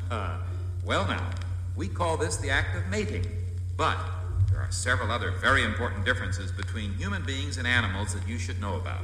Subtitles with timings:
[0.84, 1.30] well, now,
[1.76, 3.26] we call this the act of mating.
[3.76, 3.98] But
[4.50, 8.60] there are several other very important differences between human beings and animals that you should
[8.60, 9.00] know about.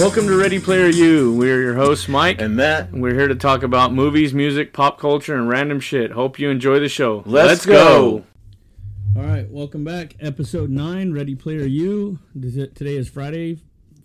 [0.00, 1.36] Welcome to Ready Player U.
[1.36, 2.40] We're your hosts, Mike.
[2.40, 6.12] And Matt, We're here to talk about movies, music, pop culture, and random shit.
[6.12, 7.22] Hope you enjoy the show.
[7.26, 8.24] Let's go.
[9.14, 10.16] All right, welcome back.
[10.18, 12.18] Episode 9, Ready Player U.
[12.34, 13.58] This is- Today is Friday,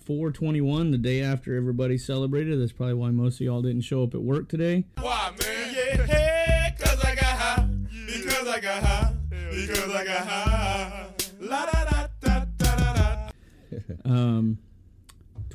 [0.05, 2.59] 421, the day after everybody celebrated.
[2.59, 4.85] That's probably why most of y'all didn't show up at work today.
[4.99, 5.73] Why, man?
[5.73, 7.67] Yeah, hey, cause I got high.
[8.05, 9.13] Because I got high.
[9.49, 11.05] Because I got high.
[11.39, 14.11] La da da da da da da.
[14.11, 14.57] Um,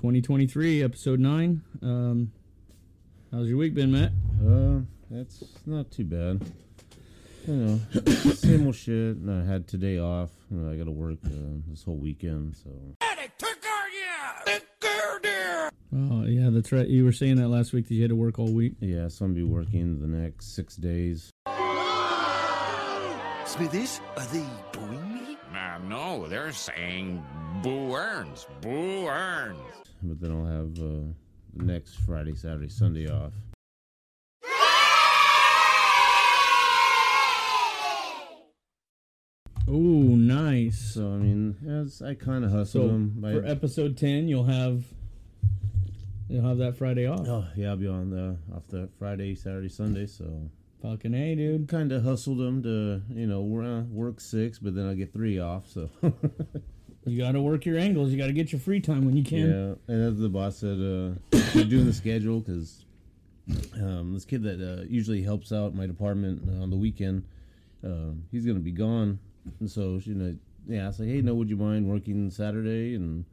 [0.04, 1.60] 2023, episode 9.
[1.82, 2.32] Um,
[3.30, 4.12] how's your week been, Matt?
[4.42, 6.40] uh, that's not too bad.
[7.46, 7.80] You know,
[8.32, 9.16] same old shit.
[9.16, 10.30] And I had today off.
[10.50, 11.28] You know, I got to work uh,
[11.68, 12.70] this whole weekend, so
[15.92, 16.86] Oh, yeah, that's right.
[16.88, 18.76] You were saying that last week that you had to work all week.
[18.80, 21.30] yeah, so I'm gonna be working the next six days.
[23.44, 25.36] Smithers, are they booing me?
[25.60, 27.22] Uh, no, they're saying
[27.62, 28.46] Boo Earns.
[28.62, 29.58] Boo Earns.
[30.02, 31.12] But then I'll have uh,
[31.54, 33.32] the next Friday, Saturday, Sunday off.
[39.68, 40.78] Oh, nice.
[40.94, 43.22] So I mean, as I kind of hustle So them.
[43.24, 44.84] I, for episode 10, you'll have
[46.28, 47.26] you'll have that Friday off.
[47.28, 50.06] oh yeah, I'll be on the off the Friday, Saturday, Sunday.
[50.06, 50.50] So
[50.82, 51.68] Fucking A, dude.
[51.68, 55.38] kind of hustled them to you know uh, work six, but then I get three
[55.38, 55.68] off.
[55.68, 55.90] So
[57.06, 58.10] You got to work your angles.
[58.10, 59.38] You got to get your free time when you can.
[59.88, 62.84] yeah, and as the boss said, uh, we're doing the schedule because
[63.74, 67.24] um, this kid that uh, usually helps out my department on the weekend,
[67.84, 69.18] uh, he's gonna be gone,
[69.60, 70.36] and so you know,
[70.68, 73.24] yeah, I like, hey, no, would you mind working Saturday and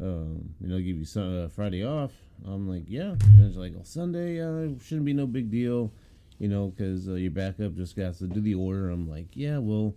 [0.00, 2.12] um, you know, give you some, uh, Friday off?
[2.46, 5.92] I'm like, yeah, and it's like, well, Sunday uh, shouldn't be no big deal,
[6.38, 8.90] you know, because uh, your backup just has to do the order.
[8.90, 9.94] I'm like, yeah, well.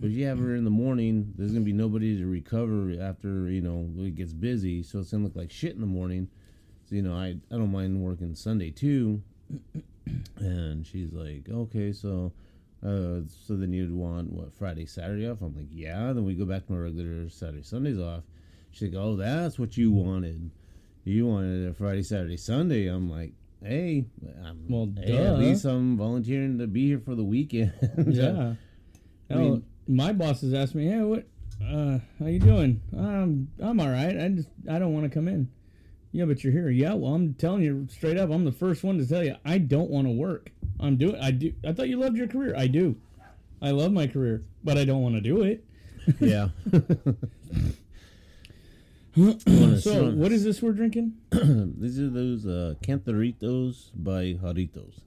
[0.00, 3.60] If you have her in the morning, there's gonna be nobody to recover after you
[3.60, 6.26] know it gets busy, so it's gonna look like shit in the morning.
[6.88, 9.22] So you know, I I don't mind working Sunday too.
[10.38, 12.32] And she's like, okay, so
[12.84, 15.40] uh, so then you'd want what Friday, Saturday off?
[15.40, 16.12] I'm like, yeah.
[16.12, 18.24] Then we go back to my regular Saturday, Sundays off.
[18.72, 20.50] She's like, oh, that's what you wanted.
[21.04, 22.86] You wanted a Friday, Saturday, Sunday.
[22.86, 23.32] I'm like,
[23.64, 24.04] hey,
[24.44, 27.72] I'm, Well, hey, at least I'm volunteering to be here for the weekend.
[28.08, 28.54] Yeah.
[29.30, 31.26] I Oh, mean- my boss has asked me, "Hey, what?
[31.64, 32.80] Uh, how you doing?
[32.96, 34.18] Um, I'm all right.
[34.18, 35.48] I just I don't want to come in.
[36.12, 36.68] Yeah, but you're here.
[36.70, 38.30] Yeah, well, I'm telling you straight up.
[38.30, 40.50] I'm the first one to tell you I don't want to work.
[40.78, 41.16] I'm doing.
[41.16, 41.52] I do.
[41.66, 42.54] I thought you loved your career.
[42.56, 42.96] I do.
[43.62, 45.64] I love my career, but I don't want to do it.
[46.20, 46.48] yeah.
[49.14, 51.12] So, what is this we're drinking?
[51.30, 55.00] These are those uh, Cantaritos by Jarritos.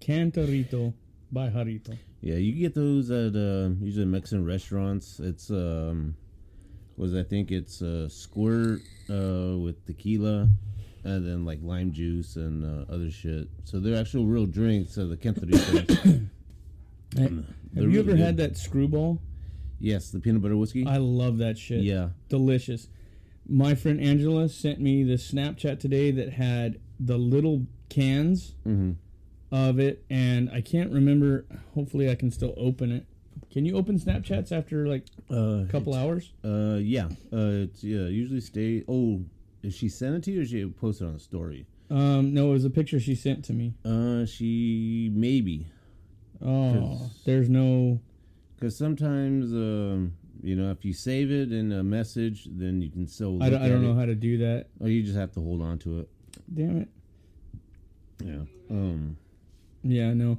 [0.00, 0.92] Cantarito
[1.30, 1.96] by Harito.
[2.20, 5.20] Yeah, you get those at uh, usually Mexican restaurants.
[5.20, 6.16] It's um,
[6.96, 10.48] was I think it's uh, squirt uh, with tequila,
[11.04, 13.48] and then like lime juice and uh, other shit.
[13.62, 14.94] So they're actual real drinks.
[14.94, 16.28] So the Cantaritos.
[17.16, 17.32] Hey, have
[17.76, 19.20] you really ever had that Skrewball?
[19.78, 20.84] yes, the peanut butter whiskey.
[20.84, 21.82] I love that shit.
[21.84, 22.88] yeah, delicious.
[23.46, 28.92] My friend Angela sent me this Snapchat today that had the little cans hmm
[29.52, 31.44] of it, and I can't remember.
[31.74, 33.06] Hopefully, I can still open it.
[33.52, 36.32] Can you open Snapchats after like uh, a couple hours?
[36.44, 37.06] Uh, yeah.
[37.32, 38.06] Uh, it's yeah.
[38.06, 38.82] Usually stay.
[38.88, 39.22] Oh,
[39.62, 41.66] did she send it to you, or she posted on a story?
[41.88, 43.74] Um, no, it was a picture she sent to me.
[43.84, 45.66] Uh, she maybe.
[46.44, 48.00] Oh, there's no.
[48.56, 53.06] Because sometimes, um, you know, if you save it in a message, then you can
[53.06, 53.42] still.
[53.42, 53.88] I don't, I don't it.
[53.88, 54.66] know how to do that.
[54.80, 56.08] Oh, you just have to hold on to it.
[56.52, 56.88] Damn it.
[58.22, 58.42] Yeah.
[58.70, 59.16] Um.
[59.82, 60.38] Yeah, no.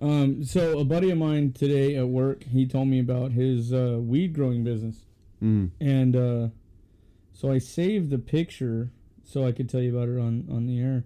[0.00, 3.98] Um, so a buddy of mine today at work, he told me about his uh,
[3.98, 4.96] weed growing business.
[5.42, 6.48] Mm, and uh,
[7.32, 8.90] so I saved the picture
[9.24, 11.04] so I could tell you about it on on the air.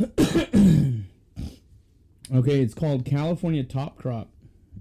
[2.34, 4.28] okay, it's called California Top Crop,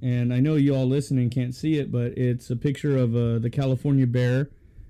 [0.03, 3.39] and I know you all listening can't see it, but it's a picture of uh,
[3.39, 4.49] the California bear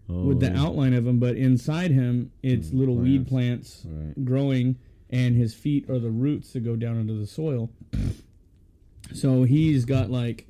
[0.09, 0.61] oh, with the yeah.
[0.61, 3.81] outline of him, but inside him it's Mm, little weed plants.
[3.81, 4.25] plants Right.
[4.25, 4.77] growing,
[5.09, 7.69] and his feet are the roots that go down into the soil.
[9.13, 10.47] So he's got like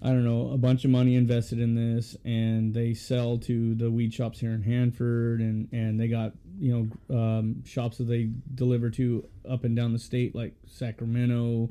[0.00, 3.90] I don't know, a bunch of money invested in this, and they sell to the
[3.90, 8.30] weed shops here in Hanford, and and they got you know um, shops that they
[8.54, 11.68] deliver to up and down the state, like Sacramento,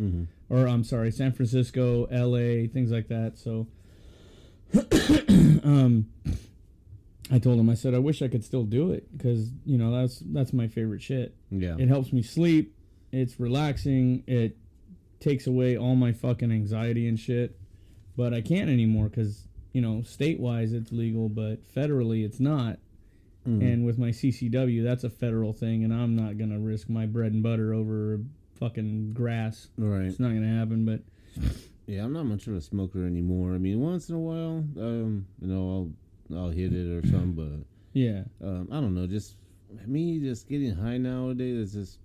[0.49, 3.37] or I'm sorry, San Francisco, L.A., things like that.
[3.37, 3.67] So,
[5.63, 6.07] um,
[7.31, 9.91] I told him, I said, I wish I could still do it because you know
[10.01, 11.33] that's that's my favorite shit.
[11.49, 11.75] Yeah.
[11.79, 12.75] It helps me sleep.
[13.13, 14.23] It's relaxing.
[14.27, 14.57] It
[15.21, 17.57] takes away all my fucking anxiety and shit.
[18.17, 22.79] But I can't anymore because you know state wise it's legal, but federally it's not.
[23.61, 27.31] And with my CCW, that's a federal thing, and I'm not gonna risk my bread
[27.31, 28.19] and butter over
[28.59, 29.69] fucking grass.
[29.77, 30.01] Right.
[30.01, 30.83] It's not gonna happen.
[30.83, 30.99] But
[31.85, 33.53] Yeah, I'm not much of a smoker anymore.
[33.53, 35.89] I mean, once in a while, um, you know,
[36.31, 39.07] I'll I'll hit it or something, but yeah, um, I don't know.
[39.07, 39.37] Just
[39.85, 41.55] me, just getting high nowadays.
[41.55, 41.99] is just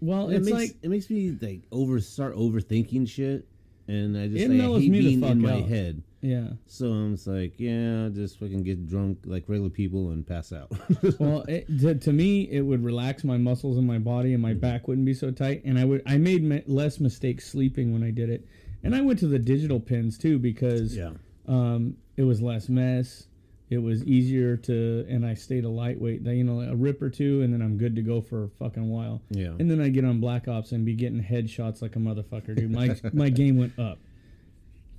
[0.00, 3.48] well, it it's makes like it makes me like over start overthinking shit,
[3.88, 5.68] and I just It like, I hate me being in my out.
[5.68, 6.02] head.
[6.20, 6.48] yeah.
[6.66, 10.72] So I'm just like, yeah, just fucking get drunk like regular people and pass out.
[11.18, 14.54] well, it, to, to me, it would relax my muscles in my body, and my
[14.54, 15.62] back wouldn't be so tight.
[15.64, 18.46] And I would, I made less mistakes sleeping when I did it.
[18.82, 21.12] And I went to the digital pins too because yeah,
[21.48, 23.26] um, it was less mess.
[23.74, 26.22] It was easier to, and I stayed a lightweight.
[26.22, 28.88] You know, a rip or two, and then I'm good to go for a fucking
[28.88, 29.20] while.
[29.30, 32.54] yeah, And then I get on Black Ops and be getting headshots like a motherfucker,
[32.56, 32.70] dude.
[32.70, 33.98] My my game went up.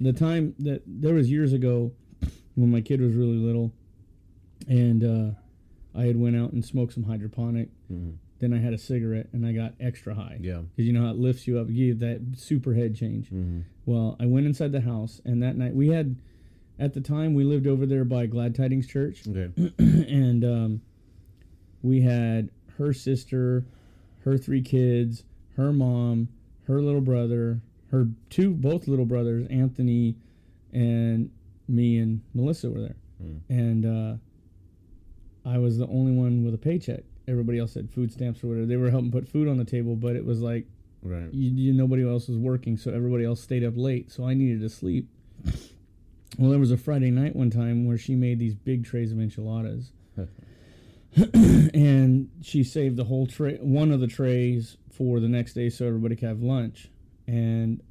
[0.02, 1.92] The time that there was years ago
[2.56, 3.72] when my kid was really little,
[4.68, 7.70] and uh, I had went out and smoked some hydroponic.
[7.92, 8.16] Mhm.
[8.40, 10.38] Then I had a cigarette and I got extra high.
[10.42, 10.60] yeah.
[10.76, 13.30] because you know how it lifts you up, give that super head change.
[13.30, 16.18] hmm Well, I went inside the house, and that night we had,
[16.80, 19.52] at the time we lived over there by Glad Tidings Church, Okay.
[19.80, 20.82] and um,
[21.82, 23.66] we had her sister,
[24.24, 25.24] her three kids,
[25.56, 26.28] her mom,
[26.68, 27.62] her little brother,
[27.92, 30.16] her two both little brothers, Anthony,
[30.74, 31.30] and
[31.68, 33.40] me and Melissa were there, Mm.
[33.48, 37.04] and uh, I was the only one with a paycheck.
[37.30, 38.66] Everybody else had food stamps or whatever.
[38.66, 40.66] They were helping put food on the table, but it was like
[41.02, 41.32] Right.
[41.34, 44.12] you, you nobody else was working, so everybody else stayed up late.
[44.12, 45.08] So I needed to sleep.
[46.38, 49.20] Well, there was a Friday night one time where she made these big trays of
[49.20, 49.92] enchiladas,
[51.16, 55.88] and she saved the whole tray, one of the trays for the next day, so
[55.88, 56.90] everybody could have lunch.
[57.28, 57.82] And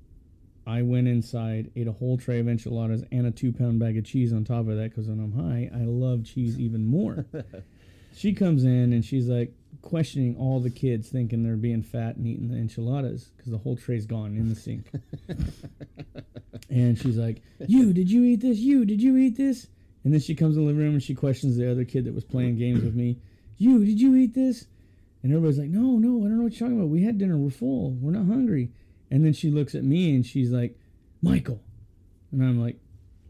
[0.67, 4.33] I went inside, ate a whole tray of enchiladas and a two-pound bag of cheese
[4.33, 7.27] on top of that because when I'm high, I love cheese even more.
[8.15, 9.53] she comes in and she's like
[9.83, 13.77] questioning all the kids, thinking they're being fat and eating the enchiladas because the whole
[13.77, 14.91] tray's gone in the sink.
[16.71, 18.59] and she's like, "You did you eat this?
[18.59, 19.69] You did you eat this?"
[20.05, 22.15] And then she comes in the living room and she questions the other kid that
[22.15, 23.19] was playing games with me.
[23.59, 24.67] You did you eat this?
[25.23, 26.91] And everybody's like, "No, no, I don't know what you're talking about.
[26.91, 27.37] We had dinner.
[27.37, 27.93] We're full.
[27.93, 28.73] We're not hungry."
[29.11, 30.79] And then she looks at me and she's like,
[31.23, 31.61] "Michael,"
[32.33, 32.79] and I'm like,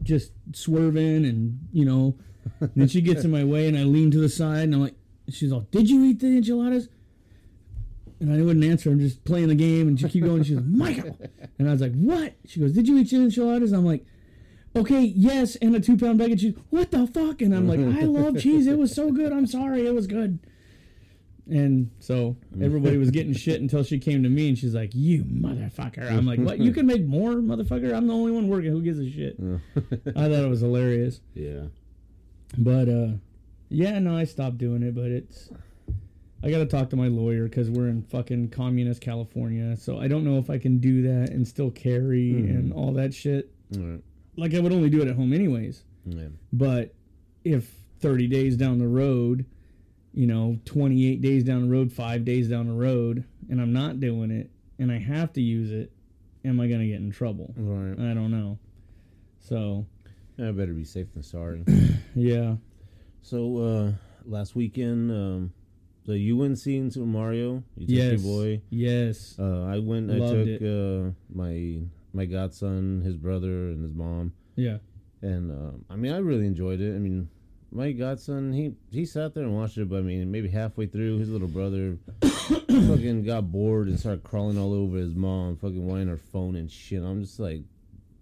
[0.03, 2.15] just swerving and you know.
[2.59, 4.81] And then she gets in my way and I lean to the side and I'm
[4.81, 4.95] like,
[5.29, 6.89] she's all, "Did you eat the enchiladas?"
[8.19, 8.89] And I wouldn't answer.
[8.89, 10.43] I'm just playing the game, and she keep going.
[10.43, 11.19] She's like, Michael,
[11.59, 14.05] and I was like, "What?" She goes, "Did you eat the enchiladas?" I'm like,
[14.75, 16.55] "Okay, yes," and a two pound bag of cheese.
[16.69, 17.41] What the fuck?
[17.41, 18.67] And I'm like, "I love cheese.
[18.67, 19.33] It was so good.
[19.33, 20.39] I'm sorry, it was good."
[21.47, 25.23] And so everybody was getting shit until she came to me, and she's like, "You
[25.25, 26.59] motherfucker!" I'm like, "What?
[26.59, 27.93] You can make more, motherfucker?
[27.93, 28.71] I'm the only one working.
[28.71, 29.37] Who gives a shit?"
[29.75, 31.19] I thought it was hilarious.
[31.33, 31.63] Yeah.
[32.57, 33.07] But uh
[33.69, 35.49] yeah, no, I stopped doing it, but it's
[36.43, 39.75] I got to talk to my lawyer cuz we're in fucking communist California.
[39.77, 43.13] So I don't know if I can do that and still carry and all that
[43.13, 43.51] shit.
[43.75, 44.01] Right.
[44.37, 45.83] Like I would only do it at home anyways.
[46.05, 46.27] Yeah.
[46.53, 46.93] But
[47.43, 49.45] if 30 days down the road,
[50.13, 53.99] you know, 28 days down the road, 5 days down the road and I'm not
[53.99, 55.91] doing it and I have to use it,
[56.43, 57.53] am I going to get in trouble?
[57.57, 58.11] Right.
[58.11, 58.59] I don't know.
[59.39, 59.85] So,
[60.37, 61.63] I better be safe than sorry.
[62.15, 62.55] yeah.
[63.21, 63.91] so uh
[64.25, 65.53] last weekend, um
[66.05, 67.63] so you went seeing Super Mario.
[67.75, 68.11] You took Yes.
[68.11, 68.61] your boy.
[68.69, 69.35] Yes.
[69.39, 70.11] Uh, I went.
[70.11, 71.79] I Loved took uh, my
[72.13, 74.33] my godson, his brother, and his mom.
[74.55, 74.77] Yeah.
[75.23, 76.93] And um, I mean, I really enjoyed it.
[76.95, 77.27] I mean,
[77.71, 81.17] my godson, he he sat there and watched it, but I mean, maybe halfway through,
[81.17, 86.07] his little brother fucking got bored and started crawling all over his mom, fucking wanting
[86.07, 87.01] her phone and shit.
[87.01, 87.63] I'm just like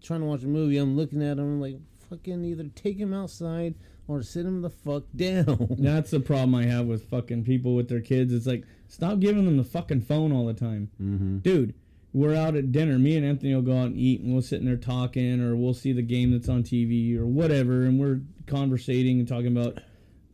[0.02, 0.78] trying to watch a movie.
[0.78, 1.80] I'm looking at him, I'm like,
[2.14, 3.76] fucking either take him outside
[4.08, 5.76] or sit him the fuck down.
[5.80, 8.34] That's the problem I have with fucking people with their kids.
[8.34, 10.90] It's like, stop giving them the fucking phone all the time.
[11.02, 11.38] mm-hmm.
[11.40, 11.74] Dude,
[12.12, 13.00] we're out at dinner.
[13.00, 15.56] Me and Anthony will go out and eat, and we'll sit in there talking, or
[15.56, 19.80] we'll see the game that's on TV, or whatever, and we're conversating and talking about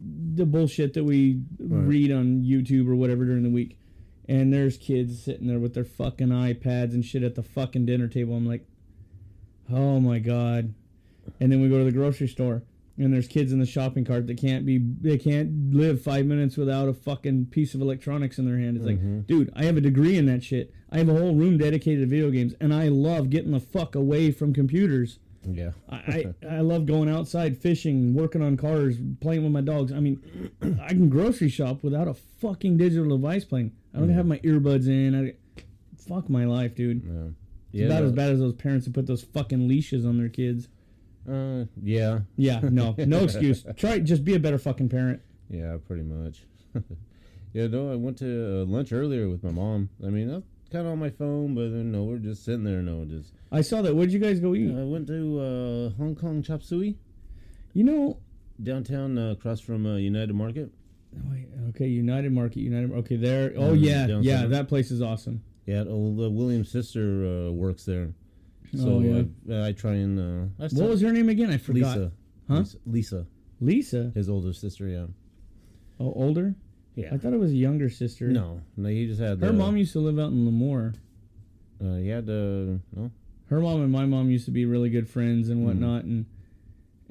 [0.01, 3.77] the bullshit that we read on YouTube or whatever during the week.
[4.27, 8.07] And there's kids sitting there with their fucking iPads and shit at the fucking dinner
[8.07, 8.35] table.
[8.35, 8.65] I'm like,
[9.71, 10.73] oh my God.
[11.39, 12.63] And then we go to the grocery store,
[12.97, 16.57] and there's kids in the shopping cart that can't be they can't live five minutes
[16.57, 18.77] without a fucking piece of electronics in their hand.
[18.77, 19.21] It's like, mm-hmm.
[19.21, 20.73] dude, I have a degree in that shit.
[20.91, 23.95] I have a whole room dedicated to video games, and I love getting the fuck
[23.95, 25.19] away from computers.
[25.47, 25.71] Yeah.
[25.89, 29.91] I, I, I love going outside fishing, working on cars, playing with my dogs.
[29.91, 33.71] I mean, I can grocery shop without a fucking digital device playing.
[33.93, 35.15] I don't have my earbuds in.
[35.15, 35.61] I,
[36.07, 37.03] fuck my life, dude.
[37.03, 37.21] Yeah.
[37.21, 37.35] It's
[37.71, 37.85] Yeah.
[37.85, 40.67] about no, as bad as those parents who put those fucking leashes on their kids.
[41.27, 42.19] Uh, yeah.
[42.37, 43.65] Yeah, no, no excuse.
[43.75, 45.21] Try just be a better fucking parent.
[45.49, 46.43] Yeah, pretty much.
[47.53, 49.89] yeah, no, I went to uh, lunch earlier with my mom.
[50.05, 52.81] I mean, I'm kind of on my phone, but then no, we're just sitting there.
[52.81, 53.95] No, just I saw that.
[53.95, 54.69] Where'd you guys go eat?
[54.75, 56.97] I went to uh, Hong Kong Chop Suey
[57.73, 58.17] You know,
[58.61, 60.71] downtown, uh, across from uh, United Market.
[61.31, 62.91] wait, okay, United Market, United.
[62.91, 63.53] Okay, there.
[63.57, 65.41] Oh Mm, yeah, down yeah, that place is awesome.
[65.65, 68.13] Yeah, old William's sister uh, works there.
[68.75, 69.63] So Oh, yeah.
[69.63, 70.19] I, I try and
[70.59, 71.49] uh, I What was her name again?
[71.51, 71.97] I forgot.
[71.97, 72.11] Lisa.
[72.47, 72.55] Huh?
[72.57, 72.77] Lisa.
[72.85, 73.25] Lisa,
[73.61, 74.11] Lisa.
[74.15, 74.87] his older sister.
[74.87, 75.05] Yeah.
[75.99, 76.55] Oh, older.
[76.95, 77.09] Yeah.
[77.13, 78.27] I thought it was a younger sister.
[78.27, 80.95] No, no, he just had Her uh, mom used to live out in Lemoore.
[81.83, 83.11] Uh, he had uh, no.
[83.49, 85.53] Her mom and my mom used to be really good friends Hmm.
[85.53, 86.25] and whatnot, and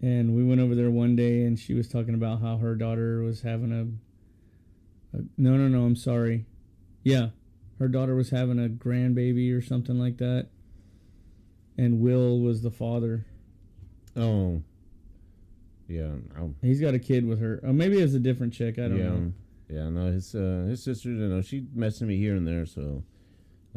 [0.00, 3.22] and we went over there one day, and she was talking about how her daughter
[3.22, 6.46] was having a, a no, no, no, I'm sorry,
[7.02, 7.30] yeah,
[7.78, 10.48] her daughter was having a grandbaby or something like that,
[11.78, 13.24] and Will was the father.
[14.16, 14.60] Oh.
[15.86, 16.10] Yeah.
[16.38, 16.52] Oh.
[16.60, 17.60] He's got a kid with her.
[17.62, 18.78] Or maybe it's a different chick.
[18.78, 19.04] I don't yeah.
[19.04, 19.32] know.
[19.70, 19.88] Yeah.
[19.88, 21.08] No, his uh, his sister.
[21.08, 22.66] You know, she messaged me here and there.
[22.66, 23.02] So,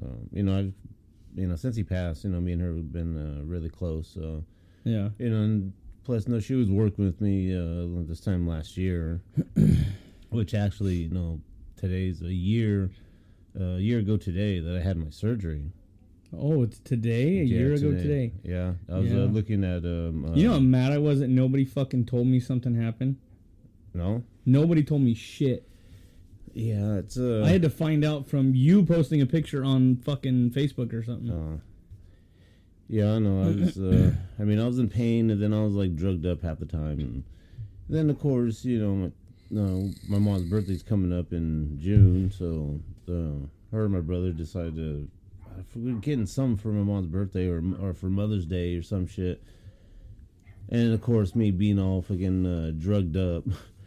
[0.01, 0.73] um, you know, I've,
[1.35, 4.09] you know, since he passed, you know, me and her have been uh, really close.
[4.13, 4.43] So,
[4.83, 5.09] Yeah.
[5.17, 9.21] you know, and plus, no, she was working with me uh, this time last year,
[10.29, 11.39] which actually, you know,
[11.77, 12.89] today's a year,
[13.57, 15.71] uh, a year ago today that I had my surgery.
[16.33, 18.31] Oh, it's today, a Yeah, year ago today.
[18.43, 19.23] Yeah, I was Yeah.
[19.23, 20.25] Uh, looking at um.
[20.25, 23.17] Uh, You know how mad I was that nobody fucking told me something happened.
[23.93, 24.23] no.
[24.45, 25.67] Nobody told me shit.
[26.53, 27.43] Yeah, it's uh.
[27.45, 31.29] I had to find out from you posting a picture on fucking Facebook or something.
[31.29, 31.57] Uh,
[32.87, 33.43] yeah, I know.
[33.43, 33.77] I was.
[33.77, 36.59] Uh, I mean, I was in pain, and then I was like drugged up half
[36.59, 37.23] the time, and
[37.89, 39.11] then of course, you know, my,
[39.51, 43.45] no, my mom's birthday's coming up in June, so uh,
[43.75, 45.07] her and my brother decided to.
[45.75, 49.43] Were getting some for my mom's birthday or or for Mother's Day or some shit,
[50.69, 53.43] and of course, me being all fucking uh, drugged up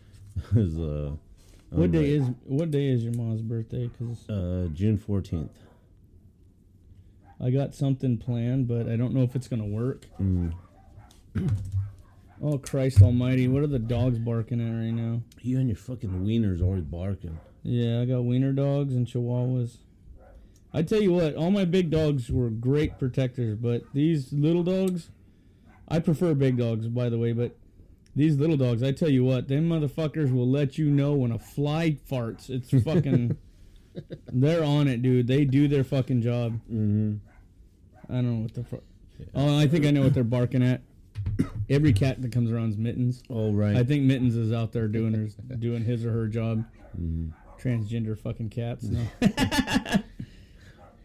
[0.57, 1.12] is uh.
[1.71, 3.88] what day like, is what day is your mom's birthday?
[3.88, 5.59] Because uh June fourteenth?
[7.40, 10.07] I got something planned, but I don't know if it's gonna work.
[10.21, 10.54] Mm.
[12.43, 13.49] Oh Christ Almighty!
[13.49, 15.23] What are the dogs barking at right now?
[15.40, 17.38] You and your fucking wieners always barking.
[17.62, 19.78] Yeah, I got wiener dogs and chihuahuas.
[20.75, 25.11] I tell you what, all my big dogs were great protectors, but these little dogs,
[25.88, 27.57] I prefer big dogs, by the way, but
[28.16, 31.38] these little dogs, I tell you what, them motherfuckers will let you know when a
[31.38, 32.50] fly farts.
[32.50, 33.37] It's fucking.
[34.33, 35.28] they're on it, dude.
[35.28, 36.61] They do their fucking job.
[36.71, 37.14] Mm-hmm.
[38.09, 38.83] I don't know what the fuck.
[39.35, 40.83] Oh, I think I know what they're barking at.
[41.71, 43.23] Every cat that comes around is Mittens.
[43.31, 43.76] Oh right.
[43.76, 46.64] I think Mittens is out there doing his doing his or her job.
[47.00, 47.31] Mm-hmm.
[47.61, 48.85] Transgender fucking cats.
[48.85, 49.07] No.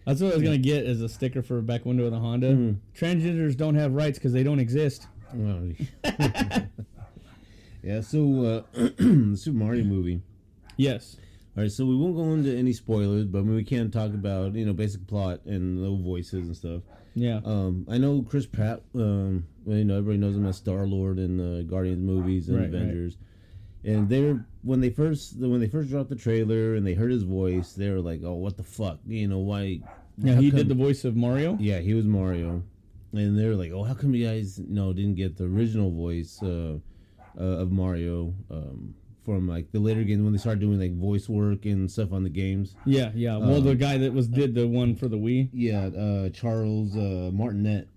[0.09, 2.19] That's what I was gonna get as a sticker for a back window of the
[2.19, 2.53] Honda.
[2.53, 3.05] Mm-hmm.
[3.05, 5.07] Transgenders don't have rights because they don't exist.
[7.81, 8.01] Yeah.
[8.01, 10.21] So uh, the Super Mario movie.
[10.77, 11.15] Yes.
[11.55, 11.71] All right.
[11.71, 15.07] So we won't go into any spoilers, but we can talk about you know basic
[15.07, 16.81] plot and little voices and stuff.
[17.15, 17.39] Yeah.
[17.45, 18.81] Um, I know Chris Pratt.
[18.95, 22.57] Um, well, you know everybody knows him as Star Lord in the Guardians movies and
[22.57, 23.13] Right, right.
[23.83, 27.23] And they're when they first when they first dropped the trailer and they heard his
[27.23, 28.99] voice, they were like, "Oh, what the fuck?
[29.07, 29.79] You know why?"
[30.17, 30.35] yeah.
[30.35, 31.55] He come- did the voice of Mario.
[31.59, 32.61] Yeah, he was Mario,
[33.13, 36.41] and they were like, "Oh, how come you guys no didn't get the original voice
[36.43, 36.77] uh,
[37.39, 38.93] uh, of Mario um,
[39.23, 42.23] from like the later games when they started doing like voice work and stuff on
[42.23, 43.11] the games?" Yeah.
[43.15, 43.37] Yeah.
[43.37, 45.49] Well, Um, the guy that was did the one for the Wii.
[45.53, 47.87] Yeah, uh, Charles uh, Martinet,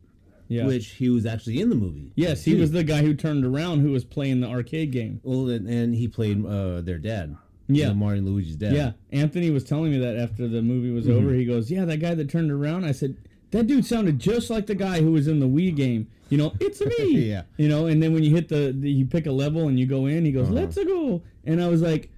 [0.53, 0.67] Yeah.
[0.67, 2.13] which he was actually in the movie.
[2.15, 5.21] yes, he was the guy who turned around who was playing the arcade game.
[5.23, 7.37] well, and, and he played uh, their dad.
[7.69, 7.91] Yeah.
[7.91, 8.75] uh, Mario and Luigi's dad.
[8.75, 11.25] Yeah, Anthony was telling me that after the movie was Mm-hmm.
[11.27, 11.33] over.
[11.35, 13.17] He goes, "Yeah, that guy that turned around." I said,
[13.53, 16.53] "That dude sounded just like the guy who was in the Wii game." You know,
[16.61, 17.21] it's me.
[17.31, 17.43] Yeah.
[17.57, 19.87] You know, and then when you hit the, the you pick a level and you
[19.87, 20.55] go in, he goes, Uh-huh.
[20.57, 22.11] "Let's go," and I was like,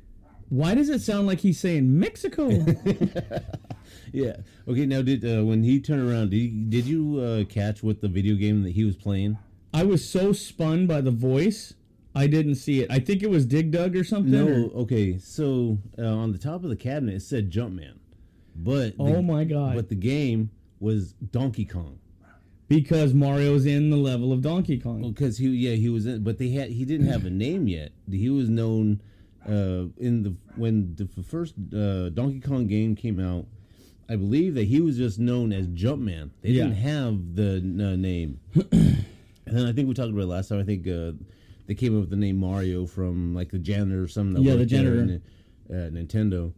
[0.49, 2.49] "Why does it sound like he's saying Mexico?"
[4.13, 4.37] yeah.
[4.69, 8.01] Okay, now did uh, when he turned around, did you, did you uh, catch what
[8.01, 9.39] the video game that he was playing?
[9.73, 11.75] I was so spun by the voice,
[12.15, 12.91] I didn't see it.
[12.91, 14.31] I think it was Dig Dug or something.
[14.31, 15.19] No, or- okay.
[15.19, 17.99] So uh, on the top of the cabinet it said Jumpman,
[18.55, 19.75] but Oh the, my God.
[19.75, 21.99] But the game was Donkey Kong.
[22.69, 25.13] because Mario's in the level of Donkey Kong.
[25.13, 27.91] because he yeah he was in, but they had he didn't have a name yet.
[28.09, 29.01] He was known
[29.47, 33.47] uh, in the when the first uh, Donkey Kong game came out.
[34.09, 36.31] I believe that he was just known as Jumpman.
[36.43, 36.65] They Yeah.
[36.65, 38.39] didn't have the uh, name.
[38.73, 39.05] and
[39.47, 40.61] then I think we talked about it last time.
[40.61, 41.13] I think uh,
[41.67, 44.35] they came up with the name Mario from like the janitor or something.
[44.43, 44.99] That Yeah, the janitor.
[45.01, 45.23] in,
[45.71, 46.53] uh, Nintendo.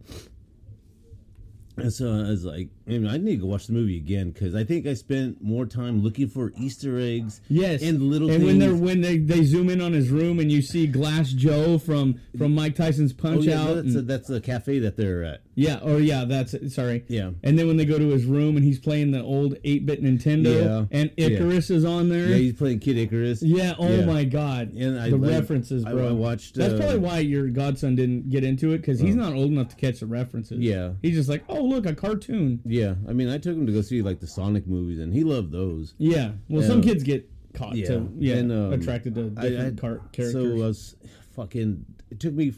[1.78, 4.30] And so I was like, I, mean, I need to go watch the movie again
[4.30, 7.42] because I think I spent more time looking for Easter eggs.
[7.48, 8.46] Yes, and little and things.
[8.46, 11.76] when they're when they, they zoom in on his room and you see Glass Joe
[11.78, 14.96] from from Mike Tyson's Oh, Punch yeah, Out, that's, and- a, that's the cafe that
[14.96, 15.42] they're at.
[15.58, 17.30] Yeah, or yeah, that's it, sorry, Yeah.
[17.42, 20.02] And then when they go to his room and he's playing the old eight bit
[20.02, 20.84] Nintendo, Yeah.
[20.92, 21.26] and Yeah.
[21.28, 22.28] Icarus is on there.
[22.28, 23.42] Yeah, he's playing Kid Icarus.
[23.42, 24.04] Yeah, oh Yeah.
[24.04, 24.74] my god.
[24.74, 26.08] And I- the I- references, I- bro.
[26.08, 29.32] I watched, That's uh, probably why your godson didn't get into it because he's not
[29.32, 30.58] old enough to catch the references.
[30.60, 30.92] Yeah.
[31.02, 32.60] He's just like, oh, look, a cartoon.
[32.66, 35.24] Yeah, I mean, I took him to go see like the Sonic movies, and he
[35.24, 35.94] loved those.
[35.98, 36.32] Yeah.
[36.48, 36.68] Well, Yeah.
[36.68, 37.86] some kids get caught Yeah.
[37.86, 40.32] to, yeah, And, um, attracted to I- different I- car- characters.
[40.32, 40.96] So I was
[41.34, 41.82] fucking.
[42.10, 42.52] It took me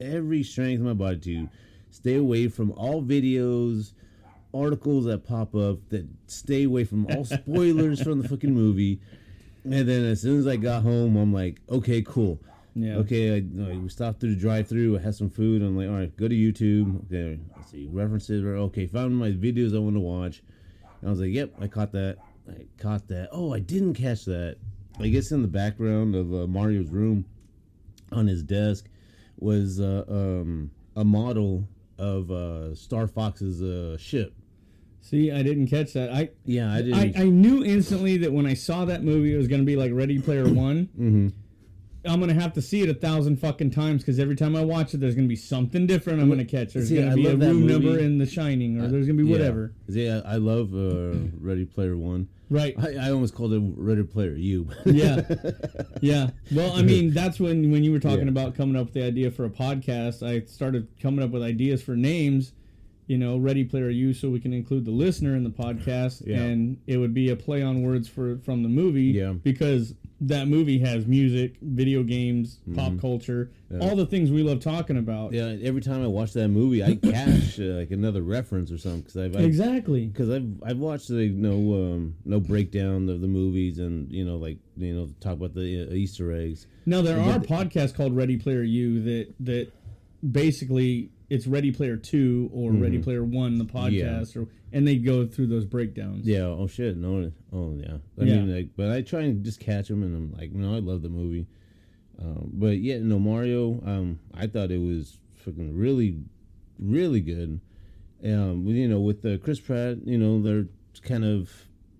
[0.00, 1.48] every strength of my body to
[1.92, 3.92] stay away from all videos,
[4.52, 9.00] articles that pop up that stay away from all spoilers from the fucking movie.
[9.64, 12.40] And then as soon as I got home, I'm like, okay, cool.
[12.74, 12.96] Yeah.
[12.96, 14.98] Okay, I, I we stopped through the drive-through.
[14.98, 15.62] I had some food.
[15.62, 17.04] I'm like, all right, go to YouTube.
[17.06, 18.42] Okay, let's see references.
[18.42, 20.42] Or okay, found my videos I want to watch.
[21.00, 22.16] And I was like, yep, I caught that.
[22.48, 23.28] I caught that.
[23.30, 24.56] Oh, I didn't catch that.
[24.98, 27.26] I guess in the background of uh, Mario's room,
[28.10, 28.88] on his desk,
[29.38, 31.66] was uh, um, a model
[31.98, 34.34] of uh, Star Fox's uh, ship.
[35.00, 36.12] See, I didn't catch that.
[36.12, 37.20] I Yeah, I I, didn't.
[37.20, 39.90] I knew instantly that when I saw that movie, it was going to be like
[39.92, 40.88] Ready Player One.
[40.98, 41.28] mm-hmm.
[42.04, 44.64] I'm going to have to see it a thousand fucking times because every time I
[44.64, 46.72] watch it, there's going to be something different I'm going to catch.
[46.72, 49.16] There's See, going I to be a room number in The Shining, or there's going
[49.18, 49.72] to be whatever.
[49.88, 52.28] Yeah, I love uh, Ready Player One.
[52.50, 52.74] Right.
[52.78, 54.68] I, I almost called it Ready Player You.
[54.84, 55.22] yeah
[56.02, 58.28] yeah well i mean that's when when you were talking Yeah.
[58.30, 61.82] about coming up with the idea for a podcast i started coming up with ideas
[61.82, 62.52] for names
[63.06, 66.38] you know ready player You, so we can include the listener in the podcast Yeah.
[66.42, 69.32] and it would be a play on words for from the movie Yeah.
[69.32, 69.94] because
[70.26, 72.74] that movie has music video games Mm-hmm.
[72.78, 75.32] pop culture all the things we love talking about.
[75.32, 79.00] Yeah, every time I watch that movie, I catch uh, like another reference or something
[79.00, 80.06] because I've, I've exactly.
[80.06, 84.36] because I've I've watched like no um no breakdown of the movies and you know
[84.36, 86.66] like you know talk about the uh, Easter eggs.
[86.84, 89.72] Now there But are the- podcasts called Ready Player U that that
[90.30, 95.26] basically it's Ready Player Two or Ready Player One, the podcast, or and they go
[95.26, 96.26] through those breakdowns.
[96.26, 96.42] Yeah.
[96.46, 96.96] Oh shit.
[96.96, 97.30] No.
[97.52, 97.96] Oh yeah.
[98.20, 98.36] I Yeah.
[98.40, 101.02] mean, like, but I try and just catch them, and I'm like, no, I love
[101.02, 101.46] the movie.
[102.20, 103.82] Um, but yeah, no Mario.
[103.84, 106.16] Um, I thought it was fucking really,
[106.78, 107.60] really good.
[108.24, 110.66] Um, you know, with uh, Chris Pratt, you know, they're
[111.02, 111.50] kind of,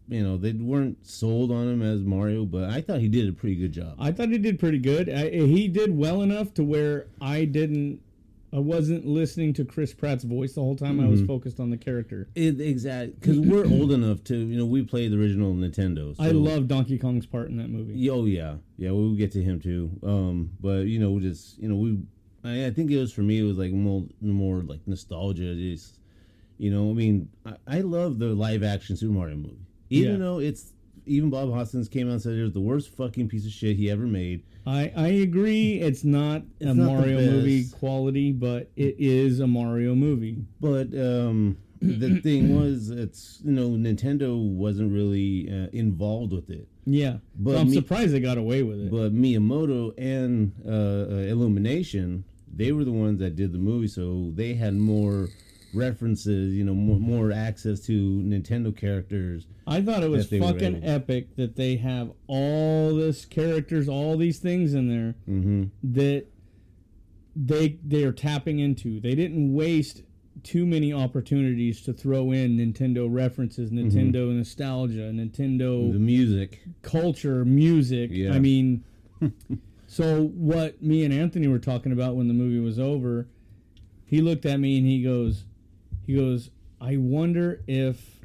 [0.09, 3.33] you know, they weren't sold on him as Mario, but I thought he did a
[3.33, 3.97] pretty good job.
[3.99, 5.09] I thought he did pretty good.
[5.09, 8.01] I, he did well enough to where I didn't.
[8.55, 11.01] I wasn't listening to Chris Pratt's voice the whole time.
[11.01, 11.13] I Mm-hmm.
[11.13, 12.29] was focused on the character.
[12.35, 16.15] It, exactly, because we're old enough to, you know, we played the original Nintendo.
[16.19, 18.11] I love Donkey Kong's part in that movie.
[18.11, 18.91] Oh yeah, yeah.
[18.91, 19.91] We'll get to him too.
[20.03, 21.99] Um, but you know, we just you know, we.
[22.45, 23.39] I, I think it was for me.
[23.39, 25.55] It was like more, more like nostalgia.
[25.55, 25.99] Just
[26.59, 30.19] you know, I mean, I, I love the live action Super Mario movie, even Yeah.
[30.19, 30.73] though it's
[31.07, 33.77] even Bob Hoskins came out and said it was the worst fucking piece of shit
[33.77, 34.43] he ever made.
[34.67, 35.81] I, I agree.
[35.81, 40.39] It's not a not Mario movie quality, but it is a Mario movie.
[40.61, 46.69] But um, the thing was, it's you know, Nintendo wasn't really uh, involved with it.
[46.85, 48.91] Yeah, But so I'm me- surprised they got away with it.
[48.91, 50.71] But Miyamoto and uh,
[51.15, 55.29] uh, Illumination, they were the ones that did the movie, so they had more
[55.75, 59.47] references, you know, more, more access to Nintendo characters.
[59.67, 63.89] I thought it was that they were fucking epic that they have all this characters,
[63.89, 65.65] all these things in there Mm-hmm.
[65.95, 66.27] that
[67.35, 69.01] they they are tapping into.
[69.01, 70.03] They didn't waste
[70.43, 76.61] too many opportunities to throw in Nintendo references, Nintendo nostalgia, Nintendo The music.
[76.83, 78.11] culture, music.
[78.13, 78.33] Yeah.
[78.35, 78.83] I mean,
[79.87, 83.29] so what me and Anthony were talking about when the movie was over,
[84.05, 85.45] he looked at me and he goes,
[86.07, 88.21] he goes, I wonder if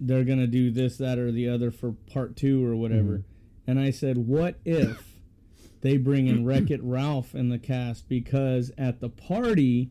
[0.00, 3.24] they're gonna do this, that, or the other for part two or whatever.
[3.66, 5.14] And I said, what if
[5.80, 9.90] they bring in Wreck It Ralph in the cast because at the party.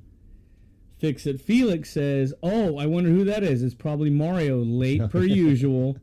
[1.00, 3.62] Fix It Felix says, "Oh, I wonder who that is.
[3.62, 5.98] It's probably Mario, late per usual."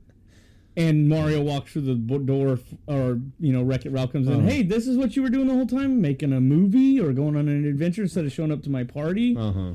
[0.76, 4.34] and Mario walks through the door, or you know, Wreck It Ralph comes in.
[4.34, 4.46] Uh-huh.
[4.46, 7.36] Hey, this is what you were doing the whole time, making a movie or going
[7.36, 9.72] on an adventure instead of showing up to my party, Uh huh.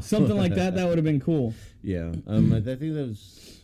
[0.00, 0.74] Something like that.
[0.74, 1.54] That would have been cool.
[1.80, 2.12] Yeah.
[2.26, 3.60] Um, I, I think that was.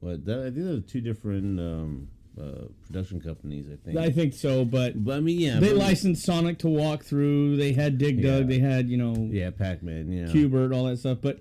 [0.00, 2.08] what that, I think were two different um,
[2.38, 3.66] uh, production companies.
[3.72, 3.96] I think.
[3.96, 7.56] I think so, but but I mean, yeah, they licensed Sonic to walk through.
[7.56, 8.48] They had Dig Dug.
[8.48, 10.10] They had you know Yeah, Pac Man.
[10.10, 10.24] Yeah.
[10.26, 11.18] Qbert, all that stuff.
[11.22, 11.40] But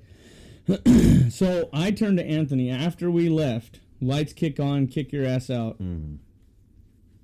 [1.31, 3.79] so I turned to Anthony after we left.
[3.99, 5.81] Lights kick on, kick your ass out.
[5.81, 6.15] Mm-hmm.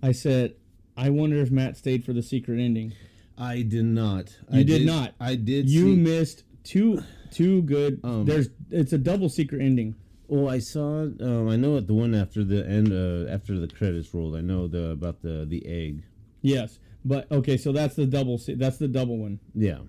[0.02, 0.56] I said,
[0.96, 2.94] I wonder if Matt stayed for the secret ending.
[3.38, 4.36] I did not.
[4.52, 5.14] You I did not.
[5.20, 5.70] I did.
[5.70, 7.02] You see, missed two
[7.32, 8.00] two good.
[8.04, 9.96] Um, There's it's a double secret ending.
[10.28, 11.04] Well, I saw.
[11.04, 14.36] Um, I know at the one after the end, uh, after the credits rolled.
[14.36, 16.04] I know the about the the egg.
[16.42, 18.38] Yes, but okay, so that's the double.
[18.38, 19.40] se- That's the double one.
[19.56, 19.80] Yeah.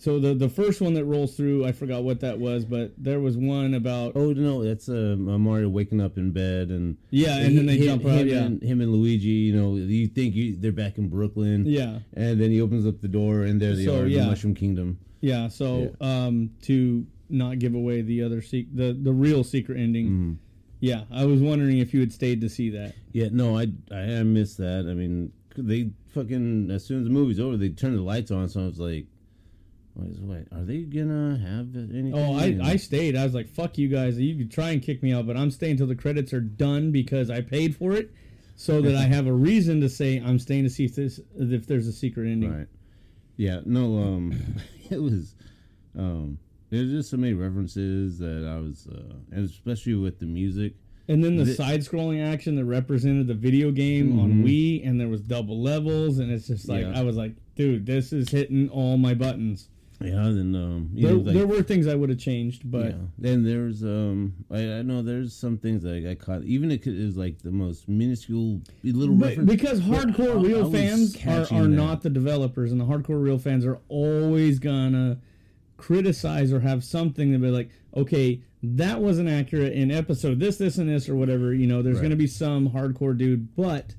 [0.00, 3.18] So the the first one that rolls through, I forgot what that was, but there
[3.18, 7.58] was one about Oh no, that's uh, Mario waking up in bed and yeah, and
[7.58, 8.20] then they him, jump out.
[8.20, 9.26] him Yeah, and, him and Luigi.
[9.50, 11.64] You know, you think you, they're back in Brooklyn.
[11.66, 14.20] yeah, And then he opens up the door, and there they So, are, yeah.
[14.22, 14.98] the Mushroom Kingdom.
[15.20, 15.48] Yeah.
[15.48, 20.06] So um, to not give away the other sec- the the real secret ending.
[20.06, 20.32] Mm-hmm.
[20.80, 22.94] Yeah, I was wondering if you had stayed to see that.
[23.12, 24.86] Yeah, no, I I, I missed that.
[24.88, 28.48] I mean, they fucking as soon as the movie's over, they turn the lights on.
[28.48, 29.06] So I was like,
[29.94, 30.46] what is what?
[30.52, 32.14] Are they gonna have anything?
[32.14, 33.16] Oh, I, I stayed.
[33.16, 34.18] I was like, fuck you guys.
[34.18, 36.92] You could try and kick me out, but I'm staying until the credits are done
[36.92, 38.10] because I paid for it
[38.54, 41.66] so that I have a reason to say I'm staying to see if, this, if
[41.66, 42.56] there's a secret ending.
[42.56, 42.68] Right.
[43.36, 43.60] Yeah.
[43.64, 43.98] No.
[43.98, 44.40] Um.
[44.90, 45.34] it was.
[45.96, 46.38] Um.
[46.70, 50.74] There's just so many references that I was, uh, and especially with the music.
[51.08, 55.00] And then the, The- side scrolling action that represented the video game on Wii, and
[55.00, 56.92] there was double levels, and it's just like, Mm-hmm.
[56.92, 57.00] Yeah.
[57.00, 59.70] I was like, dude, this is hitting all my buttons.
[60.00, 60.22] Yeah.
[60.30, 60.90] Then um.
[60.94, 62.96] There, know, like, there were things I would have changed, but yeah.
[63.18, 64.34] Then there's um.
[64.50, 66.44] I, I know there's some things that I caught.
[66.44, 69.50] Even if it is like the most minuscule little But reference.
[69.50, 71.68] because hardcore I- I real fans are, are that.
[71.68, 75.18] not the developers, and the hardcore real fans are always gonna
[75.76, 80.78] criticize or have something to be like, okay, that wasn't accurate in episode this, this,
[80.78, 81.52] and this, or whatever.
[81.54, 82.02] You know, there's Right.
[82.04, 83.94] gonna be some hardcore dude, but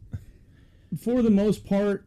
[0.98, 2.06] for the most part,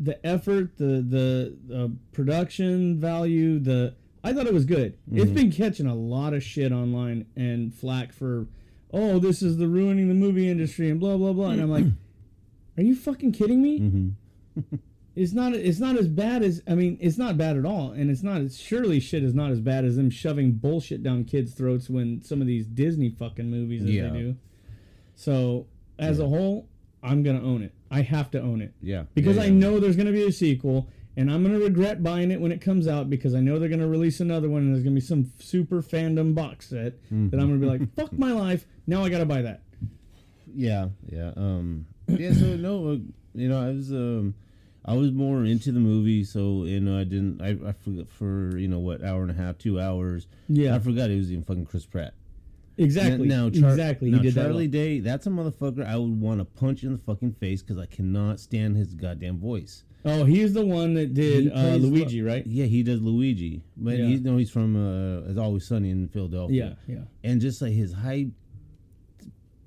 [0.00, 4.96] the effort, the the, the production value, the I thought it was good.
[5.08, 5.18] Mm-hmm.
[5.18, 8.46] It's been catching a lot of shit online and flack for,
[8.92, 11.50] oh, this is the ruining the movie industry and blah blah blah.
[11.50, 11.84] And I'm like,
[12.76, 13.80] are you fucking kidding me?
[13.80, 14.76] Mm-hmm.
[15.16, 15.54] it's not.
[15.54, 16.62] It's not as bad as.
[16.68, 18.40] I mean, it's not bad at all, and it's not.
[18.40, 22.22] It's surely shit is not as bad as them shoving bullshit down kids' throats when
[22.22, 24.10] some of these Disney fucking movies as Yeah.
[24.10, 24.36] they do.
[25.16, 25.66] So
[25.98, 26.68] as a whole,
[27.02, 27.72] I'm gonna own it.
[27.90, 29.04] I have to own it Yeah.
[29.14, 32.02] because yeah, I know there's going to be a sequel, and I'm going to regret
[32.02, 34.62] buying it when it comes out because I know they're going to release another one,
[34.62, 37.66] and there's going to be some super fandom box set that I'm going to be
[37.66, 39.62] like, "Fuck my life!" Now I got to buy that.
[40.54, 41.32] Yeah, yeah.
[41.36, 42.32] Um, yeah.
[42.32, 42.96] So no, uh,
[43.34, 44.34] you know, I was um,
[44.84, 47.40] I was more into the movie, so you know, I didn't.
[47.42, 50.26] I, I forgot for you know what hour and a half, two hours.
[50.48, 50.74] Yeah.
[50.74, 52.14] I forgot it was even fucking Chris Pratt.
[52.78, 53.26] Exactly.
[53.28, 54.10] Now, Char- exactly.
[54.10, 54.72] Now, he did Charlie that.
[54.72, 57.86] Day, that's a motherfucker I would want to punch in the fucking face because I
[57.86, 59.84] cannot stand his goddamn voice.
[60.04, 62.46] Oh, he's the one that did uh, Luigi, right?
[62.46, 64.06] Yeah, he does Luigi, but Yeah.
[64.06, 66.76] he you know he's from uh, It's Always Sunny in Philadelphia.
[66.86, 67.02] Yeah, yeah.
[67.30, 68.28] and just like his high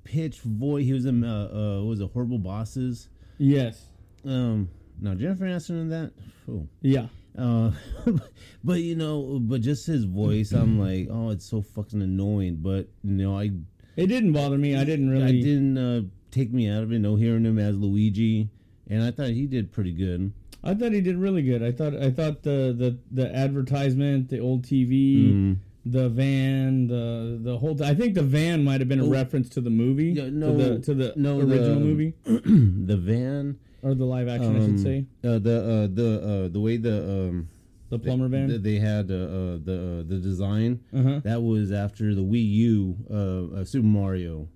[0.04, 1.48] pitched voice, he was in uh,
[1.80, 3.08] uh, was it Horrible Bosses.
[3.38, 3.84] Yes.
[4.24, 4.68] Um,
[5.00, 6.12] now Jennifer Aniston in that.
[6.50, 6.66] Oh.
[6.80, 7.06] Yeah.
[7.38, 7.70] Uh,
[8.64, 12.56] but you know, but just his voice, I'm like, oh, it's so fucking annoying.
[12.60, 13.50] But you know, I
[13.96, 14.76] It didn't bother me.
[14.76, 15.24] I didn't really.
[15.24, 16.98] I didn't uh, take me out of it.
[16.98, 18.48] No, hearing him as Luigi,
[18.88, 20.32] and I thought he did pretty good.
[20.64, 21.62] I thought he did really good.
[21.62, 25.52] I thought I thought the the, the advertisement, the old TV, Mm-hmm.
[25.90, 27.82] the van, the the whole.
[27.82, 30.24] I think the van might have been a reference to the movie, Oh.
[30.24, 34.28] Yeah, no, to the to the no, original the- movie the van, or the live
[34.28, 37.48] action, I um, should say, uh, the uh, the uh, the way the um,
[37.90, 38.48] the plumber van.
[38.48, 41.20] th- they had uh, uh, the uh, the design uh-huh.
[41.24, 44.48] that was after the Wii U uh, uh, Super Mario.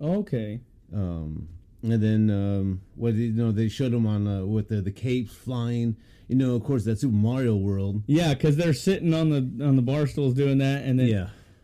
[0.00, 0.60] Okay.
[0.92, 1.48] um,
[1.84, 5.34] and then um, what you know they showed them on uh, with the the capes
[5.34, 5.96] flying.
[6.28, 8.02] You know, of course, that Super Mario World.
[8.06, 11.08] Yeah, because they're sitting on the on the bar stools doing that, and then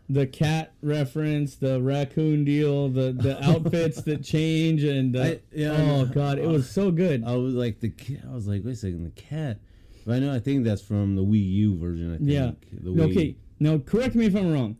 [0.09, 5.75] the cat reference, the raccoon deal, the the outfits that change, and uh, I- yeah,
[5.77, 7.23] oh god, it was so good.
[7.23, 7.93] I was like the
[8.29, 9.59] I was like, wait a second, the cat.
[10.05, 12.13] But I know I think that's from the Wii U version.
[12.13, 12.29] I think.
[12.29, 12.51] Yeah.
[12.71, 13.11] The Wii.
[13.11, 13.35] Okay.
[13.59, 14.77] Now, correct me if I'm wrong.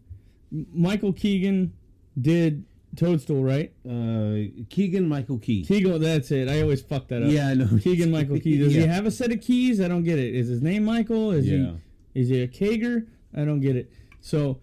[0.73, 1.73] Michael Keegan
[2.19, 2.65] did
[2.95, 3.71] Toadstool, right?
[3.87, 5.63] Uh, Keegan Michael Key.
[5.63, 6.47] Keegan, that's it.
[6.49, 7.29] I always fuck that up.
[7.29, 7.67] Yeah, I know.
[7.83, 8.57] Keegan Michael Key.
[8.57, 9.79] Does he have a set of keys?
[9.81, 10.33] I don't get it.
[10.33, 11.31] Is his name Michael?
[11.31, 11.73] Is Yeah.
[12.13, 13.05] he is he a Kager?
[13.35, 13.91] I don't get it.
[14.21, 14.59] So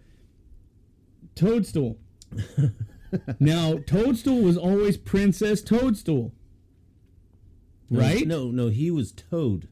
[1.37, 1.97] Toadstool.
[3.39, 6.33] now, Toadstool was always Princess Toadstool.
[7.89, 8.27] No, Right?
[8.27, 9.67] No, no, he was Toad.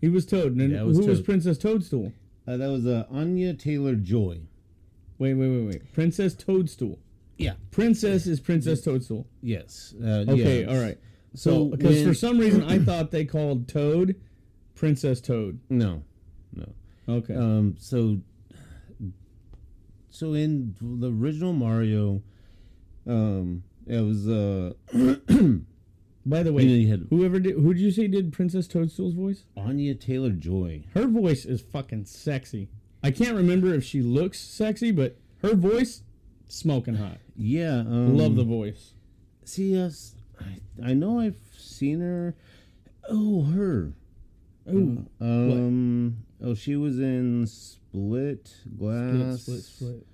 [0.00, 0.52] He was Toad.
[0.56, 2.12] And Yeah, was who was Princess Toadstool?
[2.46, 4.40] Uh, that was uh, Anya Taylor Joy.
[5.18, 5.92] Wait, wait, wait, wait.
[5.92, 6.98] Princess Toadstool.
[7.38, 7.54] Yeah.
[7.70, 9.26] Princess is Princess Toadstool.
[9.42, 9.94] Yes.
[10.02, 10.66] Uh, Okay, yeah.
[10.70, 10.98] all right.
[11.34, 14.16] So So, because when- for some reason I thought they called Toad
[14.74, 15.58] Princess Toad.
[15.70, 16.02] No,
[16.54, 16.72] no.
[17.08, 17.34] Okay.
[17.34, 17.76] Um.
[17.78, 18.20] So.
[20.10, 22.22] So in the original Mario,
[23.06, 24.72] um, it was uh
[26.26, 28.66] By the way, you know, you had- whoever did, who did you say did Princess
[28.66, 29.44] Toadstool's voice?
[29.56, 30.84] Anya Taylor Joy.
[30.94, 32.68] Her voice is fucking sexy.
[33.02, 36.02] I can't remember if she looks sexy, but her voice,
[36.48, 37.18] smoking hot.
[37.36, 37.78] Yeah.
[37.78, 38.92] Um, Love the voice.
[39.44, 42.34] See, yes, I, I know I've seen her.
[43.08, 43.92] Oh, her.
[44.68, 46.18] Ooh, Um.
[46.42, 49.42] Oh, she was in Split, Glass.
[49.42, 50.06] split, split, split.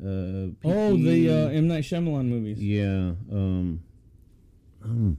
[0.00, 2.62] Uh, Oh, the uh, M Night Shyamalan movies.
[2.62, 3.12] Yeah.
[3.32, 3.82] Um.
[4.84, 5.18] um,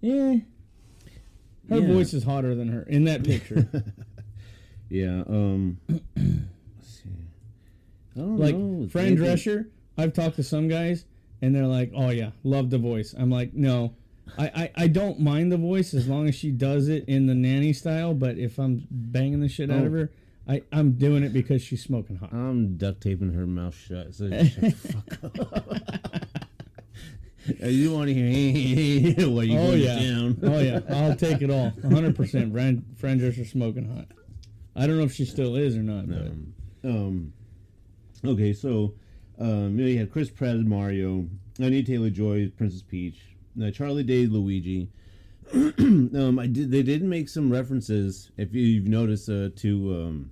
[0.00, 0.36] Yeah.
[1.68, 1.86] Her Yeah.
[1.92, 3.68] voice is hotter than her in that picture.
[4.92, 5.22] Yeah.
[5.28, 5.78] Um.
[5.88, 6.00] let's
[6.82, 7.10] see.
[8.16, 8.88] I don't like know.
[8.90, 11.04] Fran Drescher, I've talked to some guys
[11.40, 13.94] and they're like, "Oh yeah, love the voice." I'm like, "No,
[14.38, 17.34] I, I I don't mind the voice as long as she does it in the
[17.34, 18.14] nanny style.
[18.14, 19.96] But if I'm banging the shit out of Oh.
[19.96, 20.12] her,
[20.48, 24.14] I I'm doing it because she's smoking hot." I'm duct taping her mouth shut.
[24.14, 26.24] So shut the fuck up.
[27.58, 30.38] You want to hear while you Oh go yeah, down?
[30.42, 32.14] oh yeah, I'll take it all, 100.
[32.14, 34.06] percent Fran Fran Drescher smoking hot.
[34.76, 36.06] I don't know if she still is or not.
[36.08, 37.32] But Um,
[38.24, 38.94] okay, so
[39.38, 41.26] um, you, know, you had Chris Pratt as Mario,
[41.60, 43.20] Anya Taylor Joy as Princess Peach,
[43.62, 44.88] uh, Charlie Day Luigi.
[45.54, 46.70] um, I did.
[46.70, 50.30] They did make some references, if you've noticed, uh, to um,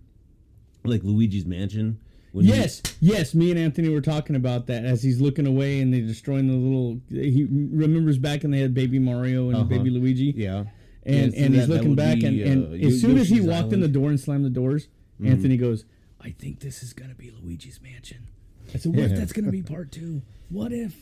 [0.84, 1.98] like Luigi's Mansion.
[2.32, 3.34] When he- Yes, yes.
[3.34, 6.54] Me and Anthony were talking about that as he's looking away and they're destroying the
[6.54, 7.00] little.
[7.10, 9.64] He remembers back and they had Baby Mario and Uh-huh.
[9.64, 10.34] Baby Luigi.
[10.36, 10.64] yeah,
[11.04, 13.16] and Yeah, so and he's that- that looking back be, and, and uh, as soon
[13.18, 14.88] as he Yoshi's walked in the door and slammed the doors,
[15.20, 15.32] Mm-hmm.
[15.32, 15.84] Anthony goes,
[16.20, 18.28] "I think this is gonna be Luigi's Mansion."
[18.72, 20.22] I said, "What if that's gonna be part two?
[20.48, 20.94] What if?"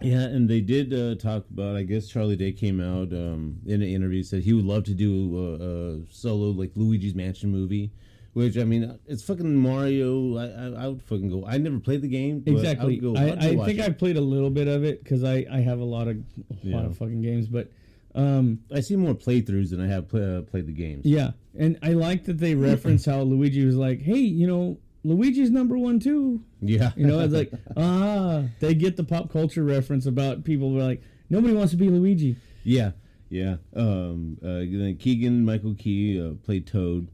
[0.00, 1.76] Yeah, and they did uh, talk about.
[1.76, 4.94] I guess Charlie Day came out um, in an interview said he would love to
[4.94, 7.90] do a, a solo like Luigi's Mansion movie.
[8.32, 10.36] Which I mean, it's fucking Mario.
[10.36, 11.46] I, I, I would fucking go.
[11.46, 12.42] I never played the game.
[12.44, 12.98] Exactly.
[13.00, 13.84] I, would go, I, I think it.
[13.84, 16.20] I played a little bit of it because I, I have a lot of a
[16.64, 16.86] lot Yeah.
[16.86, 17.70] of fucking games, but
[18.16, 21.06] um, I see more playthroughs than I have play, uh, played the games.
[21.06, 25.50] yeah, and I like that they reference how Luigi was like, "Hey, you know, Luigi's
[25.50, 30.06] number one too." Yeah, You know, it's like ah, they get the pop culture reference
[30.06, 32.36] about people who are like, nobody wants to be Luigi.
[32.64, 32.92] yeah,
[33.28, 33.56] yeah.
[33.76, 37.08] Um, uh, then Keegan Michael Key uh, played Toad,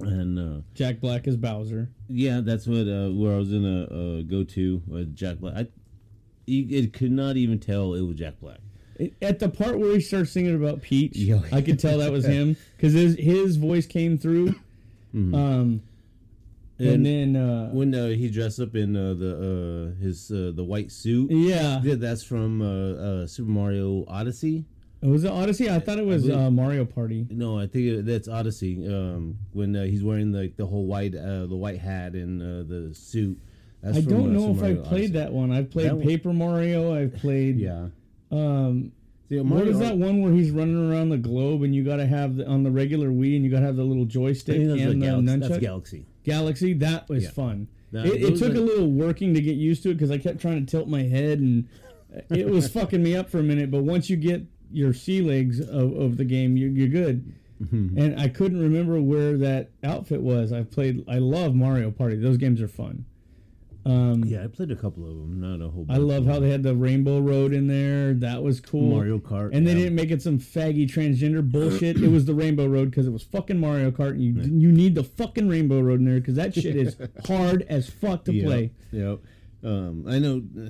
[0.00, 1.88] and uh, Jack Black is Bowser.
[2.08, 5.54] yeah, that's what uh, where I was gonna uh, go to with Jack Black.
[5.56, 5.66] I,
[6.46, 8.58] you- it could not even tell it was Jack Black.
[9.20, 11.18] At the part where he starts singing about Peach,
[11.52, 14.54] I could tell that was him because his his voice came through.
[15.14, 15.80] Um,
[16.78, 20.64] and, then uh, when uh, he dressed up in uh, the uh, his uh, the
[20.64, 21.30] white suit.
[21.30, 24.64] yeah, Yeah, that's from uh, uh, Super Mario Odyssey.
[25.02, 25.70] It was it Odyssey?
[25.70, 27.26] I thought it was believe- uh, Mario Party.
[27.30, 28.86] No, I think it, that's Odyssey.
[28.88, 32.66] Um, when uh, he's wearing like the whole white uh, the white hat and uh,
[32.68, 33.38] the suit.
[33.82, 35.12] That's I from, don't know if Super I Mario played Odyssey.
[35.14, 35.52] that one.
[35.52, 36.94] I've played That one- Paper Mario.
[36.94, 37.58] I've played.
[37.58, 37.88] Yeah.
[38.30, 38.92] Um,
[39.28, 41.96] See, what Mario is that one where he's running around the globe and you got
[41.96, 44.56] to have the, on the regular Wii and you got to have the little joystick
[44.56, 45.26] and the the Galaxy.
[45.36, 45.40] nunchuck?
[45.48, 46.06] that's Galaxy.
[46.26, 47.30] Galaxy, that was Yeah.
[47.30, 47.68] fun.
[47.92, 50.18] That- it it took are- a little working to get used to it because I
[50.18, 51.64] kept trying to tilt my head and
[52.30, 53.70] it was fucking me up for a minute.
[53.70, 57.32] But once you get your sea legs of, of the game, you, you're good.
[57.62, 57.98] Mm-hmm.
[57.98, 60.52] And I couldn't remember where that outfit was.
[60.52, 61.04] I played.
[61.08, 62.16] I love Mario Party.
[62.16, 63.06] Those games are fun.
[63.86, 65.86] Um, Yeah, I played a couple of them, not a whole.
[65.88, 68.14] I love how they had the Rainbow Road in there.
[68.14, 68.90] That was cool.
[68.90, 69.78] Mario Kart, and they yeah.
[69.78, 71.96] didn't make it some faggy transgender bullshit.
[71.96, 74.32] it was the Rainbow Road because it was fucking Mario Kart, and you
[74.68, 76.96] you need the fucking Rainbow Road in there because that shit is
[77.26, 78.72] hard as fuck to Yep, play.
[78.90, 79.20] Yep.
[79.62, 80.42] Um, I know.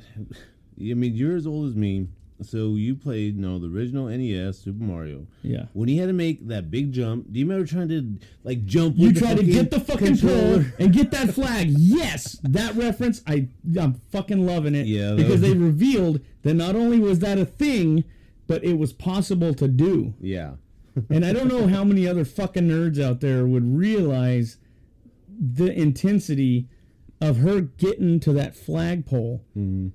[0.79, 2.07] I mean, you're as old as me,
[2.43, 5.27] so you played no the original NES Super Mario.
[5.43, 5.67] Yeah.
[5.73, 8.97] When he had to make that big jump, do you remember trying to like jump?
[8.99, 11.69] You try to get the fucking pole and get that flag.
[11.71, 13.23] Yes, that reference.
[13.27, 13.49] I
[13.81, 14.87] I'm fucking loving it.
[14.87, 18.05] Yeah, because was- they revealed that not only was that a thing,
[18.47, 20.15] but it was possible to do.
[20.21, 20.53] Yeah.
[21.11, 24.57] and I don't know how many other fucking nerds out there would realize
[25.39, 26.69] the intensity
[27.21, 29.89] of her getting to that flagpole mm-hmm.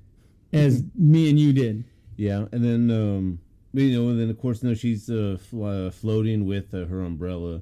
[0.53, 1.83] as me and you did.
[2.21, 3.39] Yeah, and then um,
[3.73, 7.01] you know, and then of course now she's uh, fl- uh, floating with uh, her
[7.01, 7.61] umbrella,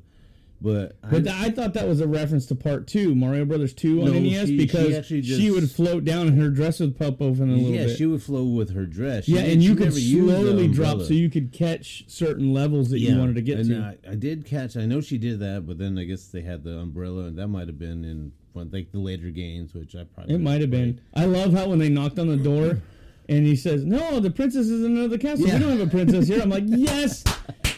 [0.62, 4.02] But, But th- I thought that was a reference to part two, Mario Brothers two
[4.02, 6.98] on No, NES, she- she because she just- would float down and her dress would
[7.00, 7.89] pop open a little yeah, bit.
[7.91, 9.24] Yeah, she would flow with her dress.
[9.24, 13.00] She yeah, did- and you could slowly drop so you could catch certain levels that
[13.00, 13.98] you wanted to get and to.
[14.08, 14.76] I, I did catch.
[14.76, 17.48] I know she did that, but then I guess they had the umbrella, and that
[17.48, 20.69] might have been in one like the later games, which I probably It might have
[20.72, 21.00] been.
[21.13, 22.82] I love how when they knocked on the door
[23.30, 25.48] and he says, "No, the princess is in another castle.
[25.48, 25.54] Yeah.
[25.54, 27.24] We don't have a princess here." I'm like, "Yes,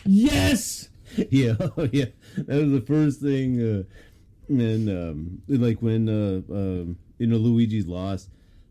[0.06, 0.90] yes."
[1.30, 2.06] yeah, oh, yeah.
[2.38, 3.60] That was the first thing.
[3.62, 3.84] Uh,
[4.50, 8.30] and um, like when uh, um, you know Luigi's lost,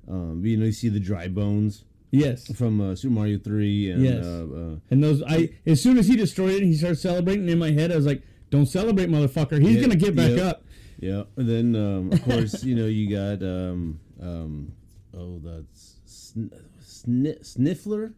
[0.09, 2.51] um, you know you see the dry bones Yes.
[2.57, 4.25] from uh, Super Mario Three, and Yes.
[4.25, 7.49] uh, uh, And those, I as soon as he destroyed it, he started celebrating.
[7.49, 9.61] In my head, I was like, "Don't celebrate, motherfucker!
[9.61, 10.43] He's Yeah, gonna get back yeah.
[10.49, 10.64] up."
[10.99, 11.23] yeah.
[11.37, 14.73] And then um, of course you know you got um, um,
[15.16, 16.35] oh that's
[17.05, 18.13] sni- Sniffler.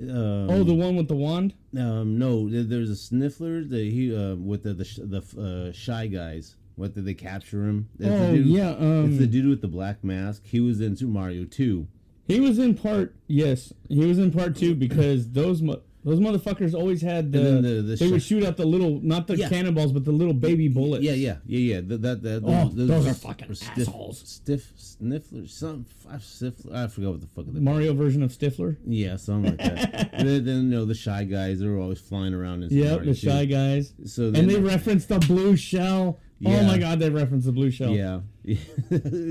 [0.00, 1.54] Um, Oh, the one with the wand.
[1.76, 5.22] Um, no, there, there's a sniffler that he uh, with the the, sh- the
[5.68, 6.56] uh, shy guys.
[6.76, 7.88] What did they capture him?
[8.02, 10.42] Oh, yeah, um, it's the dude with the black mask.
[10.46, 11.86] He was in Super Mario Two.
[12.26, 13.14] He was in part.
[13.26, 17.38] Yes, he was in part two because those mo- those motherfuckers always had the.
[17.38, 19.48] The- the they would shoot out the little, not the Yeah.
[19.48, 21.04] cannonballs, but the little baby bullets.
[21.04, 21.80] Yeah, yeah, yeah, yeah.
[21.82, 24.22] That that, that Oh, those are fucking stiff, assholes.
[24.26, 26.74] Stiff sniffler, some five sniffler.
[26.76, 27.44] I forgot what the fuck.
[27.52, 28.76] The Mario version of Stifler.
[28.86, 30.10] Yeah, something like that.
[30.18, 31.60] then, you know the shy guys.
[31.60, 32.62] They were always flying around.
[32.64, 33.50] In Super Yep, the shy 2.
[33.52, 33.92] guys.
[34.06, 36.18] So then, And they referenced the blue shell.
[36.46, 37.90] Oh my god, they referenced the blue shell.
[37.90, 38.20] Yeah.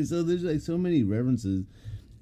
[0.05, 1.65] so there's like so many references.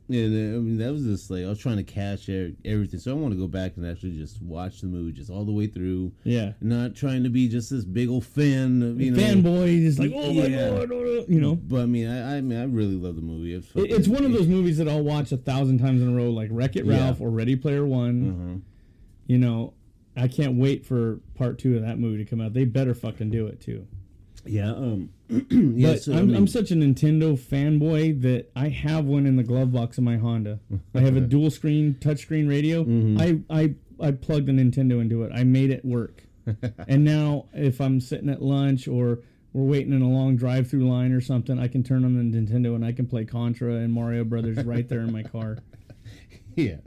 [0.10, 3.00] And uh, I mean, that was just like I was trying to catch everything.
[3.00, 5.52] So I want to go back and actually just watch the movie just all the
[5.52, 6.13] way through.
[6.24, 6.54] Yeah.
[6.62, 9.22] Not trying to be just this big old fan, of, you know.
[9.22, 10.70] Fanboy, just like, oh my Yeah.
[10.70, 11.56] god, oh, you know.
[11.56, 13.54] But I mean, I, I mean, I really love the movie.
[13.54, 16.15] It's, It- It's one of those movies that I'll watch a thousand times in a
[16.15, 16.98] row, like Wreck It Yeah.
[17.00, 18.30] Ralph or Ready Player One.
[18.30, 18.60] Uh-huh.
[19.28, 19.74] You know,
[20.15, 22.54] I can't wait for part two of that movie to come out.
[22.54, 23.86] They better fucking do it too.
[24.46, 24.72] Yeah.
[24.72, 25.10] Um.
[25.50, 25.92] yeah.
[25.92, 29.36] But so, I'm, I mean, I'm such a Nintendo fanboy that I have one in
[29.36, 30.60] the glove box of my Honda.
[30.96, 32.84] I have a dual screen touchscreen radio.
[32.84, 33.46] Mm-hmm.
[33.50, 35.32] I, I I plugged a Nintendo into it.
[35.34, 36.24] I made it work.
[36.88, 39.20] and now if I'm sitting at lunch or
[39.54, 42.38] we're waiting in a long drive through line or something, I can turn on the
[42.38, 45.58] Nintendo and I can play Contra and Mario Brothers right there in my car.
[46.56, 46.78] yeah.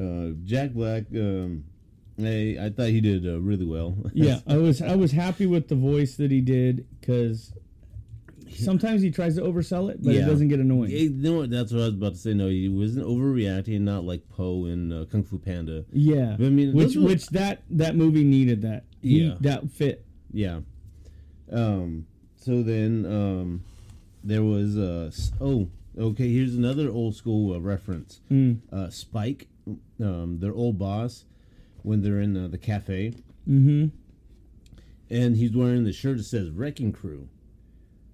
[0.00, 1.04] Uh, Jack Black.
[1.14, 1.64] Um.
[2.20, 3.96] I I thought he did uh, really well.
[4.12, 7.52] Yeah, I was I was happy with the voice that he did because
[8.56, 10.90] sometimes he tries to oversell it, but it doesn't get annoying.
[10.90, 11.46] Yeah, you know?
[11.46, 12.34] That's what I was about to say.
[12.34, 15.84] No, he wasn't overreacting, not like Po in uh, Kung Fu Panda.
[15.92, 18.84] Yeah, But I mean, which were- which that that movie needed that.
[19.00, 19.34] He, Yeah.
[19.40, 20.04] that fit.
[20.32, 20.60] Yeah.
[21.50, 22.06] Um.
[22.36, 23.64] So then, um,
[24.24, 25.10] there was uh.
[25.40, 26.32] Oh, okay.
[26.32, 28.20] Here's another old school uh, reference.
[28.30, 28.58] Mm.
[28.72, 29.48] Uh, Spike,
[30.00, 31.24] um, their old boss,
[31.82, 33.14] when they're in uh, the cafe,
[33.48, 33.86] Mm-hmm.
[35.10, 37.28] and he's wearing the shirt that says "Wrecking Crew."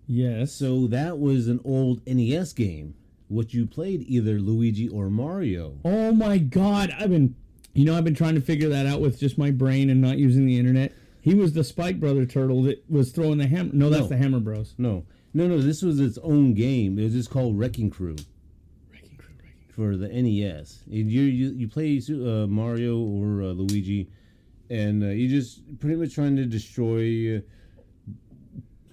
[0.08, 0.52] Yes.
[0.52, 2.94] So that was an old NES game,
[3.28, 5.74] which you played either Luigi or Mario.
[5.84, 7.36] oh my God, I've been,
[7.74, 10.16] you know, I've been trying to figure that out with just my brain and not
[10.18, 10.92] using the internet.
[11.20, 13.70] He was the Spike Brother turtle that was throwing the hammer.
[13.74, 14.08] No, that's No.
[14.08, 14.74] the Hammer Bros.
[14.78, 15.58] No, no, no.
[15.60, 16.98] This was its own game.
[16.98, 18.16] It was just called Wrecking Crew
[18.90, 20.84] Wrecking Crew, Wrecking for the NES.
[20.86, 24.08] And You you, you play uh, Mario or uh, Luigi,
[24.70, 27.36] and uh, you just pretty much trying to destroy.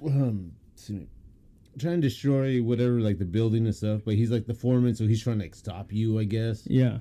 [0.03, 0.51] Uh, um,
[1.79, 4.01] trying to destroy whatever like the building and stuff.
[4.05, 6.65] But he's like the foreman, so he's trying to like stop you, I guess.
[6.67, 6.99] Yeah.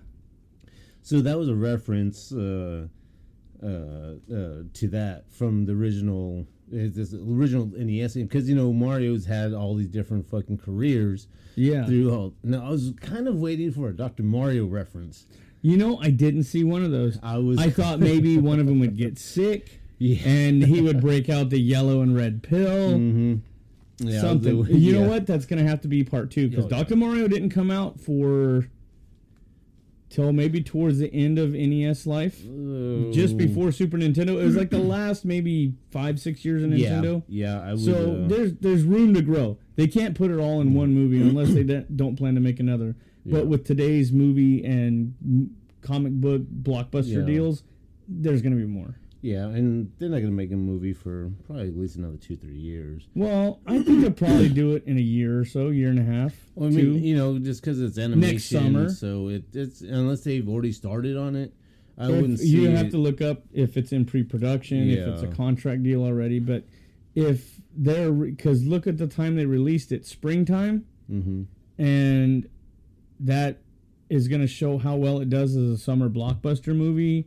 [1.03, 2.87] So that was a reference uh,
[3.63, 4.15] uh, uh,
[4.73, 6.47] to that from the original.
[6.67, 11.85] This original NES game because you know Mario's had all these different fucking careers Yeah.
[11.85, 12.35] through all.
[12.43, 14.23] Now I was kind of waiting for a Dr.
[14.23, 15.27] Mario reference.
[15.61, 17.19] You know, I didn't see one of those.
[17.23, 17.59] I was.
[17.59, 19.81] I thought maybe one of them would get sick.
[19.99, 20.29] Yeah.
[20.29, 22.95] And he would break out the yellow and red pill.
[22.99, 23.41] Mhm.
[23.99, 24.63] Yeah, something.
[24.65, 25.27] the- you know what?
[25.27, 26.79] That's going to have to be part two because Oh, yeah.
[26.83, 26.97] Dr.
[26.97, 28.67] Mario didn't come out for
[30.11, 32.41] till maybe towards the end of NES life,
[33.13, 34.41] just before Super Nintendo.
[34.41, 37.23] It was like the last maybe five six years of Nintendo.
[37.29, 37.61] yeah.
[37.61, 37.81] I would.
[37.85, 39.59] So uh, there's there's room to grow.
[39.77, 42.61] They can't put it all in one movie unless they don't- don't plan to make
[42.61, 42.95] another.
[43.25, 43.39] Yeah.
[43.39, 45.15] But with today's movie and
[45.83, 47.27] comic book blockbuster Yeah.
[47.27, 47.65] deals,
[48.07, 48.97] there's going to be more.
[49.25, 52.59] Yeah, and they're not gonna make a movie for probably at least another two, three
[52.59, 53.09] years.
[53.15, 56.05] Well, I think they'll probably do it in a year or so, year and a
[56.05, 56.35] half.
[56.55, 56.93] Well, I two.
[56.93, 58.91] mean, you know, just because it's animation, summer.
[58.91, 61.55] so it, it's unless they've already started on it,
[61.97, 62.49] I If- wouldn't see.
[62.49, 66.03] you have it- to look up if it's in pre-production, if it's a contract deal
[66.03, 66.39] already.
[66.39, 66.65] But
[67.15, 71.47] if they're because look at the time they released it, springtime, Mhm.
[71.79, 72.47] and
[73.21, 73.63] that
[74.11, 77.27] is going to show how well it does as a summer blockbuster movie.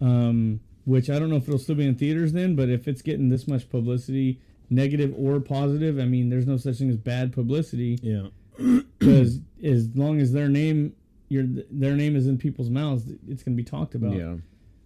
[0.00, 3.02] Um, which I don't know if it'll still be in theaters then, but if it's
[3.02, 7.32] getting this much publicity, negative or positive, I mean, there's no such thing as bad
[7.32, 8.28] publicity Yeah.
[8.98, 10.94] because as long as their name,
[11.28, 14.16] your their name is in people's mouths, it's going to be talked about.
[14.16, 14.36] Yeah.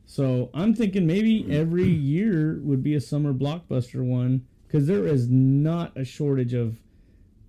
[0.07, 5.29] So I'm thinking maybe every year would be a summer blockbuster one because there is
[5.29, 6.79] not a shortage of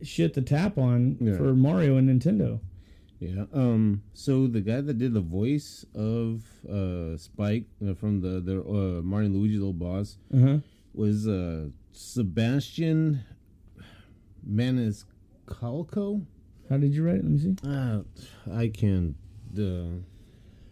[0.02, 1.38] shit to tap on Yeah.
[1.38, 2.60] for Mario and Nintendo.
[3.20, 3.46] Yeah.
[3.54, 4.04] Um.
[4.14, 9.02] So the guy that did the voice of uh Spike uh, from the the uh,
[9.02, 10.58] Mario and Luigi's old boss Uh huh.
[10.94, 13.22] was uh Sebastian
[14.48, 16.26] Maniscalco.
[16.70, 17.24] How did you write it?
[17.24, 17.56] Let me see.
[17.68, 18.02] Uh,
[18.54, 19.16] I can.
[19.58, 20.04] Uh,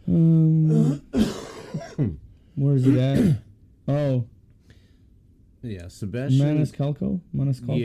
[0.08, 1.02] Um,
[2.56, 3.38] where is it at?
[3.88, 4.26] Oh,
[5.66, 6.57] yeah, Sebastian.
[6.59, 7.20] Maniscalco.
[7.36, 7.80] Maniscalco.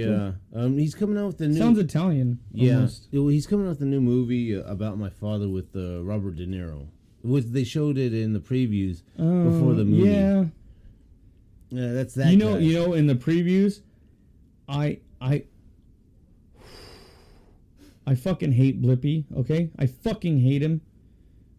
[0.53, 0.59] Yeah.
[0.61, 0.79] Um.
[0.79, 1.59] He's coming out with the new.
[1.59, 2.39] Sounds Italian.
[2.53, 3.09] Yeah, almost.
[3.11, 6.87] He's coming out with a new movie about my father with uh, Robert De Niro.
[7.23, 10.09] With they showed it in the previews before the Oh, movie.
[10.11, 10.45] Yeah.
[11.71, 12.31] Yeah, that's that.
[12.33, 12.61] you know, guy.
[12.61, 13.81] you know, in the previews,
[14.69, 15.45] I, I,
[18.07, 19.25] I fucking hate Blippi.
[19.37, 20.81] Okay, I fucking hate him.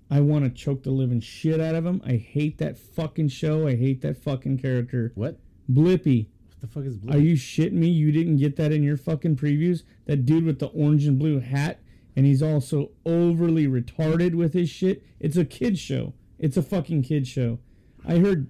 [0.09, 2.01] I want to choke the living shit out of him.
[2.05, 3.67] I hate that fucking show.
[3.67, 5.13] I hate that fucking character.
[5.15, 5.39] What?
[5.69, 6.27] Blippi.
[6.47, 7.13] What the fuck is blue?
[7.13, 7.87] Are you shitting me?
[7.87, 9.83] You didn't get that in your fucking previews?
[10.05, 11.79] That dude with the orange and blue hat,
[12.15, 15.03] and he's also overly retarded with his shit.
[15.19, 16.13] It's a kid show.
[16.39, 17.59] It's a fucking kid show.
[18.05, 18.47] I heard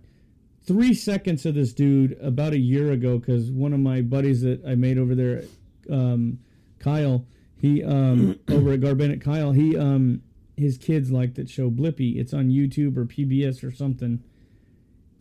[0.64, 4.64] three seconds of this dude about a year ago because one of my buddies that
[4.66, 5.44] I made over there,
[5.90, 6.40] um,
[6.80, 7.26] Kyle,
[7.60, 10.22] he um, over at Garbenet, Kyle, he um,
[10.58, 12.18] his kids like that show Blippi.
[12.18, 14.24] It's on YouTube or PBS or something.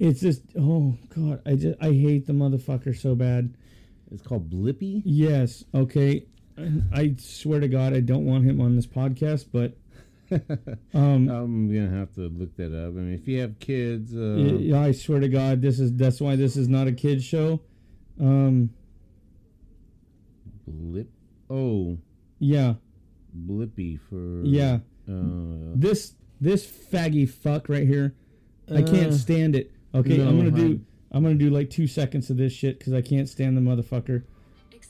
[0.00, 3.54] It's just oh god, I just I hate the motherfucker so bad.
[4.10, 5.02] It's called Blippi.
[5.04, 6.24] Yes, okay.
[6.92, 9.76] I- swear to God, I don't want him on this podcast, but
[10.94, 12.88] um, I'm gonna have to look that up.
[12.94, 16.20] I mean, if you have kids, uh, y- I swear to God, this is that's
[16.20, 17.60] why this is not a kids show.
[18.18, 18.70] Um,
[20.66, 21.10] Blip.
[21.48, 21.98] Oh,
[22.38, 22.74] yeah,
[23.36, 24.78] Blippi for yeah.
[25.08, 28.14] Uh, This this faggy fuck right here,
[28.70, 29.72] I can't Uh, stand it.
[29.94, 30.56] Okay, no, I'm gonna huh?
[30.56, 30.80] do
[31.12, 34.22] I'm gonna do like two seconds of this shit because I can't stand the motherfucker.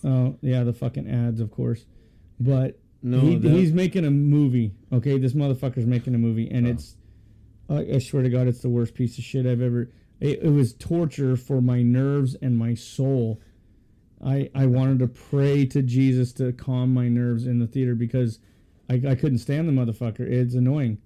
[0.05, 1.85] Oh yeah, the fucking ads, of course.
[2.39, 4.75] But No, he, that- he's making a movie.
[4.93, 6.71] Okay, this motherfucker's making a movie, and Oh.
[6.71, 6.97] it's
[7.69, 9.91] I, I swear to God, it's the worst piece of shit I've ever.
[10.21, 13.41] It, it was torture for my nerves and my soul.
[14.23, 18.39] I I wanted to pray to Jesus to calm my nerves in the theater because
[18.91, 20.21] I, I couldn't stand the motherfucker.
[20.21, 20.99] It's annoying.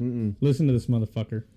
[0.00, 0.34] Mm-mm.
[0.40, 1.44] Listen to this motherfucker.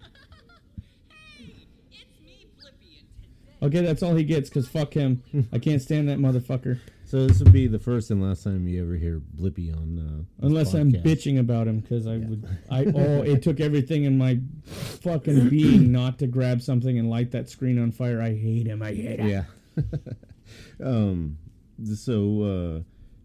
[3.62, 5.24] Okay, that's all he gets because fuck him.
[5.54, 8.82] I can't stand that motherfucker So this would be the first and last time you
[8.84, 9.98] ever hear Blippi on.
[9.98, 12.48] Uh, this unless I'm bitching about him because I would.
[12.70, 17.32] I oh, it took everything in my fucking being not to grab something and light
[17.32, 18.22] that screen on fire.
[18.22, 18.84] I hate him.
[18.84, 19.28] I hate him.
[19.28, 19.44] Yeah.
[20.86, 21.38] um.
[21.96, 22.82] So, uh,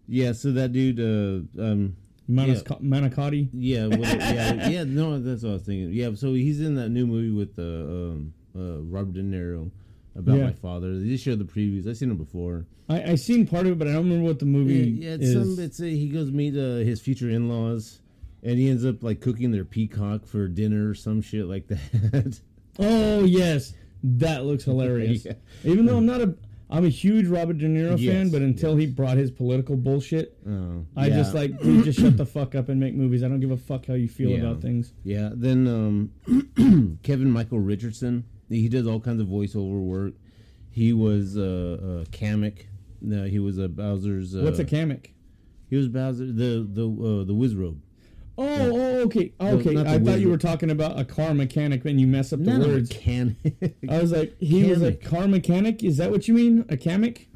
[0.08, 0.32] yeah.
[0.32, 0.98] So that dude.
[0.98, 1.96] Uh, um.
[2.32, 3.48] Manis- Manicotti.
[3.52, 3.86] Yeah.
[3.86, 4.68] Yeah.
[4.70, 4.84] Yeah.
[4.84, 5.92] No, that's what I was thinking.
[5.92, 6.14] Yeah.
[6.14, 9.70] So he's in that new movie with uh, um, uh, Robert De Niro
[10.16, 10.44] about Yeah.
[10.44, 10.98] my father.
[10.98, 11.88] They just showed the previews.
[11.88, 12.66] I've seen him before.
[12.88, 15.24] I I seen part of it, but I don't remember what the movie Yeah, it's
[15.24, 15.56] is.
[15.56, 15.64] some.
[15.64, 18.00] It's a, he goes meet uh, his future in laws,
[18.42, 22.40] and he ends up like cooking their peacock for dinner or some shit like that.
[22.78, 23.72] Oh yes,
[24.02, 25.24] that looks hilarious.
[25.26, 25.34] Yeah.
[25.64, 26.34] Even though I'm not a,
[26.74, 30.86] I'm a huge Robert De Niro fan, but until he brought his political bullshit, Oh,
[30.96, 31.16] I yeah.
[31.16, 33.22] just like dude, just shut the fuck up and make movies.
[33.22, 34.38] I don't give a fuck how you feel Yeah.
[34.38, 34.92] about things.
[35.04, 38.24] Yeah, then um, Kevin Michael Richardson.
[38.48, 40.14] He does all kinds of voiceover work.
[40.70, 41.42] He was uh,
[42.02, 42.66] uh, Kamek.
[43.02, 44.34] No, he was a Bowser's.
[44.34, 45.08] Uh, What's a Kamek?
[45.68, 47.78] He was Bowser, the the uh, the Wizrobe.
[48.38, 49.70] Oh, oh, okay, okay.
[49.74, 52.42] not the I thought you were talking about a car mechanic and you mess up
[52.42, 52.90] the Not a words.
[52.90, 53.36] mechanic.
[53.88, 55.84] I was like, he was a car mechanic.
[55.84, 56.60] Is that what you mean?
[56.70, 57.26] A Kamek?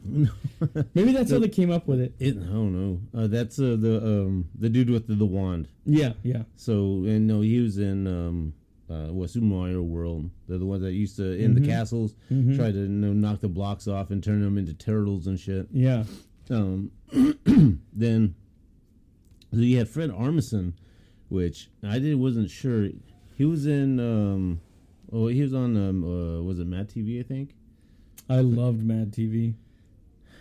[0.94, 2.14] Maybe that's how they came up with it.
[2.18, 5.68] It, oh no, uh, that's uh, the um, the dude with the, the wand.
[5.84, 6.44] Yeah, yeah.
[6.57, 8.55] So and no, he was in um,
[8.90, 10.30] uh, Super Mario World.
[10.49, 13.49] They're the ones that used to in the castles try to you know, knock the
[13.49, 15.66] blocks off and turn them into turtles and shit.
[15.70, 16.05] Yeah.
[16.49, 16.90] Um,
[17.92, 18.34] then
[19.53, 20.74] so you had Fred Armisen,
[21.29, 22.89] which I did wasn't sure.
[23.37, 24.01] He was in.
[24.01, 24.61] Um,
[25.12, 25.77] oh, he was on.
[25.77, 27.20] Um, uh, was it Mad TV?
[27.20, 27.55] I think.
[28.29, 29.55] I loved Mad TV.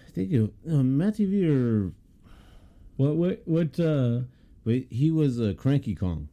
[0.08, 1.92] I think it, uh, Mad TV or
[2.98, 4.22] What what what uh
[4.64, 6.28] but he was uh, Cranky Kong.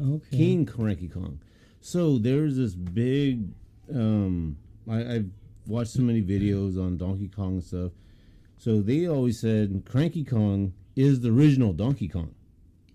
[0.00, 0.36] okay.
[0.36, 1.40] King Cranky Kong.
[1.80, 3.48] So there's this big.
[3.92, 5.30] Um, I, I've
[5.66, 7.92] watched so many videos on Donkey Kong and stuff.
[8.58, 12.34] So they always said Cranky Kong is the original Donkey Kong.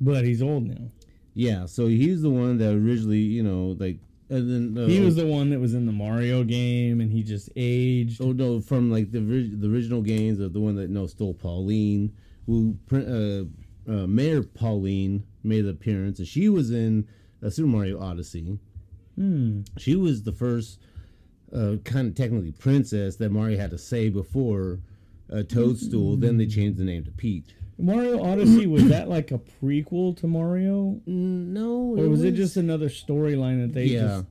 [0.04, 0.90] But he's old now.
[1.34, 3.98] Yeah, so he's the one that originally, you know, like,
[4.30, 7.24] and then uh, He was the one that was in the Mario game, and he
[7.24, 8.22] just aged.
[8.22, 12.14] Oh no, from like the the original games of the one that no stole Pauline,
[12.46, 13.46] who uh,
[13.92, 17.08] uh, Mayor Pauline made an appearance, and she was in
[17.44, 18.60] uh, Super Mario Odyssey.
[19.16, 19.62] Hmm.
[19.78, 20.80] She was the first
[21.54, 24.80] uh, kind of technically princess that Mario had to say before
[25.32, 26.18] uh, Toadstool.
[26.18, 27.56] Then they changed the name to Peach.
[27.78, 32.56] Mario Odyssey was that like a prequel to Mario, Mm, no, or was it just
[32.58, 34.02] another storyline that they yeah?
[34.02, 34.26] just?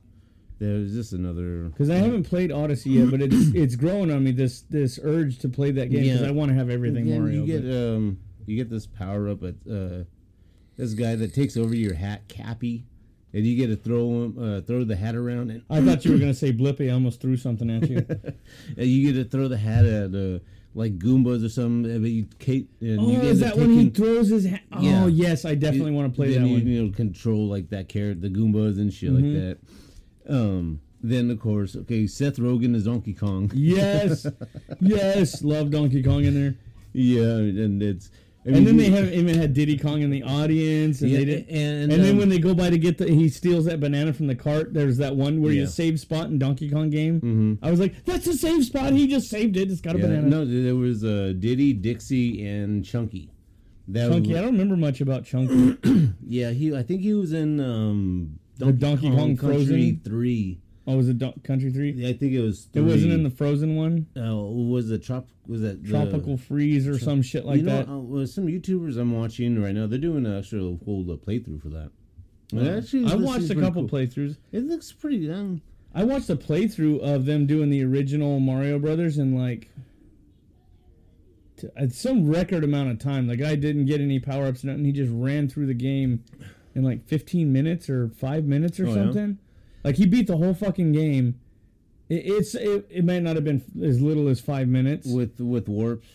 [0.59, 1.63] There was just another.
[1.69, 5.39] Because I haven't played Odyssey yet, but it's it's growing on me this this urge
[5.39, 6.27] to play that game because Yeah.
[6.27, 7.43] I want to have everything Then Mario.
[7.43, 10.03] You get but- um, you get this power up at uh,
[10.77, 12.85] this guy that takes over your hat, Cappy,
[13.33, 16.11] and you get to throw him, uh, throw the hat around, and, I thought you
[16.11, 16.89] were gonna say Blippi.
[16.89, 17.97] I almost threw something at you.
[18.77, 20.39] and you get to throw the hat at uh,
[20.75, 22.01] like Goombas or something.
[22.01, 24.49] But you, Kate, and oh, you is that when he throws his?
[24.49, 25.07] Ha- oh Yeah.
[25.07, 26.67] yes, I definitely want to play that you, one.
[26.67, 29.57] You know, control like that character, the Goombas and shit like that.
[30.27, 33.51] Um, then of course, okay, Seth Rogen is Donkey Kong.
[33.53, 34.25] Yes,
[34.79, 36.55] yes, love Donkey Kong in there.
[36.93, 38.09] Yeah, and it's.
[38.45, 41.25] I And then they have even had Diddy Kong in the audience, and Yeah, they
[41.25, 41.47] did.
[41.49, 44.11] and- And, then um, when they go by to get the, he steals that banana
[44.11, 44.73] from the cart.
[44.73, 45.61] There's that one where Yeah.
[45.61, 47.57] you save spot in Donkey Kong game.
[47.61, 48.91] I was like, that's a save spot.
[48.93, 49.71] He just saved it.
[49.71, 50.27] It's got a Yeah, banana.
[50.27, 53.29] no, there was uh, Diddy, Dixie, and Chunky.
[53.87, 54.29] That Chunky.
[54.31, 55.77] was- I don't remember much about Chunky.
[56.27, 56.75] Yeah, he.
[56.75, 60.01] I think he was in um, The Donkey Kong Country Frozen?
[60.03, 60.59] Three.
[60.87, 61.91] Oh, was it Don- Country Three?
[61.91, 62.67] Yeah, I think it was.
[62.73, 64.07] It wasn't in the Frozen one.
[64.17, 65.27] Uh, was it trop?
[65.47, 67.89] Was that the- Tropical Freeze or some shit like you know, that.
[67.89, 71.61] uh, well, some YouTubers I'm watching right now, they're doing an actual whole uh, playthrough
[71.61, 71.91] for that.
[72.51, 73.99] And actually, I watched a couple cool.
[73.99, 74.37] playthroughs.
[74.51, 75.29] It looks pretty.
[75.31, 75.61] Um,
[75.95, 79.69] I watched a playthrough of them doing the original Mario Brothers in like
[81.57, 83.27] t- at some record amount of time.
[83.27, 84.85] The guy didn't get any power ups, nothing.
[84.85, 86.23] He just ran through the game
[86.75, 89.27] in like 15 minutes or five minutes or Oh, yeah?
[89.83, 91.39] Like he beat the whole fucking game.
[92.09, 95.67] It, it's it, it might not have been as little as five minutes with, with
[95.67, 96.07] warps.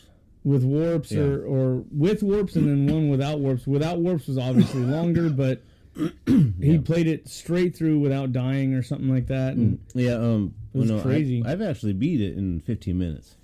[0.45, 1.13] with warps.
[1.13, 1.23] Yeah.
[1.23, 3.67] or or with warps and then one without warps.
[3.67, 5.63] Without warps was obviously longer, but.
[6.61, 10.13] He played it straight through without dying or something like that, and Yeah.
[10.15, 10.55] Um.
[10.75, 11.43] It was well, no, I- crazy.
[11.45, 13.35] I've actually beat it in 15 minutes.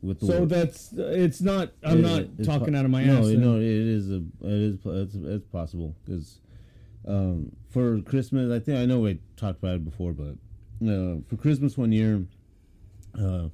[0.00, 1.72] With So that's it's not.
[1.82, 3.26] I'm It- not talking po- out of my no, ass.
[3.26, 3.40] then.
[3.42, 6.38] No, it is a, it is it's, it's possible because
[7.08, 10.36] um, for Christmas, I think I know we talked about it before, but
[10.86, 12.24] uh, for Christmas one year,
[13.18, 13.48] uh,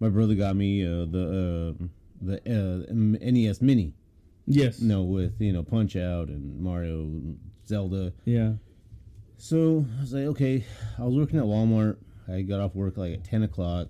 [0.00, 1.84] my brother got me uh, the uh,
[2.20, 3.94] the uh, NES Mini.
[4.46, 4.80] Yes.
[4.80, 8.12] No, with you know Punch Out and Mario, and Zelda.
[8.24, 8.54] Yeah.
[9.38, 10.64] So I was like, okay.
[10.98, 11.98] I was working at Walmart.
[12.28, 13.88] I got off work like at ten o'clock.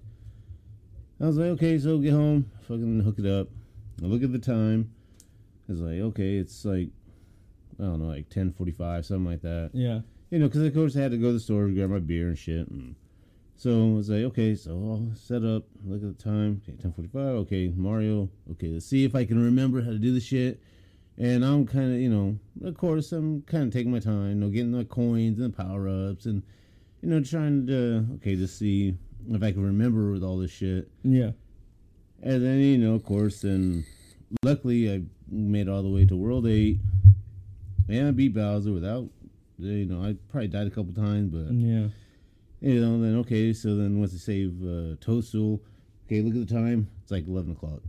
[1.21, 3.49] I was like, okay, so get home, fucking hook it up.
[4.03, 4.93] I look at the time.
[5.69, 6.91] I was like, okay, it's like
[7.79, 9.71] I don't know, like ten forty-five, something like that.
[9.73, 10.01] Yeah.
[10.31, 11.99] You know, because of course I had to go to the store to grab my
[11.99, 12.69] beer and shit.
[12.69, 12.97] And
[13.57, 15.65] so I was like, okay, so I'll set up.
[15.85, 16.61] Look at the time.
[16.63, 17.35] Okay, ten forty-five.
[17.47, 18.29] Okay, Mario.
[18.53, 20.61] Okay, let's see if I can remember how to do the shit.
[21.19, 24.35] And I'm kind of, you know, of course, I'm kind of taking my time, you
[24.35, 26.43] know, getting the coins and the power ups, and
[27.01, 28.95] you know, trying to okay, to see
[29.31, 30.91] if I can remember with all this shit.
[31.03, 31.31] Yeah.
[32.23, 33.85] And then, you know, of course, and
[34.43, 36.79] luckily I made it all the way to World 8.
[37.89, 39.09] And I beat Bowser without,
[39.59, 41.89] you know, I probably died a couple times, but, Yeah.
[42.61, 45.63] you know, then, okay, so then once I save uh, Toadstool,
[46.07, 47.83] okay, look at the time, it's like 11 o'clock.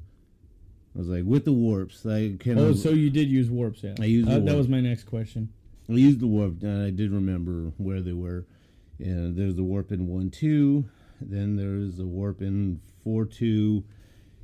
[0.96, 2.58] I was like, with the warps, I can.
[2.58, 3.96] Oh, so you did use warps, yeah?
[4.00, 5.50] I used the Uh, That was my next question.
[5.90, 8.46] I used the warp, and I did remember where they were.
[9.00, 10.86] And there's a warp in 1 2,
[11.22, 13.84] then there's a warp in 4 2,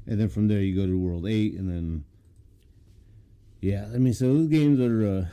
[0.06, 2.04] and then from there you go to World 8, and then.
[3.62, 5.08] Yeah, I mean, so those games are.
[5.08, 5.26] Uh,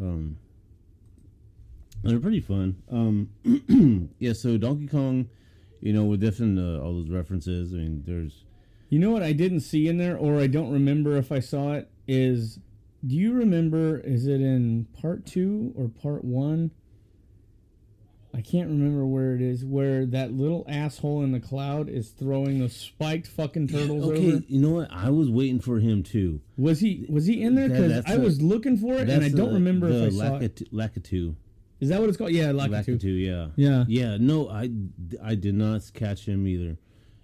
[0.00, 0.36] um,
[2.02, 2.76] they're pretty fun.
[2.90, 5.28] Um, yeah, so Donkey Kong,
[5.80, 7.72] you know, with different uh, all those references.
[7.72, 8.44] I mean, there's
[8.88, 11.72] You know what I didn't see in there, or I don't remember if I saw
[11.72, 12.60] it, is
[13.06, 16.72] do you remember, is it in part two or part one?
[18.34, 22.58] I can't remember where it is, where that little asshole in the cloud is throwing
[22.58, 24.32] those spiked fucking turtles okay.
[24.34, 24.42] over.
[24.46, 24.88] You know what?
[24.92, 26.40] I was waiting for him too.
[26.56, 27.68] Was he was he in there?
[27.68, 30.16] Because I a- was looking for it and I don't the- remember the if I
[30.16, 30.54] saw it.
[30.56, 31.34] Lakitu- Lakitu.
[31.80, 32.32] Is that what it's called?
[32.32, 33.00] Yeah, Lakitu.
[33.00, 33.48] Lakitu, yeah.
[33.56, 33.84] Yeah.
[33.88, 34.68] Yeah, no, I,
[35.22, 36.76] I did not catch him either.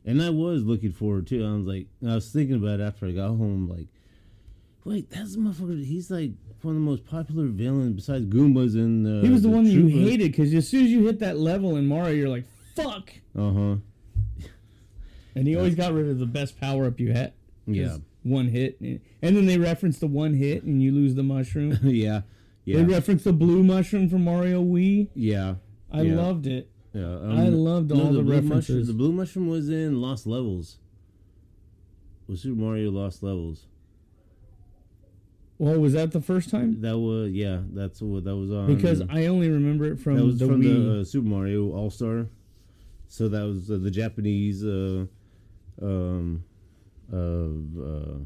[0.07, 1.44] And I was looking forward to.
[1.44, 3.68] I was like, I was thinking about it after I got home.
[3.68, 3.88] Like,
[4.84, 5.84] wait, that's the motherfucker.
[5.84, 6.32] He's like
[6.65, 9.07] one of the most popular villains besides Goombas and.
[9.07, 11.39] Uh, He was the, one that you hated because as soon as you hit that
[11.39, 12.45] level in Mario, you're like,
[12.75, 13.11] fuck.
[13.37, 13.77] Uh huh.
[15.35, 17.33] And he always got rid of the best power up you had.
[17.67, 17.97] Yeah.
[18.23, 21.79] one hit, and then they reference the one hit and you lose the mushroom.
[21.83, 22.23] yeah,
[22.65, 25.09] yeah, They reference the blue mushroom from Mario Wii.
[25.15, 25.55] yeah.
[25.93, 26.17] I yeah.
[26.17, 26.69] loved it.
[26.93, 28.51] Yeah, I loved all the blue references.
[28.71, 30.79] Mushroom, the blue mushroom was in Lost Levels.
[32.29, 33.67] Was Super Mario Lost Levels?
[35.59, 36.80] Well, was that the first time?
[36.80, 37.61] That was yeah.
[37.72, 38.66] That's what that was on.
[38.74, 40.94] Because I only remember it from that was the from Wii.
[40.94, 42.26] the uh, Super Mario All Star.
[43.09, 45.07] So that was uh, the Japanese uh,
[45.80, 46.42] um,
[47.12, 48.18] uh, uh,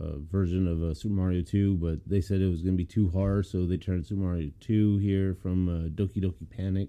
[0.00, 2.84] uh, version of uh, Super Mario Two, but they said it was going to be
[2.84, 6.88] too hard, so they turned Super Mario Two here from uh, Doki Doki Panic,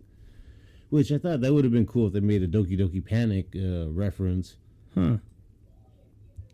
[0.89, 3.53] which I thought that would have been cool if they made a Doki Doki Panic
[3.55, 4.55] uh, reference.
[4.95, 5.17] huh.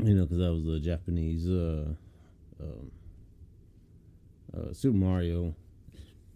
[0.01, 1.85] You know, because that was the Japanese uh,
[2.61, 2.91] um,
[4.55, 5.55] uh, Super Mario.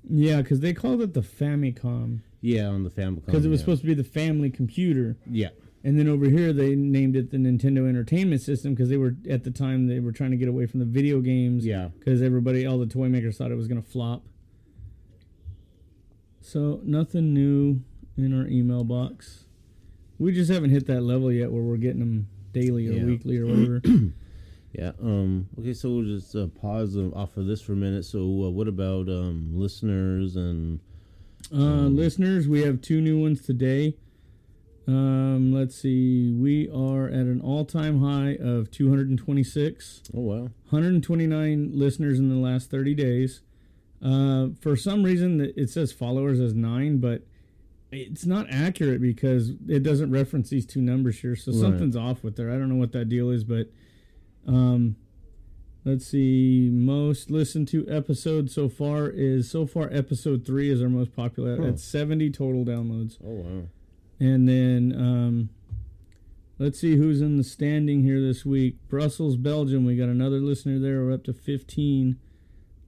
[0.09, 3.26] Yeah, because they called it the Famicom Yeah, on the Famicom.
[3.26, 3.64] because it was yeah.
[3.64, 5.49] supposed to be the family computer, Yeah.
[5.84, 9.43] and then over here they named it the Nintendo Entertainment System because they were at
[9.45, 11.66] the time they were trying to get away from the video games.
[11.66, 11.89] Yeah.
[11.97, 14.24] because everybody, all the toy makers thought it was gonna flop.
[16.41, 17.82] So nothing new
[18.18, 19.45] in our email box.
[20.20, 23.05] We just haven't hit that level yet where we're getting them daily or Yeah.
[23.05, 23.82] weekly or whatever.
[24.74, 24.91] Yeah.
[25.01, 25.47] Um.
[25.59, 25.74] Okay.
[25.74, 28.05] So we'll just uh, pause off of this for a minute.
[28.05, 30.80] So, uh, what about um, listeners and
[31.53, 33.95] Uh, listeners, we have two new ones today.
[34.88, 36.34] Um, let's see.
[36.34, 40.01] We are at an all-time high of 226.
[40.15, 43.41] oh wow, 129 listeners in the last 30 days.
[44.01, 47.26] Uh, for some reason, it says followers as nine, but
[47.91, 51.36] it's not accurate because it doesn't reference these two numbers here.
[51.38, 51.61] So Right.
[51.61, 52.51] something's off with there.
[52.51, 53.69] I don't know what that deal is, but
[54.47, 54.95] um,
[55.85, 56.69] let's see.
[56.71, 61.57] Most listened to episode so far is so far episode three is our most popular
[61.57, 61.67] Huh.
[61.69, 63.17] at 70 total downloads.
[63.23, 63.63] oh wow.
[64.19, 65.49] And then um,
[66.59, 68.77] let's see who's in the standing here this week.
[68.87, 69.85] Brussels, Belgium.
[69.85, 71.03] We got another listener there.
[71.03, 72.17] We're up to 15.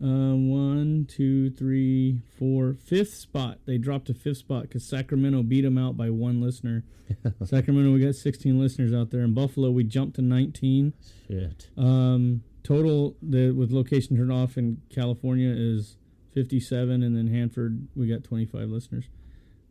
[0.02, 3.60] Uh, one, two, three, four, fifth spot.
[3.66, 6.84] They dropped to fifth spot because Sacramento beat them out by one listener.
[7.46, 9.22] Sacramento, we got 16 listeners out there.
[9.22, 10.94] In Buffalo, we jumped to 19.
[11.28, 11.70] Shit.
[11.78, 15.96] Um, total the with location turned off in California is
[16.34, 19.06] 57, and then Hanford we got 25 listeners.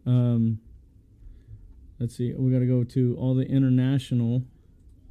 [0.06, 0.58] Um,
[1.98, 4.44] let's see, we got to go to all the international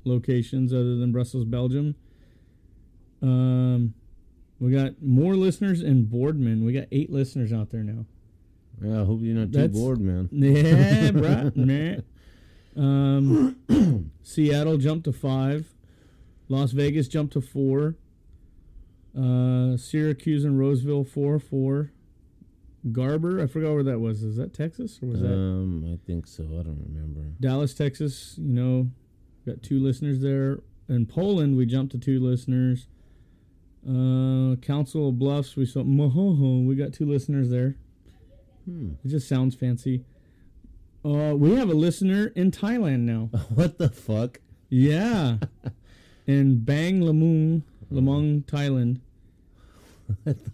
[0.05, 1.95] locations other than Brussels, Belgium.
[3.21, 3.93] Um,
[4.59, 6.63] we got more listeners in Boardman.
[6.65, 8.05] We got eight listeners out there now.
[8.81, 9.01] Yeah.
[9.01, 10.29] I hope you're not too bored, man.
[10.31, 11.55] Yeah, bruh.
[12.75, 12.81] Nah.
[12.81, 15.67] Um, Seattle jumped to five.
[16.49, 17.95] Las Vegas jumped to four.
[19.17, 21.91] Uh, Syracuse and Roseville four four.
[22.91, 24.23] Garber, I forgot where that was.
[24.23, 26.43] Is that Texas or was that Um, I think so.
[26.43, 27.21] I don't remember.
[27.39, 28.35] Dallas, Texas?
[28.37, 28.89] You know,
[29.45, 30.59] got two listeners there.
[30.89, 32.87] In Poland, we jumped to two listeners.
[33.87, 36.65] Uh, Council of Bluffs, we saw Mohoho.
[36.65, 37.75] We got two listeners there.
[38.65, 38.91] Hmm.
[39.03, 40.05] It just sounds fancy.
[41.03, 43.29] Uh, we have a listener in Thailand now.
[43.53, 44.39] what the fuck?
[44.69, 45.37] Yeah,
[46.27, 49.01] in Bang Lamung, Lamung, Thailand.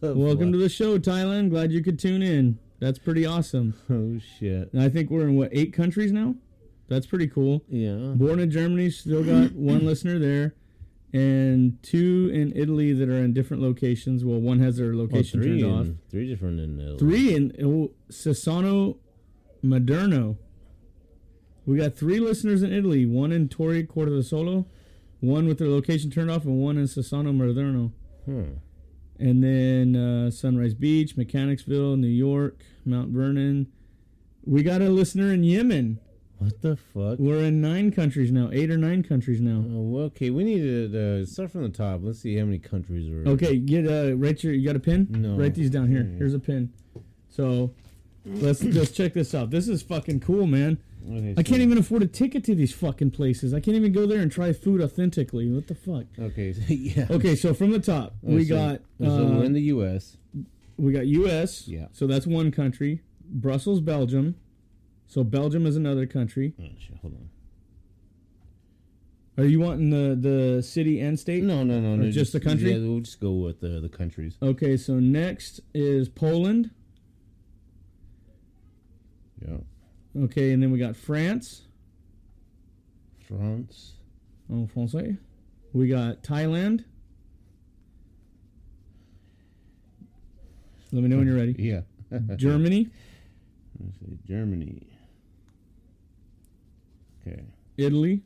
[0.01, 0.51] Welcome fuck?
[0.53, 1.51] to the show, Thailand.
[1.51, 2.57] Glad you could tune in.
[2.79, 3.73] That's pretty awesome.
[3.91, 4.71] Oh shit.
[4.73, 6.35] And I think we're in what eight countries now.
[6.87, 7.63] That's pretty cool.
[7.67, 8.13] Yeah.
[8.15, 10.55] Born in Germany, still got one listener there,
[11.11, 14.23] and two in Italy that are in different locations.
[14.23, 15.85] Well, one has their Oh, location three turned off.
[15.85, 16.97] in, three different in Italy.
[16.99, 18.97] Three in oh, Sassano
[19.63, 20.37] Moderno.
[21.65, 23.05] We got three listeners in Italy.
[23.05, 24.65] One in Torre Corte del Solo,
[25.19, 27.91] one with their location turned off, and one in Sassano Moderno.
[28.25, 28.53] Hmm.
[29.19, 33.67] And then uh, Sunrise Beach, Mechanicsville, New York, Mount Vernon.
[34.45, 35.99] We got a listener in Yemen.
[36.39, 37.19] What the fuck?
[37.19, 39.61] We're in nine countries now, eight or nine countries now.
[39.69, 41.99] Oh, okay, we need to uh, start from the top.
[42.01, 43.29] Let's see how many countries are.
[43.31, 44.53] Okay, get uh, write your.
[44.53, 45.07] You got a pen?
[45.09, 45.35] No.
[45.35, 46.03] Write these down here.
[46.03, 46.17] Mm.
[46.17, 46.71] Here's a pin.
[47.27, 47.73] So,
[48.25, 49.49] let's just check this out.
[49.49, 50.77] This is fucking cool, man.
[51.05, 53.53] Okay, I can't so- even afford a ticket to these fucking places.
[53.53, 55.49] I can't even go there and try food authentically.
[55.49, 56.05] What the fuck?
[56.17, 57.07] Okay, so, yeah.
[57.09, 60.15] Okay, so from the top, we so, got So uh, we're in the U.S.
[60.77, 61.67] we got U.S.
[61.67, 61.87] Yeah.
[61.91, 63.01] So that's one country.
[63.29, 64.35] Brussels, Belgium.
[65.09, 66.53] So Belgium is another country.
[66.61, 67.29] Oh, shit, hold on.
[69.39, 71.43] Are you wanting the the city and state?
[71.43, 72.11] No, no, no, no.
[72.11, 72.73] just the country?
[72.73, 74.35] Yeah, we'll just go with the the countries.
[74.41, 76.69] Okay, so next is Poland.
[79.41, 79.57] Yeah.
[80.25, 81.63] Okay, and then we got France.
[83.27, 83.93] France.
[84.51, 85.17] En français.
[85.73, 86.83] We got Thailand.
[90.91, 91.55] Let me know when you're ready.
[91.57, 91.81] Yeah.
[92.35, 92.89] Germany,
[94.27, 94.88] Germany.
[97.29, 97.43] Okay.
[97.77, 98.21] Italy,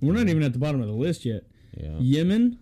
[0.00, 1.44] We're not even at the bottom of the list yet.
[1.76, 1.96] Yeah.
[1.98, 2.58] Yemen.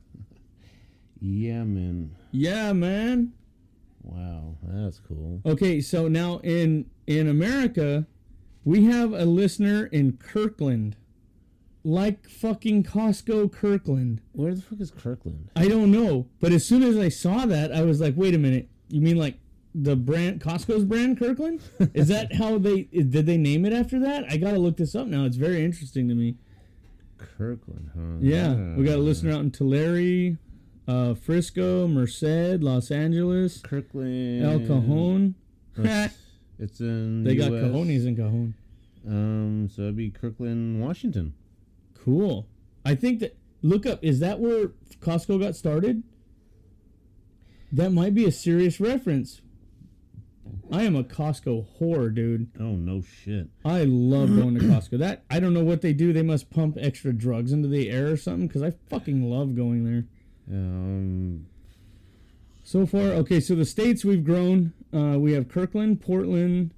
[1.20, 2.14] Yemen.
[2.30, 3.32] Yeah, man.
[4.02, 5.40] Wow, that's cool.
[5.44, 8.06] Okay, so now in in America,
[8.64, 10.96] we have a listener in Kirkland.
[11.86, 14.22] Like fucking Costco Kirkland.
[14.32, 15.50] Where the fuck is Kirkland?
[15.54, 18.38] I don't know, but as soon as I saw that, I was like, "Wait a
[18.38, 18.70] minute!
[18.88, 19.38] You mean like
[19.74, 21.60] the brand Costco's brand Kirkland?
[21.94, 24.24] Is that how they did they name it after that?
[24.30, 25.24] I gotta look this up now.
[25.24, 26.36] It's very interesting to me.
[27.18, 28.18] Kirkland, huh?
[28.20, 30.36] Yeah, we got a listener out in Tulare,
[30.86, 34.44] uh, Frisco, Merced, Los Angeles, Kirkland.
[34.44, 35.34] El Cajon.
[35.76, 36.14] It's,
[36.58, 37.24] it's in.
[37.24, 37.64] they got US.
[37.64, 38.54] cajones in Cajon.
[39.06, 41.34] Um, so it'd be Kirkland, Washington.
[42.04, 42.46] Cool.
[42.84, 43.98] I think that look up.
[44.02, 44.68] Is that where
[45.00, 46.02] Costco got started?
[47.72, 49.40] That might be a serious reference.
[50.70, 52.50] I am a Costco whore, dude.
[52.58, 53.48] Oh no shit.
[53.64, 54.98] I love going to Costco.
[54.98, 56.12] That I don't know what they do.
[56.12, 59.84] They must pump extra drugs into the air or something because I fucking love going
[59.84, 60.04] there.
[60.50, 61.46] Um,
[62.62, 63.40] So far, okay.
[63.40, 66.70] So the states we've grown, uh, we have Kirkland, Portland,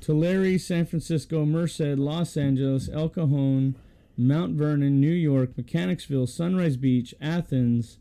[0.00, 3.74] Tulare, San Francisco, Merced, Los Angeles, El Cajon,
[4.16, 7.98] Mount Vernon, New York, Mechanicsville, Sunrise Beach, Athens.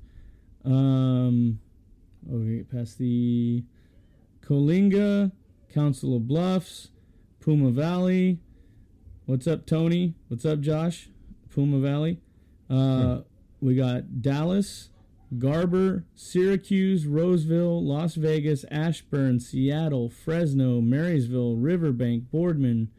[0.66, 1.60] Um,
[2.32, 3.64] okay, past the
[4.48, 5.32] Coalinga,
[5.74, 6.90] Council of Bluffs,
[7.42, 8.40] Puma Valley.
[9.26, 10.14] What's up, Tony?
[10.30, 11.10] What's up, Josh?
[11.54, 12.22] Puma Valley.
[12.70, 13.22] Uh,
[13.60, 14.90] We got Dallas,
[15.38, 22.90] Garber, Syracuse, Roseville, Las Vegas, Ashburn, Seattle, Fresno, Marysville, Riverbank, Boardman,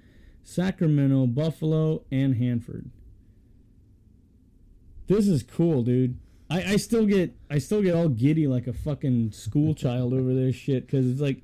[0.43, 2.91] Sacramento, Buffalo, and Hanford.
[5.07, 6.19] This is cool, dude.
[6.51, 10.33] I, I still get I still get all giddy like a fucking school child over
[10.35, 11.43] this shit because it's like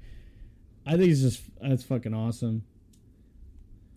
[0.87, 2.63] I think it's just that's fucking awesome.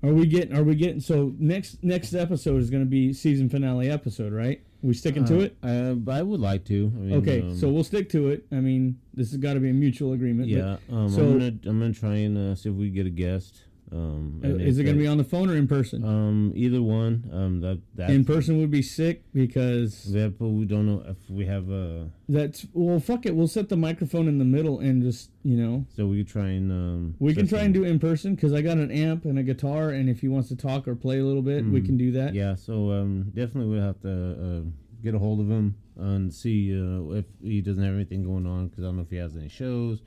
[0.03, 3.89] Are we getting are we getting so next next episode is gonna be season finale
[3.89, 4.61] episode, right?
[4.83, 5.57] We sticking to it?
[5.63, 6.91] Uh, I would like to.
[6.95, 8.45] I mean, Okay, um, so we'll stick to it.
[8.51, 10.49] I mean, this has got to be a mutual agreement.
[10.51, 13.07] but- yeah, um, so- I'm gonna I'm gonna try and uh, see if we get
[13.07, 13.63] a guest.
[13.91, 16.03] Um, Uh, is it going to be on the phone or in person?
[16.03, 17.29] Um, either one.
[17.31, 21.17] Um, that that in person would be sick because That, but we don't know if
[21.29, 23.33] we have uh that's well, fuck it.
[23.35, 26.71] We'll set the microphone in the middle and just you know So we try and
[26.71, 27.15] um.
[27.19, 29.89] we can try and do in person because I got an amp and a guitar,
[29.91, 31.85] and if he wants to talk or play a little bit, we Mm.
[31.85, 32.33] can do that.
[32.35, 34.61] Yeah, so um, definitely we'll have to uh,
[35.01, 38.67] get a hold of him and see uh, if he doesn't have anything going on
[38.67, 40.01] because I don't know if he has any shows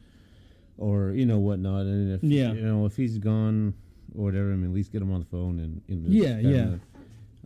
[0.81, 1.83] or you know whatnot.
[1.87, 2.53] And if Yeah.
[2.53, 3.75] you know if he's gone
[4.15, 6.41] or whatever, I mean, at least get him on the phone and, and just Yeah,
[6.41, 6.81] kinda,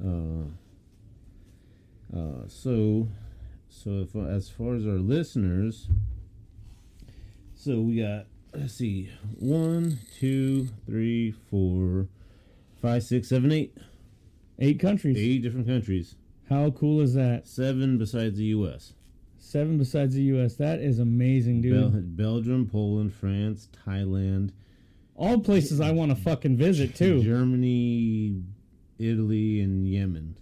[0.02, 0.44] Uh,
[2.18, 3.08] uh, so
[3.68, 5.88] so if, as far as our listeners,
[7.54, 12.06] so we got let's see, one, two, three, four,
[12.80, 13.76] five, six, seven, eight.
[14.60, 15.16] Eight countries.
[15.18, 16.14] Eight different countries.
[16.48, 17.48] How cool is that?
[17.48, 18.92] Seven besides the U.S.
[19.44, 20.54] Seven besides the U.S.
[20.56, 21.92] That is amazing, dude.
[21.92, 22.00] Bel-
[22.32, 24.50] Belgium, Poland, France, Thailand,
[25.16, 27.22] All places I want to fucking visit too.
[27.22, 28.42] Germany,
[28.98, 30.34] Italy, and Yemen.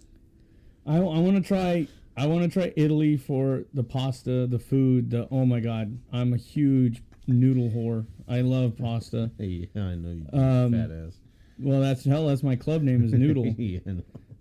[0.87, 1.87] I, I want to try.
[2.15, 5.09] I want to try Italy for the pasta, the food.
[5.11, 8.05] The oh my god, I'm a huge noodle whore.
[8.27, 9.31] I love pasta.
[9.37, 11.17] Hey, yeah, I know you Um, fat ass.
[11.59, 12.27] Well, that's hell.
[12.27, 13.45] That's my club name is Noodle.
[13.57, 13.79] yeah.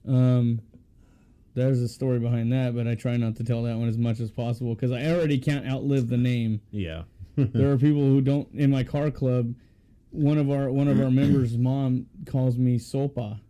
[0.06, 0.60] Um,
[1.54, 4.20] there's a story behind that, but I try not to tell that one as much
[4.20, 6.60] as possible because I already can't outlive the name.
[6.70, 7.02] yeah.
[7.36, 8.48] There are people who don't.
[8.54, 9.54] In my car club,
[10.10, 13.40] one of our one of our members' mom calls me sopa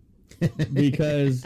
[0.72, 1.44] because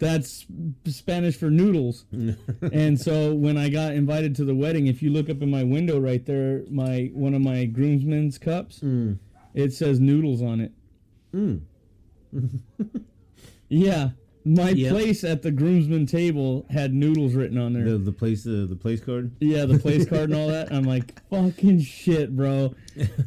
[0.00, 0.44] that's
[0.86, 2.04] Spanish for noodles.
[2.72, 5.62] and so when I got invited to the wedding, if you look up in my
[5.62, 9.18] window right there, my one of my groomsmen's cups, Mm.
[9.54, 10.72] it says noodles on it.
[11.32, 11.60] Mm.
[13.68, 14.10] Yeah.
[14.44, 14.92] My Yep.
[14.92, 17.84] place at the groomsman table had noodles written on there.
[17.84, 19.32] The the place uh, the place card.
[19.40, 20.72] yeah, the place card and all that.
[20.72, 22.74] I'm like, fucking shit, bro.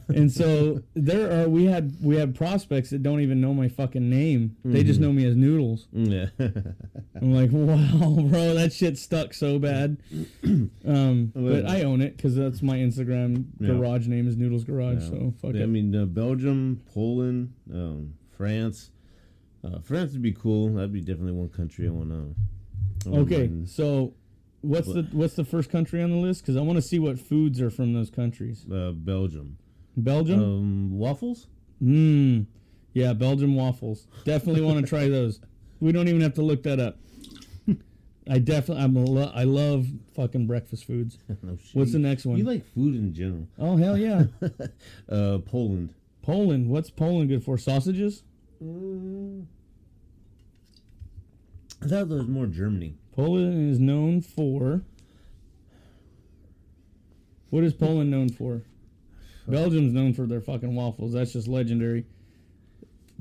[0.10, 4.10] And so there are we had we had prospects that don't even know my fucking
[4.10, 4.56] name.
[4.66, 5.88] They just know me as Noodles.
[5.94, 6.28] Yeah.
[6.40, 9.98] I'm like, wow, bro, that shit stuck so bad.
[10.86, 13.68] Um, but I own it because that's my Instagram Yeah.
[13.76, 15.04] garage name is Noodles Garage.
[15.04, 15.10] Yeah.
[15.10, 15.68] So fuck I it.
[15.68, 18.90] mean, uh, Belgium, Poland, um, France.
[19.64, 20.74] Uh, France would be cool.
[20.74, 22.36] That'd be definitely one country I want to.
[23.20, 24.14] Okay, so
[24.62, 26.42] what's the what's the first country on the list?
[26.42, 28.66] Because I want to see what foods are from those countries.
[28.72, 29.58] Uh, Belgium.
[29.98, 30.40] Belgium.
[30.42, 31.48] Um, waffles.
[31.82, 32.46] Mmm.
[32.94, 34.08] Yeah, Belgium waffles.
[34.26, 35.40] Definitely want to try those.
[35.80, 36.98] We don't even have to look that up.
[38.30, 41.18] I definitely I'm a lo- I love fucking breakfast foods.
[41.42, 41.76] no shit.
[41.76, 42.38] What's the next one?
[42.38, 43.48] You like food in general.
[43.60, 44.26] oh hell yeah.
[45.10, 45.94] Uh, Poland.
[46.22, 46.70] Poland.
[46.70, 47.58] What's Poland good for?
[47.58, 48.24] Sausages?
[48.64, 49.46] Mm.
[51.84, 52.96] I thought there was more Germany.
[53.16, 54.82] Poland is known for.
[57.50, 58.62] What is Poland known for?
[59.48, 61.14] Belgium's known for their fucking waffles.
[61.14, 62.06] That's just legendary.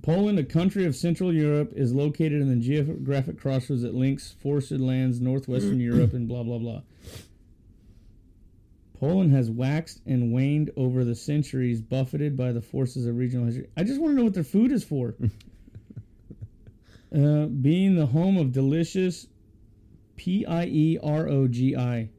[0.03, 4.81] Poland, a country of Central Europe, is located in the geographic crossroads that links forested
[4.81, 6.83] lands, northwestern Europe, and blah blah blah.
[9.01, 13.67] Poland has waxed and waned over the centuries, buffeted by the forces of regional history.
[13.75, 15.15] I just want to know what their food is for.
[17.17, 19.27] uh, being the home of delicious
[20.17, 22.11] P I E R O G I.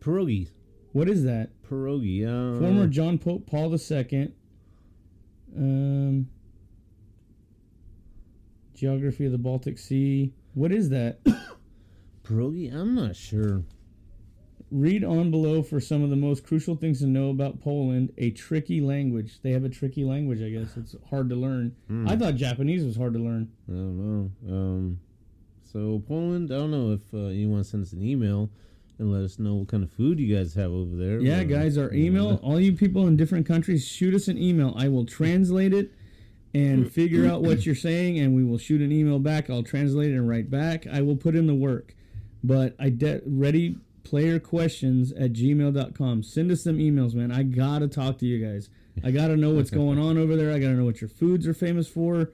[0.00, 0.50] Pierogi.
[0.92, 1.48] What is that?
[1.62, 2.24] Pierogi.
[2.24, 4.30] Uh, Former John Pope Paul II.
[5.56, 6.28] Um,
[8.74, 10.34] geography of the Baltic Sea.
[10.52, 11.20] What is that?
[12.22, 12.70] pierogi.
[12.70, 13.62] I'm not sure.
[14.70, 18.12] Read on below for some of the most crucial things to know about Poland.
[18.18, 19.40] A tricky language.
[19.42, 20.76] They have a tricky language, I guess.
[20.76, 21.74] It's hard to learn.
[22.06, 23.50] I thought Japanese was hard to learn.
[23.68, 24.30] I don't know.
[24.54, 25.00] Um,
[25.72, 26.52] so Poland.
[26.52, 28.50] I don't know if uh, you want to send us an email
[28.98, 31.18] and let us know what kind of food you guys have over there.
[31.20, 34.74] Yeah, Uh, guys, our email, all you people in different countries, shoot us an email.
[34.76, 35.92] I will translate it
[36.52, 39.48] and figure out what you're saying, and we will shoot an email back.
[39.48, 40.86] I'll translate it and write back.
[40.86, 41.94] I will put in the work.
[42.44, 43.76] But I de- ready
[44.08, 46.22] player questions at gmail.com.
[46.22, 47.30] Send us some emails, man.
[47.30, 48.70] I got to talk to you guys.
[49.04, 50.50] I got to know what's going on over there.
[50.52, 52.32] I got to know what your foods are famous for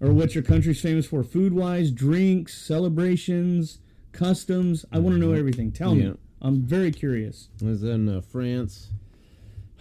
[0.00, 3.78] or what your country's famous for food wise, drinks, celebrations,
[4.12, 4.84] customs.
[4.92, 5.72] I want to know everything.
[5.72, 6.10] Tell Yeah.
[6.10, 6.14] me.
[6.42, 7.48] I'm very curious.
[7.62, 8.90] Was that in uh, France?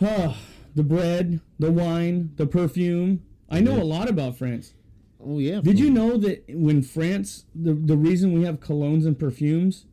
[0.02, 0.38] Ah,
[0.76, 3.22] the bread, the wine, the perfume.
[3.50, 3.84] I know Yeah.
[3.84, 4.74] a lot about France.
[5.24, 5.60] Oh yeah.
[5.62, 9.86] Did you know that when France, the the reason we have colognes and perfumes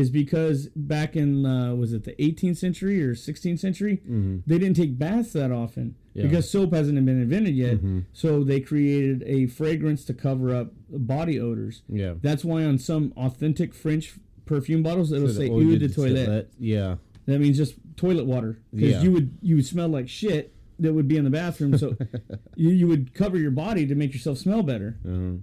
[0.00, 4.00] is because back in uh, was it the 18th century or 16th century,
[4.46, 6.22] they didn't take baths that often Yeah.
[6.26, 7.78] because soap hasn't been invented yet.
[8.12, 11.82] So they created a fragrance to cover up body odors.
[11.88, 12.14] Yeah.
[12.22, 14.14] That's why on some authentic French
[14.46, 16.26] perfume bottles it'll So say eau de toilette.
[16.26, 16.96] toilette, Yeah.
[17.26, 19.02] That means just toilet water because Yeah.
[19.02, 21.76] you would you would smell like shit that would be in the bathroom.
[21.76, 21.96] So
[22.54, 24.96] you, you would cover your body to make yourself smell better.
[25.04, 25.38] Uh,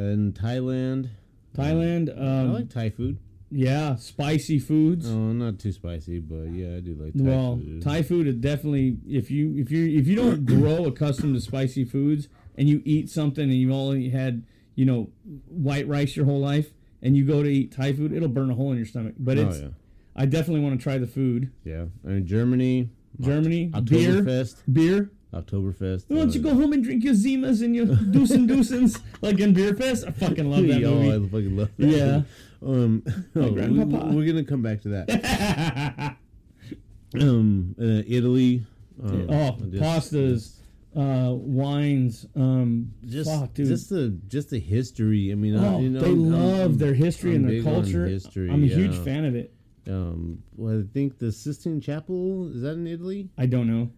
[0.00, 1.10] and Thailand.
[1.54, 3.18] Thailand, I um, like Thai food.
[3.50, 5.08] Yeah, spicy foods.
[5.10, 7.82] Oh, not too spicy, but yeah, I do like Thai well, food.
[7.82, 11.84] Thai food is definitely if you if you if you don't grow accustomed to spicy
[11.84, 14.44] foods and you eat something and you've only had
[14.76, 15.10] you know
[15.48, 16.72] white rice your whole life
[17.02, 19.14] and you go to eat Thai food, it'll burn a hole in your stomach.
[19.18, 19.68] But Oh yeah,
[20.14, 21.50] I definitely want to try the food.
[21.64, 21.86] yeah.
[22.04, 22.90] I mean Germany,
[23.20, 25.10] Germany, beer, Oktoberfest, beer.
[25.32, 26.04] Oktoberfest.
[26.08, 29.38] Why don't uh, you go home and drink your Zimas and your Doosin Doosins like
[29.38, 30.04] in Beer Fest?
[30.06, 31.28] I fucking love that oh, I movie.
[31.28, 31.86] fucking love that.
[31.86, 32.22] Yeah.
[32.62, 33.02] Um,
[33.36, 36.16] oh, We, we're gonna come back to that.
[37.20, 38.64] um, uh, Italy.
[39.02, 40.56] Um, Oh, just- pastas,
[40.94, 42.26] uh, wines.
[42.36, 45.32] Um, Just, fuck, just the just the history.
[45.32, 47.62] I mean, uh, oh, you know, they I'm- love I'm- their history I'm and their
[47.62, 48.06] culture.
[48.06, 49.54] history, I'm a huge fan of it.
[49.88, 53.30] Um, well, I think the Sistine Chapel is that in Italy?
[53.38, 53.90] I don't know.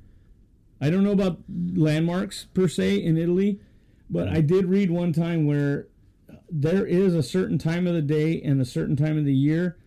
[0.80, 1.38] I don't know about
[1.74, 3.60] landmarks per se in Italy,
[4.08, 5.88] but I did read one time where
[6.52, 9.78] there is a certain time of the day and a certain time of the year.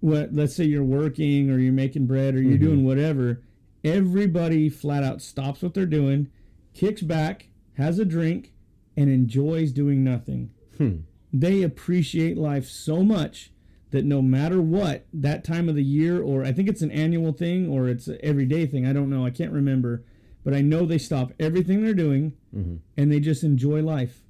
[0.00, 2.64] What let's say you're working or you're making bread or you're mm-hmm.
[2.64, 3.42] doing whatever,
[3.82, 6.30] everybody flat out stops what they're doing,
[6.72, 8.52] kicks back, has a drink,
[8.96, 10.50] and enjoys doing nothing.
[10.78, 10.98] Hmm.
[11.32, 13.50] They appreciate life so much
[13.90, 17.32] that no matter what that time of the year or I think it's an annual
[17.32, 20.04] thing or it's an everyday thing, I don't know, I can't remember,
[20.44, 22.76] but I know they stop everything they're doing mm-hmm.
[22.96, 24.23] and they just enjoy life.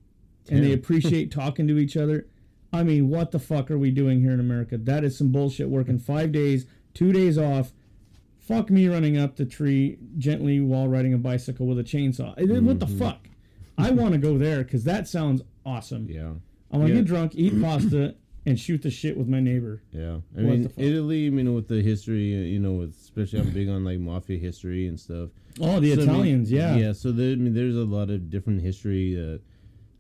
[0.51, 2.27] And they appreciate talking to each other.
[2.73, 4.77] I mean, what the fuck are we doing here in America?
[4.77, 5.69] That is some bullshit.
[5.69, 7.73] Working five days, two days off.
[8.39, 12.35] Fuck me running up the tree gently while riding a bicycle with a chainsaw.
[12.37, 13.29] Eh, What the fuck?
[13.79, 16.09] I want to go there because that sounds awesome.
[16.11, 16.33] Yeah,
[16.71, 17.01] I want to Yeah.
[17.01, 19.81] get drunk, eat pasta, and shoot the shit with my neighbor.
[19.93, 20.17] yeah.
[20.37, 20.85] I What mean, the fuck?
[20.85, 21.27] Italy.
[21.29, 24.37] I mean, with the history, uh, you know, with, especially I'm big on like mafia
[24.39, 25.31] history and stuff.
[25.61, 26.77] Oh, the So, I mean, Italians, yeah.
[26.77, 26.93] yeah.
[26.93, 29.41] So there, I mean, there's a lot of different history that.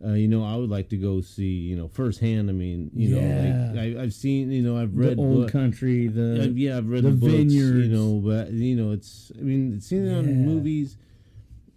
[0.05, 2.51] Uh, you know, I would like to go see, you know, firsthand.
[2.51, 3.21] I mean, you Yeah.
[3.23, 6.47] know, like I, I've seen, you know, I've read The old book- country, the Uh,
[6.49, 9.33] yeah, I've read the the, books, you know, but you know, it's.
[9.39, 10.19] I mean, seeing it Yeah.
[10.19, 10.97] on movies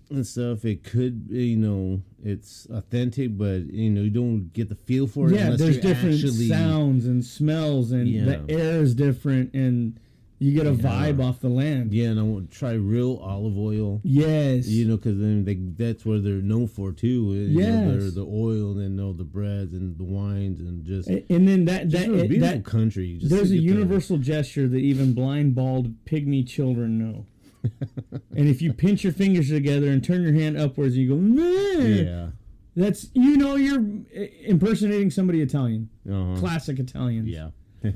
[0.10, 4.76] and stuff, it could, you know, it's authentic, but you know, you don't get the
[4.76, 5.36] feel for it.
[5.36, 5.52] yeah.
[5.56, 8.26] There's different actually, sounds and smells, and Yeah.
[8.26, 10.00] the air is different, and
[10.40, 11.92] you get a vibe off the land.
[11.94, 14.02] Yeah, and I want to try real olive oil.
[14.04, 17.34] Yes, You know, because then they, that's where they're known for too.
[17.34, 21.48] You know, the oil and then all the breads and the wines and just, and
[21.48, 23.18] then that that it- beautiful that country.
[23.18, 27.26] Just there's a universal gesture that even blind, bald, pygmy children know.
[28.36, 32.04] and if you pinch your fingers together and turn your hand upwards, you go, "Meh,"
[32.04, 32.28] Yeah,
[32.76, 36.36] That's you know you're uh, impersonating somebody Italian, Uh-huh.
[36.40, 37.28] classic Italians.
[37.28, 37.50] Yeah.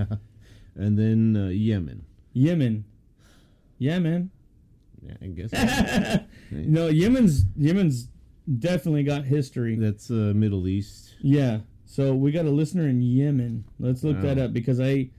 [0.76, 2.04] and then uh, Yemen.
[2.34, 2.86] Yemen.
[3.78, 4.32] Yemen.
[5.02, 6.22] Yeah, I guess
[6.52, 8.08] No, Yemen's Yemen's
[8.60, 9.76] definitely got history.
[9.76, 11.16] that's uh, Middle East.
[11.22, 11.60] Yeah.
[11.86, 13.66] So we got a listener in Yemen.
[13.80, 15.10] Let's look that up because I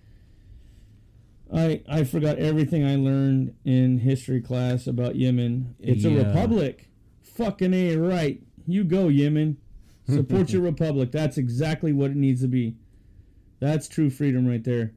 [1.53, 5.75] I I forgot everything I learned in history class about Yemen.
[5.79, 6.89] It's a republic.
[7.21, 8.41] Fucking A right.
[8.67, 9.59] You go, Yemen.
[10.09, 11.13] Support your republic.
[11.13, 12.77] That's exactly what it needs to be.
[13.61, 14.93] That's true freedom right there.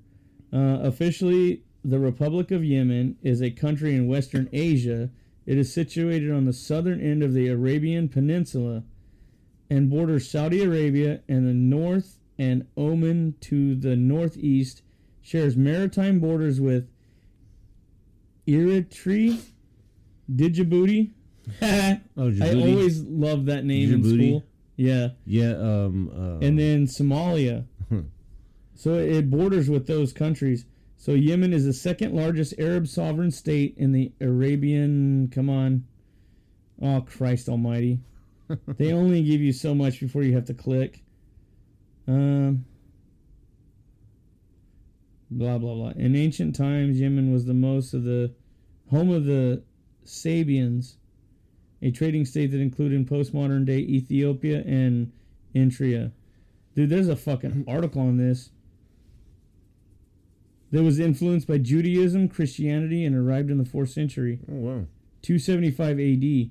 [0.54, 5.10] Uh, officially, the Republic of Yemen is a country in Western Asia.
[5.46, 8.84] It is situated on the southern end of the Arabian Peninsula
[9.70, 14.82] and borders Saudi Arabia and the north and Oman to the northeast.
[15.22, 16.88] Shares maritime borders with
[18.48, 19.40] Eritrea,
[20.32, 21.12] Djibouti.
[21.62, 22.72] I Oh, Djibouti.
[22.72, 24.44] always love that name in school.
[24.76, 25.52] Yeah Yeah.
[25.56, 26.10] Um.
[26.16, 27.66] Uh, and then Somalia.
[28.76, 30.66] so it borders with those countries.
[31.06, 35.30] So Yemen is the second largest Arab sovereign state in the Arabian.
[35.32, 35.86] Come on.
[36.82, 38.00] Oh, Christ Almighty.
[38.80, 41.04] they only give you so much before you have to click.
[42.08, 42.66] Um.
[45.30, 45.90] Blah blah blah.
[45.90, 48.34] In ancient times, Yemen was the most of the
[48.90, 49.62] home of the
[50.06, 50.96] Sabaeans,
[51.84, 55.12] a trading state that included in postmodern day Ethiopia and
[55.54, 56.14] Eritrea.
[56.76, 58.50] Dude, there's a fucking article on this.
[60.76, 64.86] That was influenced by Judaism, Christianity, and arrived in the fourth century, oh wow.
[65.22, 66.50] 275 AD.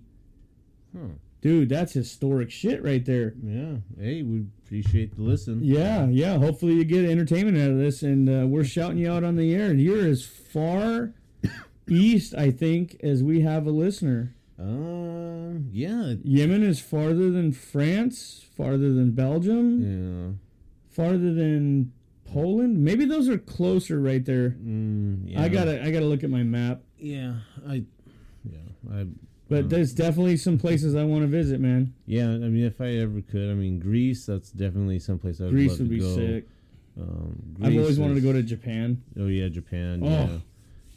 [0.96, 1.14] Huh.
[1.42, 3.34] Dude, that's historic shit right there.
[3.42, 3.74] Yeah.
[4.00, 5.60] Hey, we appreciate the listen.
[5.62, 6.38] Yeah, yeah.
[6.38, 9.54] Hopefully you get entertainment out of this, and uh, we're shouting you out on the
[9.54, 9.74] air.
[9.74, 11.12] You're as far
[11.86, 14.34] east, I think, as we have a listener.
[14.58, 15.68] Um.
[15.70, 16.14] Yeah.
[16.22, 20.32] Yemen is farther than France, farther than Belgium, Yeah.
[20.88, 21.92] farther than
[22.34, 22.84] Poland.
[22.84, 24.50] Maybe those are closer right there.
[24.50, 25.42] Mm, yeah.
[25.42, 26.82] I gotta, I gotta look at my map.
[26.98, 27.34] Yeah.
[27.66, 27.84] I.
[28.44, 28.58] Yeah.
[28.92, 29.06] I.
[29.48, 31.94] But there's definitely some places I want to visit, man.
[32.06, 32.28] Yeah.
[32.28, 34.26] I mean, if I ever could, I mean, Greece.
[34.26, 36.14] That's definitely someplace I'd Greece love would be go.
[36.14, 36.48] sick.
[37.00, 39.02] Um, I've always wanted to go to Japan.
[39.18, 40.00] Oh yeah, Japan.
[40.02, 40.08] Oh.
[40.08, 40.28] Yeah.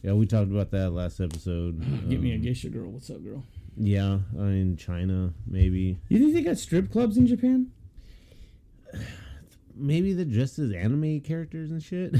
[0.03, 1.79] Yeah, we talked about that last episode.
[2.09, 2.89] Get me a Um, geisha girl.
[2.91, 3.43] What's up, girl?
[3.75, 5.97] Yeah, I mean China, maybe.
[6.09, 7.71] You think they got strip clubs in Japan?
[9.79, 12.15] Maybe they're dressed as anime characters and shit.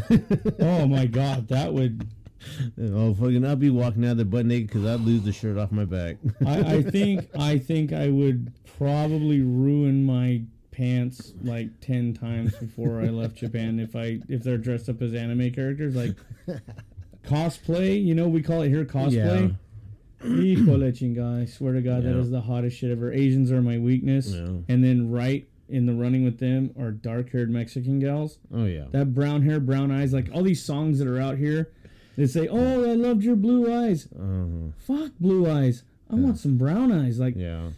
[0.60, 2.08] Oh my god, that would.
[2.82, 3.46] oh fucking!
[3.46, 6.18] I'll be walking out there butt naked because I'd lose the shirt off my back.
[6.46, 10.42] I, I think I think I would probably ruin my
[10.72, 15.14] pants like ten times before I left Japan if I if they're dressed up as
[15.16, 16.16] anime characters like
[17.26, 18.04] cosplay.
[18.04, 19.56] You know we call it here cosplay.
[20.22, 22.22] Chinga, I swear to God, that Yeah.
[22.22, 23.12] is the hottest shit ever.
[23.12, 24.48] Asians are my weakness, Yeah.
[24.68, 28.38] and then right in the running with them are dark-haired Mexican gals.
[28.54, 28.86] Oh yeah.
[28.92, 31.72] That brown hair, brown eyes, like all these songs that are out here.
[32.16, 34.72] They say, "Oh, I loved your blue eyes." Uh-huh.
[34.80, 35.84] Fuck blue eyes.
[36.10, 37.20] I want some brown eyes.
[37.20, 37.70] Like Yeah.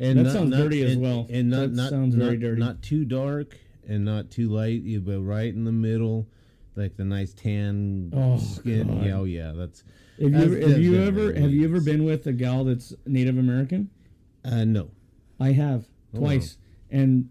[0.00, 1.26] And that sounds dirty as well.
[1.30, 2.60] And not That not sounds very dirty.
[2.60, 3.56] Not too dark
[3.88, 6.26] and not too light, yeah, but right in the middle,
[6.76, 8.86] like the nice tan Oh, skin.
[8.88, 9.04] God.
[9.06, 9.52] Yeah, oh yeah.
[9.56, 9.82] That's
[10.20, 12.92] Have you That's- ever, have you ever have you ever been with a gal that's
[13.06, 13.90] Native American?
[14.44, 14.90] uh no.
[15.40, 16.56] I have Oh, twice,
[16.90, 17.30] and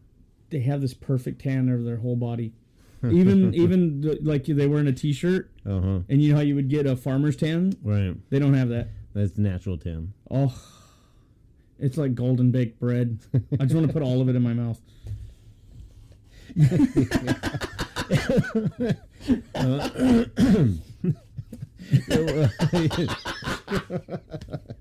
[0.49, 2.53] they have this perfect tan over their whole body.
[3.03, 5.99] Even even the, like they were wearing a t-shirt, Uh huh.
[6.09, 7.73] and you know how you would get a farmer's tan.
[7.83, 8.15] Right.
[8.31, 8.87] They don't have that.
[9.13, 10.13] That's natural tan.
[10.31, 10.51] Oh,
[11.79, 13.19] it's like golden baked bread.
[13.59, 14.81] I just want to put all of it in my mouth.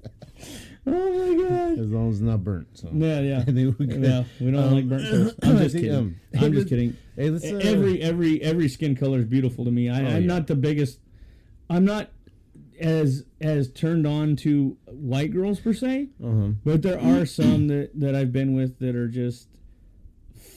[0.89, 1.79] Oh my god.
[1.79, 2.69] as long as it's not burnt.
[2.75, 2.89] So.
[2.93, 3.39] Yeah, yeah.
[3.41, 4.03] I think we're good.
[4.03, 5.37] Yeah, we don't Um, like burnt toast.
[5.43, 5.95] I'm just think, kidding.
[5.99, 6.97] um, I'm just kidding.
[7.17, 9.89] Hey, let's uh, every every every skin color is beautiful to me.
[9.91, 10.27] I, Oh, I'm yeah.
[10.29, 11.01] not the biggest.
[11.69, 12.11] I'm not
[12.79, 16.49] as as turned on to white girls per se, Uh-huh.
[16.65, 19.49] but there are some that that I've been with that are just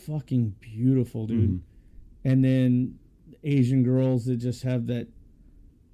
[0.06, 1.50] fucking beautiful, dude.
[1.50, 2.30] Mm-hmm.
[2.30, 3.00] And then
[3.44, 5.08] Asian girls that just have that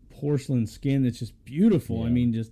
[0.09, 2.03] porcelain skin that's just beautiful.
[2.03, 2.51] I mean, just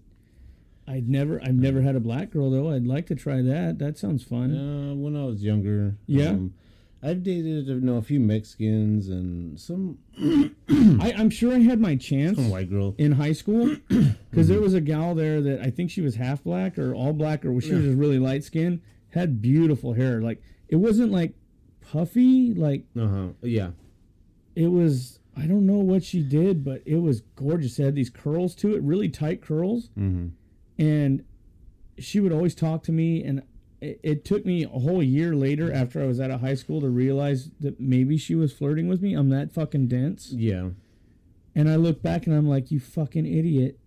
[0.87, 2.69] I'd never I've never had a black girl though.
[2.71, 3.79] I'd like to try that.
[3.79, 4.55] That sounds fun.
[4.55, 6.29] Uh, when I was younger, Yeah?
[6.29, 6.53] um,
[7.01, 9.97] I've dated you know a few Mexicans and some
[10.69, 12.37] I, I'm sure I had my chance.
[12.37, 12.95] some white girl.
[12.97, 13.75] in high school
[14.29, 17.11] because there was a gal there that I think she was half black or all
[17.13, 21.33] black or she was just really light skinned had beautiful hair like it wasn't like
[21.81, 23.27] puffy like Uh huh.
[23.41, 23.71] Yeah.
[24.55, 28.09] it was I don't know what she did but it was gorgeous it had these
[28.09, 30.27] curls to it really tight curls Mm-hmm.
[30.77, 31.23] And
[31.97, 33.43] she would always talk to me and
[33.83, 36.79] it, it took me a whole year later after I was out of high school
[36.81, 39.13] to realize that maybe she was flirting with me.
[39.13, 40.31] I'm that fucking dense.
[40.31, 40.69] Yeah.
[41.53, 43.77] And I look back and I'm like, you fucking idiot.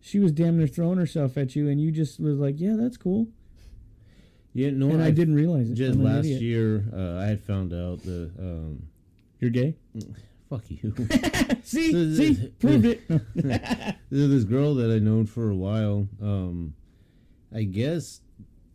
[0.00, 2.98] She was damn near throwing herself at you, and you just was like, yeah, that's
[2.98, 3.28] cool.
[4.52, 5.74] Yeah, no, and I, didn't realize it.
[5.74, 6.42] Just last idiot.
[6.42, 8.82] year, uh, I had found out that um,
[9.40, 9.76] You're gay?
[10.54, 10.94] Fuck you.
[11.62, 12.16] See?
[12.16, 12.48] See?
[12.60, 13.02] Proved it.
[13.34, 16.08] There's this girl that I known for a while.
[16.22, 16.74] Um,
[17.54, 18.20] I guess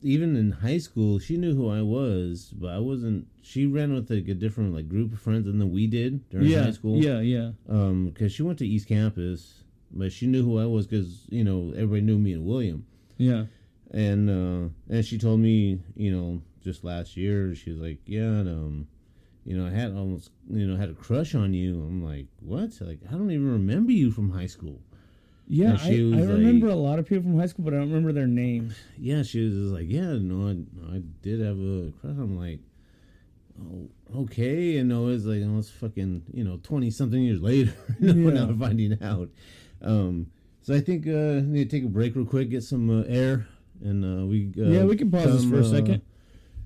[0.02, 3.28] even in high school, she knew who I was, but I wasn't.
[3.42, 6.64] She ran with like a different like group of friends than we did during yeah.
[6.64, 6.98] high school.
[6.98, 7.52] Yeah, yeah.
[7.68, 11.44] Um, because she went to East Campus, but she knew who I was because you
[11.44, 12.86] know everybody knew me and William.
[13.18, 13.46] Yeah.
[13.92, 18.22] and uh and she told me you know just last year she was like yeah
[18.22, 18.88] and, um
[19.46, 21.76] you know i had almost you know had a crush on you.
[21.82, 22.70] I'm like what?
[22.82, 24.80] Like i don't even remember you from high school.
[25.52, 27.88] Yeah, I, I remember like- a lot of people from high school, but I don't
[27.90, 28.76] remember their names.
[28.98, 32.18] yeah she was like yeah no i, I did have a crush.
[32.18, 32.60] I'm like
[33.62, 33.90] oh
[34.24, 34.78] okay.
[34.78, 38.46] And no it's like almost fucking you know 20 something years later no Yeah.
[38.46, 39.30] now finding out.
[39.82, 40.28] Um
[40.62, 43.48] so i think uh need to take a break real quick get some uh, air
[43.82, 46.02] and uh we uh, Yeah, we can pause this for a uh, second.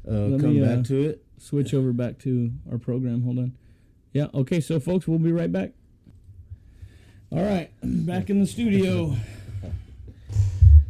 [0.07, 3.23] uh, Let come me, back uh, to it Switch over back to our program.
[3.23, 3.53] Hold on.
[4.13, 5.71] Yeah, okay, so folks, we'll be right back.
[7.31, 9.15] All right, back in the studio.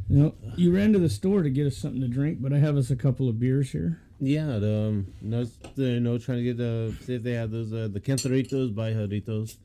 [0.09, 2.59] You know, you ran to the store to get us something to drink, but I
[2.59, 3.99] have us a couple of beers here.
[4.19, 7.73] Yeah, the, um, no, you know, trying to get uh, see if they have those
[7.73, 9.55] uh, the Cantaritos by Jarritos,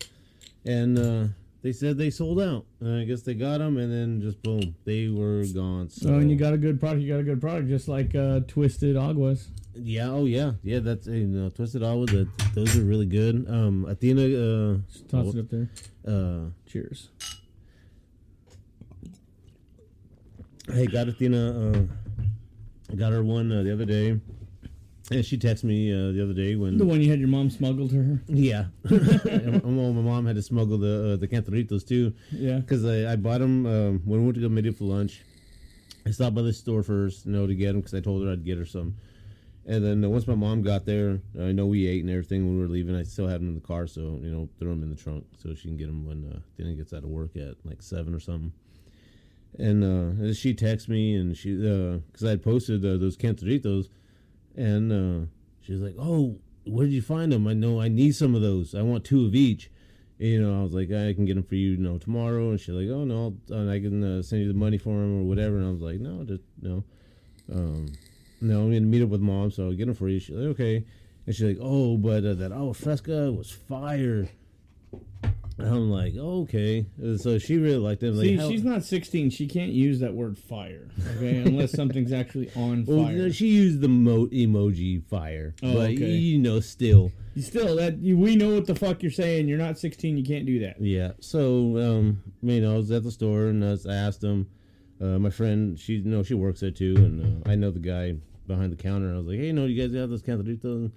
[0.64, 1.24] and uh,
[1.62, 2.64] they said they sold out.
[2.82, 5.90] Uh, I guess they got them, and then just boom, they were gone.
[5.90, 7.02] So, So, and you got a good product.
[7.02, 9.48] You got a good product, just like uh, Twisted Aguas.
[9.82, 10.78] Yeah, oh yeah, yeah.
[10.80, 12.08] That's you know, twisted olive.
[12.10, 13.46] That those are really good.
[13.48, 15.68] Um, Athena, uh, Just toss it up there.
[16.06, 17.08] uh, Cheers.
[20.72, 21.72] Hey, got Athena.
[21.72, 21.82] Uh,
[22.92, 24.18] I got her one uh, the other day,
[25.10, 27.50] and she texted me uh, the other day when The one you had your mom
[27.50, 28.22] smuggled to her.
[28.28, 32.58] Yeah, And my mom had to smuggle the uh, the cantaritos too Yeah.
[32.58, 35.22] because I, I bought them um, when we went to go meet for lunch.
[36.06, 38.32] I stopped by the store first, you know, to get them because I told her
[38.32, 38.96] I'd get her some.
[39.68, 42.56] And then uh, once my mom got there, I know we ate and everything when
[42.56, 42.96] we were leaving.
[42.96, 45.26] I still had them in the car, so you know, throw them in the trunk
[45.36, 48.14] so she can get them when uh, Dana gets out of work at like seven
[48.14, 48.50] or something.
[49.58, 53.90] And uh, she texted me, and she because I had posted uh, those cantaritos,
[54.56, 55.26] and uh,
[55.60, 57.46] she was like, "Oh, where did you find them?
[57.46, 58.74] I know I need some of those.
[58.74, 59.70] I want two of each."
[60.18, 62.58] You know, I was like, "I can get them for you, you know, tomorrow." And
[62.58, 65.58] she's like, "Oh no, I can uh, send you the money for them or whatever."
[65.58, 66.84] And I was like, "No, just no,
[67.52, 67.88] um,
[68.40, 70.46] no, I'm gonna meet up with mom, so I'll get them for you." She's like,
[70.48, 70.84] "Okay,"
[71.26, 74.28] and she's like, "Oh, but uh, that fresca was fire."
[75.60, 78.16] And I'm like, oh, "Okay," Uh, so she really liked them.
[78.16, 79.30] Like, See, she's not 16.
[79.30, 81.38] She can't use that word fire, okay?
[81.38, 83.16] Unless something's actually on Well, fire.
[83.16, 86.12] no, she used the mo- emoji fire, Oh, but okay.
[86.12, 87.10] you know, still.
[87.34, 89.48] You Still, that you, we know what the fuck you're saying.
[89.48, 90.16] You're not 16.
[90.16, 90.80] You can't do that.
[90.80, 91.12] Yeah.
[91.18, 94.46] So, um, you know, I was at the store and I, was, I asked him.
[95.00, 97.78] Uh, my friend, she you know she works there too, and uh, I know the
[97.78, 98.14] guy
[98.48, 99.14] behind the counter.
[99.14, 100.90] I was like, hey, no, you guys have those cantaritos?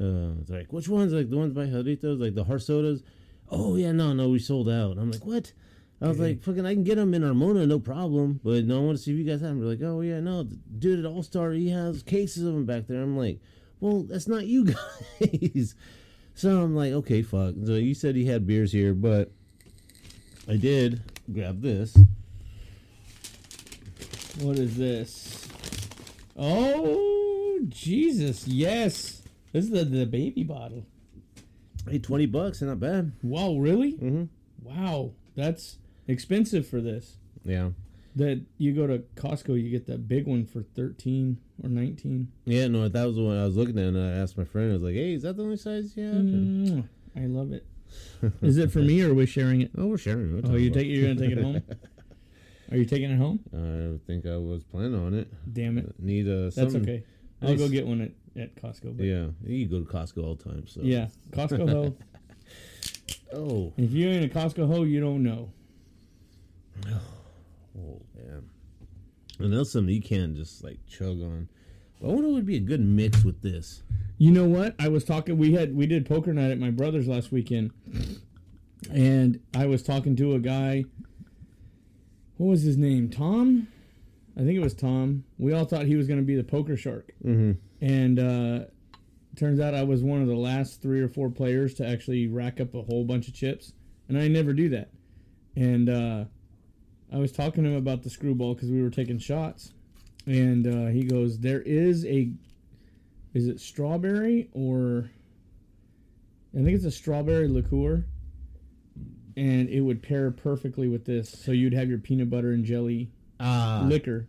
[0.00, 1.12] Uh, it's like, which ones?
[1.12, 3.02] Like the ones by Jarritos, like the hard sodas?
[3.50, 4.96] Oh yeah, no, no, we sold out.
[4.96, 5.52] I'm like, what?
[6.00, 8.40] I was like, fucking, I can get them in Armona, no problem.
[8.42, 9.60] But no, I want to see if you guys have them.
[9.60, 10.44] They're like, oh yeah, no,
[10.78, 13.00] dude at All Star, he has cases of them back there.
[13.00, 13.40] I'm like,
[13.80, 14.64] well, that's not you
[15.20, 15.74] guys.
[16.34, 17.54] So I'm like, okay, fuck.
[17.64, 19.30] So you said he had beers here, but
[20.48, 21.00] I did
[21.32, 21.96] grab this.
[24.40, 25.48] What is this?
[26.36, 28.46] Oh, Jesus.
[28.48, 29.22] Yes.
[29.52, 30.84] This is the, the baby bottle.
[31.88, 33.12] Hey, twenty bucks, not bad.
[33.22, 33.92] Wow, really?
[33.92, 34.24] Mm-hmm.
[34.62, 35.12] Wow.
[35.36, 35.76] That's
[36.08, 37.16] expensive for this.
[37.44, 37.70] Yeah,
[38.16, 42.28] That you go to Costco, you get that big one for 13 or 19.
[42.46, 42.68] yeah.
[42.68, 44.70] No, that was the one I was looking at, and I asked my friend.
[44.70, 46.88] I was like, "Hey, is that the only size you have?" Mwah.
[47.16, 47.66] I love it.
[48.42, 49.70] Is it for me or are we sharing it?
[49.78, 50.34] Oh, we're sharing.
[50.34, 51.62] What Oh, you take you're gonna take it home?
[52.74, 53.38] Are you taking it home?
[53.52, 55.32] I think I was planning on it.
[55.52, 55.94] Damn it.
[56.00, 56.50] Need a.
[56.50, 57.04] That's something- okay.
[57.40, 58.10] I'll go get one at,
[58.42, 58.96] at Costco.
[58.96, 60.66] But Yeah, you go to Costco all the time.
[60.66, 61.96] So yeah, Costco ho.
[63.32, 65.52] Oh, If you ain't a Costco ho, you don't know.
[67.78, 68.42] oh man.
[69.38, 71.48] And that's something you can't just like chug on.
[72.00, 73.82] But I wonder what would be a good mix with this.
[74.18, 74.74] You know what?
[74.80, 75.38] I was talking.
[75.38, 77.70] We had we did poker night at my brother's last weekend,
[78.90, 80.84] and I was talking to a guy.
[82.36, 83.10] What was his name?
[83.10, 83.68] Tom.
[84.36, 85.24] I think it was Tom.
[85.38, 87.52] We all thought he was going to be the poker shark, Mm-hmm.
[87.80, 88.64] and uh,
[89.36, 92.60] turns out I was one of the last three or four players to actually rack
[92.60, 93.72] up a whole bunch of chips,
[94.08, 94.90] and I never do that.
[95.54, 96.24] And uh,
[97.12, 99.72] I was talking to him about the Skrewball because we were taking shots,
[100.26, 102.32] and uh, he goes, "There is a,
[103.34, 105.10] is it strawberry or?
[106.52, 108.04] I think it's a strawberry liqueur,
[109.36, 111.30] and it would pair perfectly with this.
[111.30, 114.26] So you'd have your peanut butter and jelly Ah, liquor.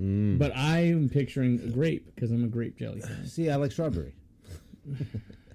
[0.00, 0.38] mm.
[0.38, 3.26] But I am picturing a grape because I'm a grape jelly fan.
[3.26, 4.14] see, I like strawberry.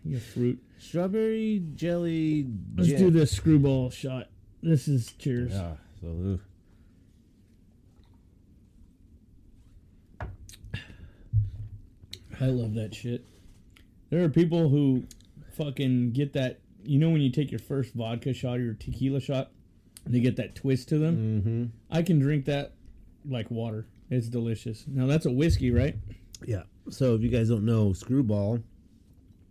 [0.06, 0.58] You fruit.
[0.80, 2.48] Strawberry jelly.
[2.78, 2.98] Let's jam.
[3.00, 4.30] do this Skrewball shot.
[4.64, 5.52] This is cheers.
[5.54, 6.40] Ah, so.
[12.40, 13.26] I love that shit.
[14.10, 15.04] There are people who
[15.58, 16.60] fucking get that.
[16.88, 19.52] You know when you take your first vodka shot or your tequila shot,
[20.06, 21.16] they get that twist to them.
[21.18, 21.96] Mm-hmm.
[21.98, 22.74] I can drink that
[23.28, 23.88] like water.
[24.10, 24.86] It's delicious.
[24.88, 25.96] Now that's a whiskey, right?
[26.46, 26.64] Yeah.
[26.90, 28.64] So if you guys don't know, Skrewball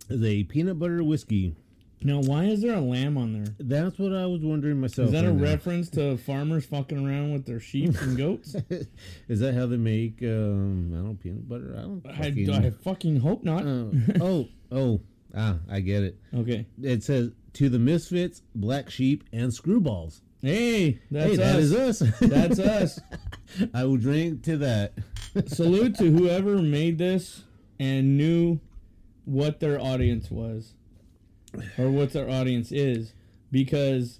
[0.09, 1.55] is a peanut butter whiskey.
[2.01, 3.53] Now why is there a lamb on there?
[3.59, 5.07] That's what I was wondering myself.
[5.07, 5.43] Is that a now.
[5.43, 8.55] reference to farmers fucking around with their sheep and goats?
[9.27, 11.75] Is that how they make um, I don't know peanut butter?
[11.75, 12.05] I don't.
[12.07, 13.63] I, fucking- I fucking hope not.
[13.63, 13.85] Uh,
[14.21, 15.01] oh, oh,
[15.37, 16.17] ah, I get it.
[16.33, 16.65] okay.
[16.81, 20.21] It says to the misfits, black sheep, and screwballs.
[20.41, 21.37] Hey, that's hey, us.
[21.37, 21.99] that is us.
[22.19, 22.99] That's us.
[23.73, 24.93] I will drink to that.
[25.47, 27.43] Salute to whoever made this
[27.79, 28.59] and knew
[29.25, 30.73] what their audience was
[31.77, 33.13] or what their audience is
[33.51, 34.19] because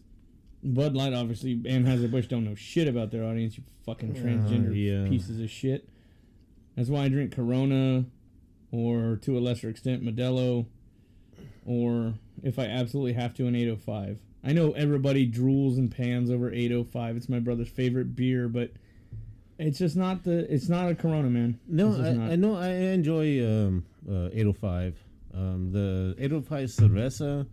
[0.64, 5.08] Bud Light obviously and Anheuser-Busch don't know shit about their audience, you fucking transgender yeah.
[5.08, 5.88] pieces of shit.
[6.76, 8.06] That's why I drink Corona
[8.72, 10.66] or to a lesser extent Modelo
[11.68, 14.20] or if I absolutely have to an 805.
[14.44, 17.18] I know everybody drools and pans over 805.
[17.18, 18.72] It's my brother's favorite beer, but
[19.60, 21.60] it's just not the it's not a Corona, man.
[21.68, 22.32] No, I.
[22.32, 24.96] I know I enjoy um, uh, 805.
[25.34, 27.46] Um, the 805 Cerveza,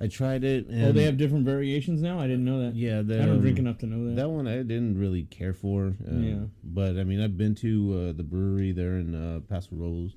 [0.00, 0.66] I tried it.
[0.66, 2.18] And Oh, they have different variations now.
[2.18, 2.74] I didn't know that.
[2.74, 4.16] Yeah, the, I don't drink um, enough to know that.
[4.16, 5.94] That one I didn't really care for.
[6.08, 6.46] Um, Yeah.
[6.64, 10.12] But I mean, I've been to uh, the brewery there in uh, Paso Robles,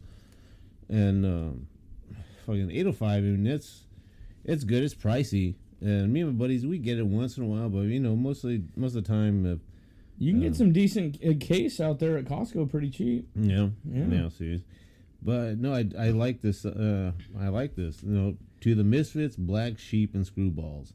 [0.89, 1.67] and um,
[2.45, 3.09] fucking 805.
[3.17, 3.83] I mean, it's
[4.43, 4.83] it's good.
[4.83, 7.69] It's pricey, and me and my buddies we get it once in a while.
[7.69, 9.55] But you know, mostly most of the time, uh,
[10.17, 13.27] you can get some decent uh, case out there at Costco pretty cheap.
[13.35, 14.05] know, Yeah.
[14.05, 14.61] yeah, serious.
[15.21, 16.65] But no, I, I like this.
[16.65, 18.03] Uh, I like this.
[18.03, 20.93] You know, to the misfits, black sheep, and screwballs.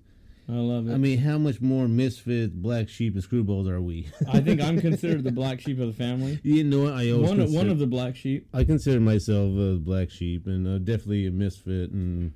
[0.51, 0.93] I love it.
[0.93, 4.09] I mean, how much more misfits, black sheep, and screwballs are we?
[4.29, 6.41] I think I'm considered the black sheep of the family.
[6.43, 6.95] you know what?
[6.95, 8.49] I always One, consider- one of the black sheep.
[8.53, 12.33] I consider myself a black sheep and uh, definitely a misfit and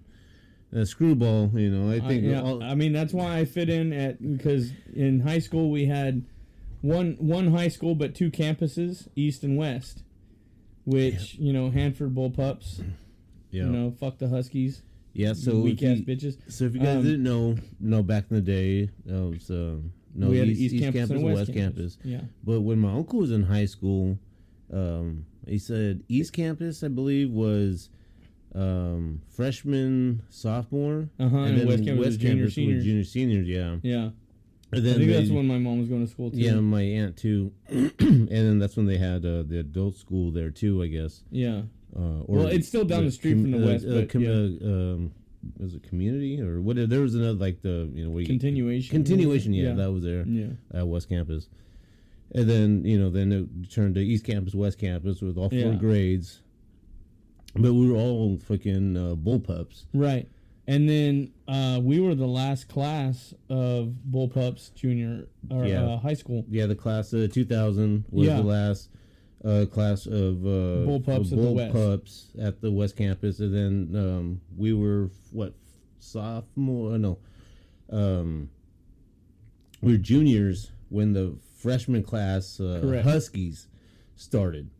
[0.72, 1.50] a screwball.
[1.54, 4.20] You know, I I, think yeah, all, I mean that's why I fit in at
[4.36, 6.24] because in high school we had
[6.80, 10.02] one one high school but two campuses, east and west,
[10.84, 12.84] which you know Hanford Bullpups.
[13.50, 14.82] yeah, You know, fuck the Huskies,
[15.14, 15.32] yeah.
[15.32, 16.36] So weak ass bitches.
[16.48, 19.50] so if you guys Um, didn't know, no, back in the day, uh, it was
[19.50, 21.98] um, no we had East, East, East campus, and West, West campus.
[22.04, 22.20] Yeah.
[22.44, 24.18] But when my uncle was in high school,
[24.72, 27.90] um, he said East Campus, I believe, was
[28.54, 31.38] um, freshman, sophomore, Uh huh.
[31.38, 32.84] And, West Campus was junior, was seniors.
[32.84, 33.48] junior, seniors.
[33.48, 34.02] Yeah, Yeah.
[34.04, 34.12] and
[34.72, 36.38] I then think that's when my mom was going to school too.
[36.38, 40.50] Yeah, my aunt too, and then that's when they had uh, the adult school there
[40.50, 41.22] too, I guess.
[41.30, 41.62] Yeah.
[41.96, 44.22] Uh, or Well, it's still down the street from the uh, west, uh, but com-
[44.22, 44.30] yeah.
[44.30, 44.34] uh,
[44.94, 45.12] um,
[45.58, 46.76] was it community or what?
[46.76, 48.90] There was another like the you know Continuation.
[48.90, 49.52] continuation.
[49.52, 49.74] Yeah, Yeah.
[49.74, 50.46] that was there Yeah.
[50.72, 51.48] at West Campus,
[52.34, 55.58] and then you know then it turned to East Campus, West Campus with all four
[55.58, 55.74] Yeah.
[55.74, 56.40] grades.
[57.56, 59.84] But we were all fucking uh, bullpups.
[59.94, 60.28] Right.
[60.66, 65.84] And then uh, we were the last class of Bullpups Junior or Yeah.
[65.84, 66.44] uh, high school.
[66.50, 68.88] Yeah, the class of 2000 was the last
[69.44, 72.30] uh, class of uh, Bullpups of at the West.
[72.40, 75.54] At the West Campus, and then um, we were what
[75.98, 76.98] sophomore?
[76.98, 77.18] No,
[77.90, 78.48] um,
[79.82, 83.68] we were juniors when the freshman class uh, Huskies
[84.16, 84.70] started.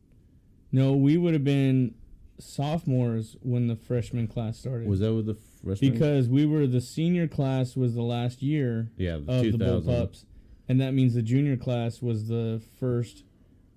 [0.72, 1.94] No, we would have been
[2.38, 4.88] sophomores when the freshman class started.
[4.88, 5.92] Was that with the freshman?
[5.92, 9.60] because we were the senior class was the last year yeah, of the 2000.
[9.60, 10.24] Bullpups,
[10.68, 13.24] and that means the junior class was the first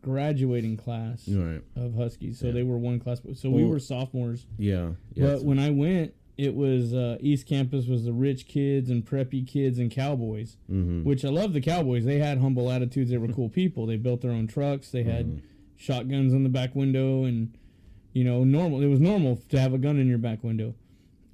[0.07, 1.61] graduating class Right.
[1.75, 2.39] of Huskies.
[2.39, 2.53] So Yeah.
[2.53, 3.21] they were one class.
[3.35, 4.45] So we were sophomores.
[4.57, 4.91] Yeah.
[5.13, 9.03] yeah But when I went, it was uh, East Campus was the rich kids and
[9.05, 12.05] preppy kids and cowboys, hmm which I love the cowboys.
[12.05, 13.09] They had humble attitudes.
[13.11, 13.85] They were cool people.
[13.85, 14.91] They built their own trucks.
[14.91, 15.37] They had Mm-hmm.
[15.75, 17.55] shotguns in the back window, and
[18.13, 18.81] you know, normal.
[18.81, 20.73] It was normal to have a gun in your back window,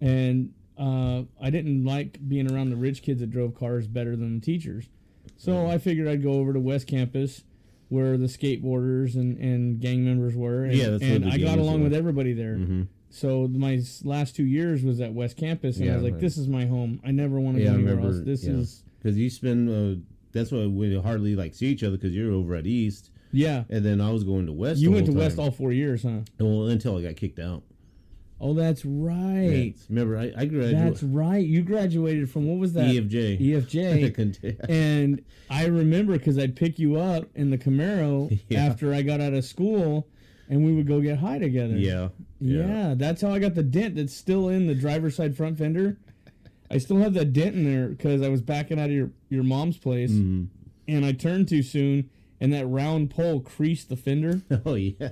[0.01, 4.39] and uh, I didn't like being around the rich kids that drove cars better than
[4.39, 4.87] the teachers.
[5.37, 7.43] So I figured I'd go over to West Campus.
[7.93, 11.79] Where the skateboarders and, and gang members were, and, Yeah, that's and I got along
[11.79, 11.83] were.
[11.85, 12.55] with everybody there.
[12.55, 16.21] hmm So my last two years was at West Campus, and I was like, right.
[16.21, 16.99] "This is my home.
[17.05, 18.25] I never want to Yeah, go anywhere remember, else.
[18.25, 18.53] This yeah.
[18.53, 20.01] is Because you spend, uh,
[20.31, 23.11] that's why we hardly like see each other because you're over at East.
[23.31, 23.63] Yeah.
[23.69, 24.79] and then I was going to West.
[24.79, 26.21] You went to whole West all four years, huh?
[26.39, 27.61] well until I got kicked out.
[28.39, 29.73] Oh, that's right.
[29.77, 29.83] Yeah.
[29.89, 30.77] Remember, I, I graduated.
[30.79, 31.45] That's right.
[31.45, 32.87] You graduated from what was that?
[32.87, 33.39] EFJ.
[33.39, 34.59] EFJ.
[34.69, 38.65] And I remember because I'd pick you up in the Camaro Yeah.
[38.65, 40.07] after I got out of school,
[40.49, 41.75] and we would go get high together.
[41.77, 42.09] yeah,
[42.41, 45.97] Yeah, that's how I got the dent that's still in the driver's side front fender.
[46.69, 49.43] I still have that dent in there because I was backing out of your, your
[49.43, 50.47] mom's place Mhm.
[50.87, 52.09] and I turned too soon
[52.41, 54.41] and that round pole creased the fender.
[54.65, 55.09] Oh yeah,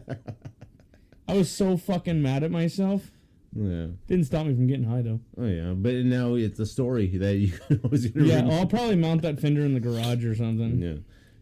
[1.28, 3.12] I was so fucking mad at myself.
[3.56, 3.88] yeah.
[4.08, 5.20] Didn't stop me from getting high though.
[5.38, 7.54] Oh yeah, but now it's a story that you
[7.90, 8.52] was gonna Yeah, read.
[8.54, 10.80] I'll probably mount that fender in the garage or something.
[10.82, 10.96] yeah,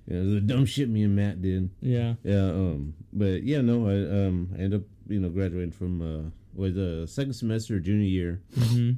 [0.08, 0.24] yeah.
[0.24, 1.70] The dumb shit me and Matt did.
[1.82, 2.16] Yeah.
[2.24, 6.30] Yeah, um, but yeah, no, I um, I end up you know graduating from uh,
[6.54, 8.42] was a second semester junior year.
[8.56, 8.98] Mhm.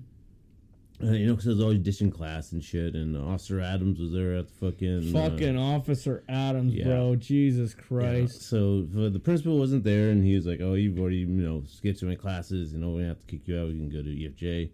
[1.04, 4.00] Uh, you know, because I was always ditching class and shit, and uh, Officer Adams
[4.00, 6.86] was there at the fucking uh, Fucking Officer Adams, yeah.
[6.86, 7.16] bro.
[7.16, 8.42] Jesus Yeah, Christ.
[8.44, 11.64] so uh, the principal wasn't there, and he was like, "Oh, you've already you know
[11.68, 12.74] skipped so many classes.
[12.74, 13.68] You know, we have to kick you out.
[13.70, 14.70] You can go to EFJ."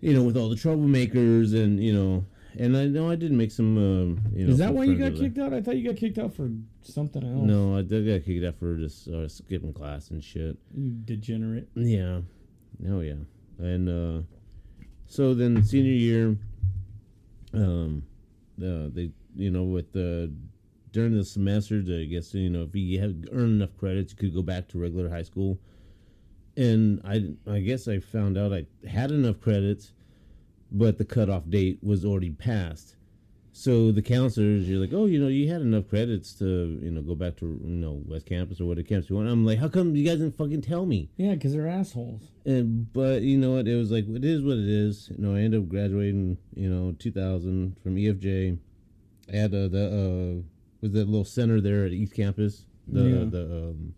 [0.00, 2.26] You know, with all the troublemakers, and you know,
[2.58, 3.76] and I know I did make some.
[3.78, 5.54] Um, you know, Is that why you got kicked out?
[5.54, 6.50] I thought you got kicked out for
[6.82, 7.46] something else.
[7.46, 10.56] No, I did get kicked out for just uh, skipping class and shit.
[10.76, 11.68] You degenerate.
[11.74, 12.20] Yeah.
[12.88, 13.14] Oh yeah.
[13.58, 14.22] And uh
[15.06, 16.36] so then senior year
[17.52, 18.02] um
[18.62, 20.32] uh, they you know with the
[20.92, 24.34] during the semester I guess you know if you had earned enough credits you could
[24.34, 25.58] go back to regular high school.
[26.56, 29.92] And I I guess I found out I had enough credits
[30.70, 32.93] but the cutoff date was already passed.
[33.56, 37.02] So the counselors, you're like, oh, you know, you had enough credits to, you know,
[37.02, 39.28] go back to, you know, West Campus or whatever campus you want.
[39.28, 41.08] I'm like, how come you guys didn't fucking tell me?
[41.16, 42.22] Yeah, because they're assholes.
[42.44, 43.68] And but you know what?
[43.68, 45.08] It was like it is what it is.
[45.16, 46.36] You know, I ended up graduating.
[46.56, 48.58] You know, 2000 from EFJ.
[49.32, 50.42] I had uh, the uh,
[50.80, 52.64] was that little center there at East Campus.
[52.88, 53.24] The Yeah.
[53.30, 53.94] the um,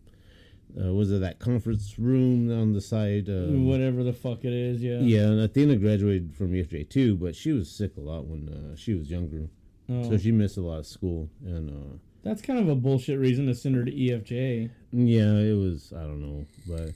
[0.80, 3.28] uh, was it that conference room on the side?
[3.28, 4.98] Uh, Whatever the fuck it is, yeah.
[4.98, 8.76] Yeah, and Athena graduated from EFJ too, but she was sick a lot when uh,
[8.76, 9.48] she was younger,
[9.88, 11.28] Oh, so she missed a lot of school.
[11.44, 14.70] And uh, that's kind of a bullshit reason to send her to EFJ.
[14.92, 15.92] Yeah, it was.
[15.96, 16.92] I don't know, but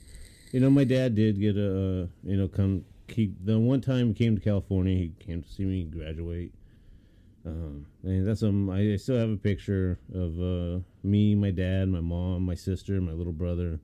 [0.51, 2.03] you know, my dad did get a.
[2.03, 4.95] Uh, you know, come keep the one time he came to California.
[4.95, 6.53] He came to see me graduate.
[7.45, 8.69] Um, and that's um.
[8.69, 12.99] I, I still have a picture of uh, me, my dad, my mom, my sister,
[13.01, 13.79] my little brother.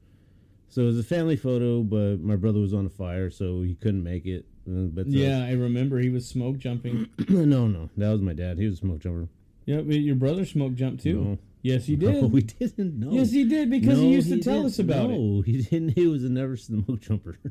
[0.69, 3.75] So it was a family photo, but my brother was on a fire, so he
[3.75, 4.45] couldn't make it.
[4.69, 7.07] Uh, But uh, Yeah, I remember he was smoke jumping.
[7.29, 8.59] no, no, that was my dad.
[8.59, 9.29] He was a smoke jumper.
[9.65, 11.21] yeah, but your brother smoke jumped too.
[11.21, 11.37] No.
[11.63, 12.21] Yes, he did.
[12.21, 13.11] No, we didn't know.
[13.11, 15.17] Yes, he did because he No, used to tell us about it.
[15.17, 15.89] No, he didn't.
[15.95, 17.39] He was a never smoke jumper.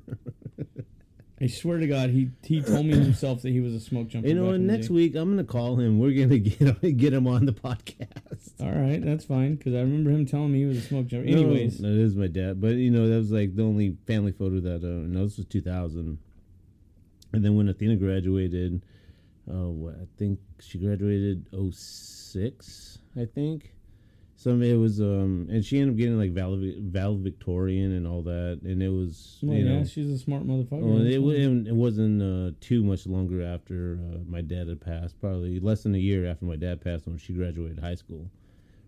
[1.40, 4.28] I swear to God, he he told me himself that he was a smoke jumper.
[4.28, 5.98] You know, next week I'm gonna call him.
[5.98, 8.60] We're gonna get get him on the podcast.
[8.60, 11.28] All right, that's fine because I remember him telling me he was a smoke jumper.
[11.28, 12.60] Anyways, no, that is my dad.
[12.60, 14.82] But you know, that was like the only family photo that.
[14.82, 16.18] Uh, no, this was 2000.
[17.32, 18.82] And then when Athena graduated,
[19.50, 23.75] uh, what I think she graduated 06, I think.
[24.38, 28.60] Some it was um, and she ended up getting like val- valedictorian and all that,
[28.64, 29.84] and it was well, you yeah, know.
[29.86, 30.82] she's a smart motherfucker.
[30.82, 35.18] Well, it, it wasn't uh, too much longer after uh, my dad had passed.
[35.20, 38.30] Probably less than a year after my dad passed when she graduated high school.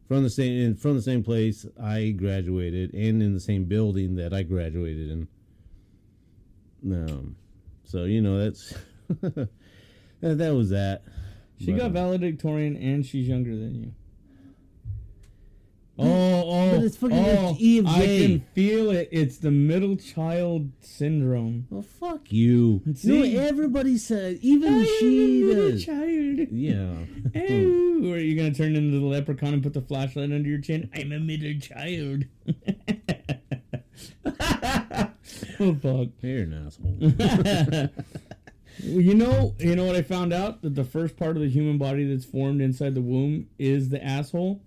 [0.07, 4.17] From the same in- from the same place I graduated, and in the same building
[4.17, 5.29] that I graduated in.
[6.93, 7.37] Um,
[7.85, 8.75] so you know that's
[9.23, 9.49] that,
[10.21, 11.03] that was that.
[11.59, 13.93] she But, got uh, valedictorian and she's younger than you.
[16.01, 19.09] Oh, oh, but it's fucking- oh, it's E of can feel it.
[19.11, 21.67] It's the middle child syndrome.
[21.71, 22.83] Well, fuck you.
[22.95, 23.35] See?
[23.35, 25.85] No, everybody said, even she middle does.
[25.85, 26.49] child.
[26.53, 26.95] Yeah.
[28.01, 30.89] Oh, are you gonna turn into the leprechaun and put the flashlight under your chin?
[30.95, 32.25] I'm a middle child.
[35.61, 36.09] oh fuck.
[36.23, 37.89] You're an asshole.
[38.81, 41.79] You know, you know what I found out that the first part of the human
[41.79, 44.63] body that's formed inside the womb is the asshole.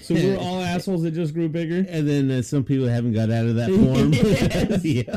[0.00, 1.84] So we're all assholes that just grew bigger.
[1.88, 4.12] And then uh, some people haven't got out of that form.
[4.84, 5.16] Yeah.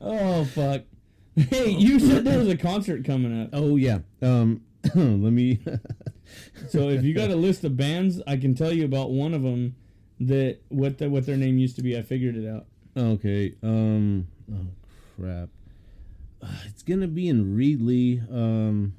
[0.00, 0.82] Oh fuck.
[1.36, 3.50] Hey, you said there was a concert coming up.
[3.52, 3.98] Oh yeah.
[4.22, 4.62] Um,
[4.94, 5.60] let me.
[6.68, 9.42] So if you got a list of bands, I can tell you about one of
[9.42, 9.76] them
[10.20, 11.96] that what the, what their name used to be.
[11.96, 12.66] I figured it out.
[12.96, 13.54] okay.
[13.62, 14.26] Um.
[14.52, 14.66] Oh
[15.20, 15.48] crap.
[16.42, 18.20] Uh, it's gonna be in Reedley.
[18.32, 18.94] Um.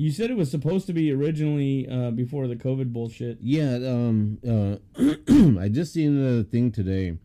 [0.00, 3.38] You said it was supposed to be originally uh, before the COVID bullshit.
[3.40, 3.74] Yeah.
[3.76, 4.38] Um.
[4.46, 4.76] Uh.
[5.60, 7.16] I just seen the thing today,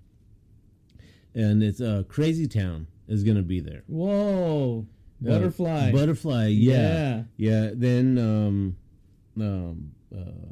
[1.36, 3.84] and it's uh Crazy Town is gonna be there.
[3.88, 4.86] Whoa,
[5.24, 5.91] Uh, butterfly.
[5.91, 6.48] Butterfly.
[6.48, 7.24] Yeah.
[7.38, 7.72] Yeah.
[7.74, 8.78] Then um.
[9.40, 9.91] Um.
[10.15, 10.52] Uh.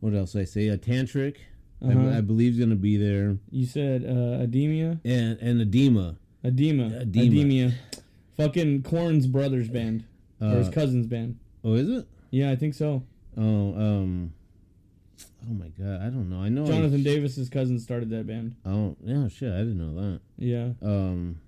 [0.00, 0.68] what else did I say?
[0.68, 1.36] A tantric,
[1.82, 2.18] I- Uh-huh.
[2.18, 6.16] I, believe is gonna be there, You said uh, Edemia, and and Adema.
[6.44, 7.32] Adema, Adema.
[7.32, 7.74] Edemia,
[8.36, 10.04] fucking Korn's brother's band
[10.40, 11.38] or his Uh, cousin's band.
[11.62, 12.06] Oh, is it?
[12.30, 13.02] Yeah, I think so.
[13.36, 14.32] Oh, um,
[15.48, 16.40] oh my god, I don't know.
[16.40, 18.54] I know I- Jonathan Davis's cousin started that band.
[18.64, 20.20] Oh, yeah, shit, I didn't know that.
[20.38, 20.70] Yeah.
[20.82, 21.40] Um,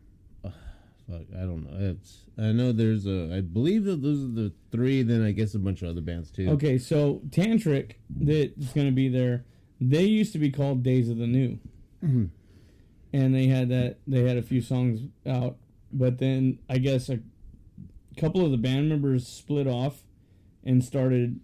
[0.44, 0.52] ugh,
[1.10, 1.90] fuck, I don't know.
[1.90, 3.34] It's I know there's a.
[3.34, 5.02] I believe that those are the three.
[5.02, 6.48] Then I guess a bunch of other bands too.
[6.50, 9.44] Okay, so Tantric that's going to be there.
[9.80, 11.58] They used to be called Days of the New,
[12.04, 12.24] Mm-hmm.
[13.12, 13.98] and they had that.
[14.06, 15.56] They had a few songs out,
[15.92, 17.20] but then I guess a
[18.16, 20.02] couple of the band members split off
[20.64, 21.40] and started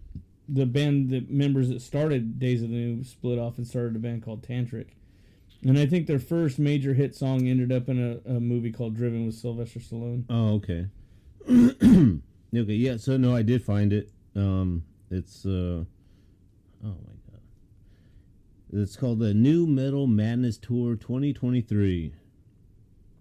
[0.48, 1.10] the band.
[1.10, 4.46] The members that started Days of the New split off and started a band called
[4.46, 4.88] Tantric.
[5.64, 8.96] And I think their first major hit song ended up in a, a movie called
[8.96, 10.24] Driven with Sylvester Stallone.
[10.28, 10.86] Oh, okay.
[12.56, 12.96] okay, yeah.
[12.96, 14.10] So no, I did find it.
[14.34, 15.86] Um, it's uh, oh
[16.82, 17.40] my god,
[18.72, 22.14] it's called the New Metal Madness Tour 2023.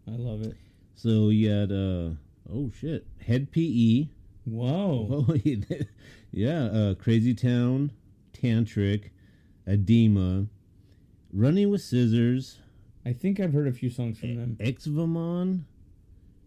[0.07, 0.55] I love it.
[1.01, 2.11] So you had uh,
[2.53, 4.07] oh shit, Hed PE.
[4.45, 5.25] Whoa.
[5.29, 5.35] Oh,
[6.31, 6.63] yeah.
[6.65, 7.91] Uh, Crazy Town,
[8.33, 9.09] Tantric,
[9.67, 10.47] Adema,
[11.33, 12.59] Running with Scissors,
[13.03, 14.57] I think I've heard a few songs from them.
[14.59, 15.61] Exvamon,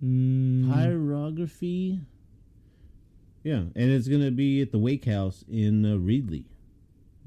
[0.04, 2.00] Mm, Pyrography.
[3.42, 6.44] Yeah, and it's gonna be at the Wake House in uh, Reedley.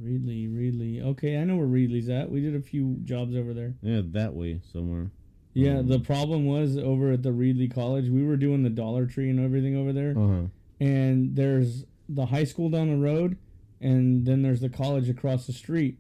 [0.01, 1.03] Reedley, Reedley.
[1.03, 2.31] Okay, I know where Reedley's at.
[2.31, 3.73] We did a few jobs over there.
[3.81, 5.11] Yeah, that way somewhere.
[5.57, 9.29] Yeah, the problem was over at the Reedley College, we were doing the Dollar Tree
[9.29, 10.11] and everything over there.
[10.11, 10.41] Uh huh.
[10.79, 13.37] And there's the high school down the road,
[13.81, 15.97] and then there's the college across the street.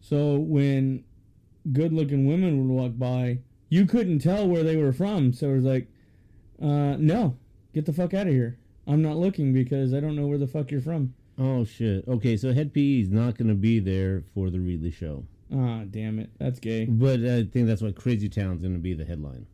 [0.00, 1.04] So when
[1.72, 3.38] good looking women would walk by,
[3.68, 5.32] you couldn't tell where they were from.
[5.32, 5.88] So it was like,
[6.60, 7.36] uh, no,
[7.72, 8.58] get the fuck out of here.
[8.86, 11.14] I'm not looking because I don't know where the fuck you're from.
[11.38, 12.06] Oh shit.
[12.06, 16.18] Okay, so Hed PE is not gonna be there for the Reedley show, Ah, damn
[16.18, 16.30] it.
[16.38, 16.84] That's gay.
[16.86, 19.46] but I think that's why Crazy Town's gonna be the headline.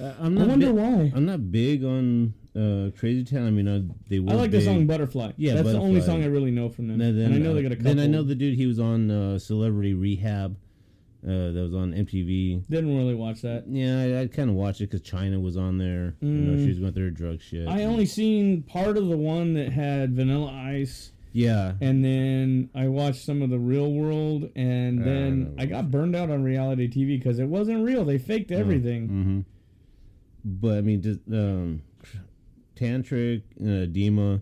[0.00, 0.48] Uh, I'm I not.
[0.48, 1.12] wonder bi- why.
[1.14, 3.46] I'm not big on uh, Crazy Town.
[3.46, 4.32] I mean, uh, they were.
[4.32, 5.32] I like the song Butterfly.
[5.36, 7.00] Yeah, that's the only song I really know from them.
[7.00, 7.94] And then, and I know uh, they got a couple.
[7.94, 10.56] Then I know the dude he was on uh, Celebrity Rehab.
[11.24, 12.66] Uh, that was on MTV.
[12.68, 13.62] Didn't really watch that.
[13.68, 16.16] Yeah, I, I kind of watched it because Chyna was on there.
[16.20, 16.62] You know, Mm.
[16.64, 17.68] she was going through her drug shit.
[17.68, 21.72] I only seen part of the one that had Vanilla Ice, yeah.
[21.80, 25.54] and then I watched some of the Real World, and then.
[25.58, 28.04] I got burned out on reality TV because it wasn't real.
[28.04, 29.08] They faked everything.
[29.08, 29.40] hmm
[30.44, 31.82] But I mean, just um,
[32.76, 34.40] tantric, uh, Dima.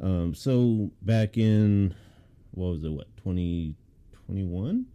[0.00, 1.94] Um, so back in
[2.52, 2.90] what was it?
[2.90, 3.74] What twenty
[4.26, 4.86] twenty one?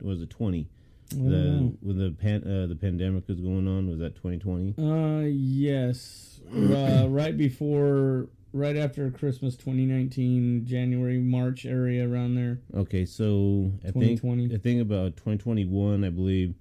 [0.00, 0.68] Was it twenty?
[1.10, 1.76] The know.
[1.80, 4.74] when the pan, uh, the pandemic was going on, was that twenty twenty?
[4.78, 6.40] Uh, yes.
[6.52, 12.60] uh, right before, right after Christmas 2019, January, March area around there.
[12.74, 14.54] Okay, so I think 2020.
[14.54, 16.54] I think about 2021, I believe.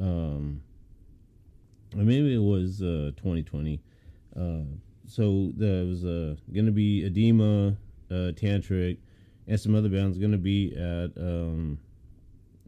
[0.00, 0.60] Um,
[1.96, 3.80] or maybe it was uh 2020.
[4.34, 4.62] Uh,
[5.06, 7.76] so there was uh gonna be Adema,
[8.10, 8.96] uh, Tantric,
[9.46, 11.78] and some other bands gonna be at um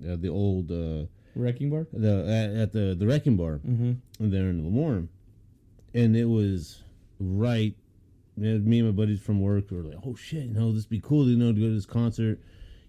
[0.08, 1.86] uh, the old uh Wrecking Bar?
[1.92, 4.30] the at, at the the Wrecking Bar Mm-hmm.
[4.30, 5.08] there in Lemoore,
[5.94, 6.82] and it was
[7.18, 7.74] right.
[8.36, 11.00] And Me and my buddies from work were like, "Oh shit, you know, this be
[11.00, 12.40] cool, you know, to go to this concert."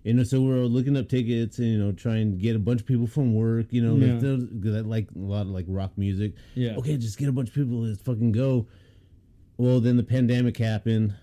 [0.04, 2.82] You know, so we're looking up tickets and you know, trying to get a bunch
[2.82, 3.68] of people from work.
[3.72, 4.78] You know, Yeah.
[4.78, 6.34] I like a lot of like rock music.
[6.54, 6.76] Yeah.
[6.78, 7.78] Okay, just get a bunch of people.
[7.82, 8.68] Let's fucking go.
[9.58, 11.14] Well, then the pandemic happened,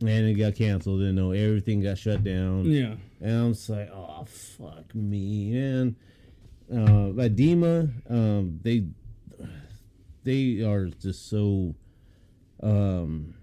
[0.00, 1.00] and it got canceled.
[1.00, 2.64] You know, everything got shut down.
[2.66, 2.96] Yeah.
[3.20, 5.96] And I'm just like, oh fuck me, man.
[6.70, 8.86] Uh, Adema, um, they
[10.24, 11.74] they are just so.
[12.62, 13.34] Um,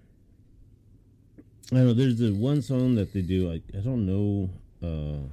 [1.72, 1.92] I know.
[1.92, 3.48] There's the one song that they do.
[3.50, 4.50] Like I don't know
[4.82, 5.28] uh,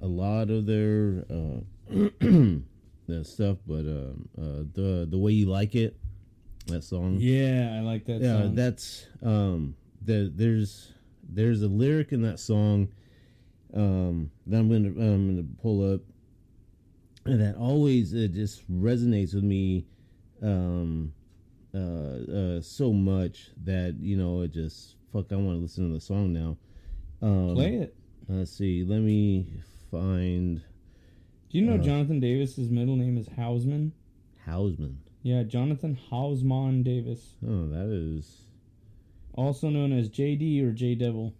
[0.00, 1.60] a lot of their uh,
[3.22, 5.96] stuff, but um, uh, the the way you like it,
[6.66, 8.54] that song Yeah, I like that yeah song.
[8.54, 9.74] that's um
[10.04, 10.92] the, there's
[11.26, 12.88] there's a lyric in that song
[13.74, 16.00] um that i'm gonna i'm gonna pull up
[17.24, 19.86] and that always it just resonates with me
[20.42, 21.12] um
[21.74, 25.94] uh, uh so much that you know it just fuck i want to listen to
[25.94, 26.56] the song now
[27.22, 27.96] um Play it.
[28.28, 29.46] let's see let me
[29.90, 30.60] find
[31.50, 33.92] Do you know uh, Jonathan Davis's middle name is Howsmon?
[34.46, 38.42] howsmon Yeah, Jonathan Howsmon Davis, oh that is
[39.34, 41.32] also known as JD or J Devil.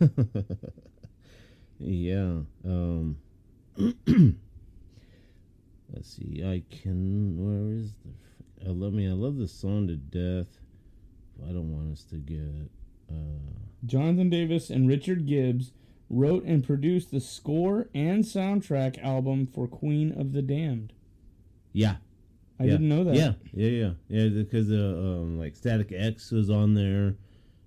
[1.78, 2.40] yeah.
[2.64, 3.16] Um
[5.92, 6.42] Let's see.
[6.44, 9.08] I can where is the I love me.
[9.08, 10.48] I love the song to death.
[11.48, 12.70] I don't want us to get
[13.84, 15.72] Jonathan Davis and Richard Gibbs
[16.10, 20.92] wrote and produced the score and soundtrack album for Queen of the Damned.
[21.72, 21.96] Yeah.
[22.60, 22.72] I yeah.
[22.72, 23.14] didn't know that.
[23.14, 24.28] Yeah, yeah, yeah, yeah.
[24.42, 27.16] Because uh, um, like Static X was on there.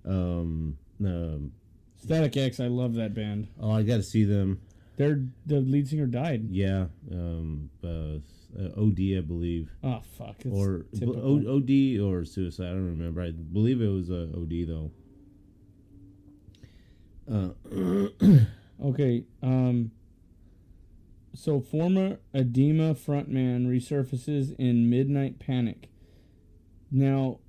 [0.05, 1.53] Um, um,
[1.97, 3.47] Static X, I love that band.
[3.61, 4.59] oh, I got to see them.
[4.97, 6.49] Their the lead singer died.
[6.49, 6.87] Yeah.
[7.11, 8.19] Um, uh,
[8.59, 10.35] uh, OD, I believe, Oh fuck.
[10.51, 11.47] Or typical.
[11.49, 12.65] OD or suicide.
[12.65, 13.21] I don't remember.
[13.21, 14.91] I believe it was uh, OD though.
[17.31, 17.49] Uh,
[18.83, 19.25] Okay.
[19.43, 19.91] Um.
[21.33, 25.87] So former Adema frontman resurfaces in Midnight Panic.
[26.91, 27.39] Now,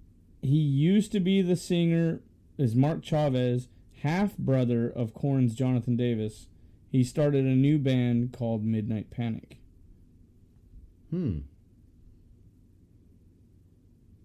[0.41, 2.21] he used to be the singer
[2.59, 3.69] is Mark Chavez,
[4.03, 6.47] half brother of Korn's Jonathan Davis.
[6.91, 9.57] He started a new band called Midnight Panic.
[11.11, 11.39] hmm.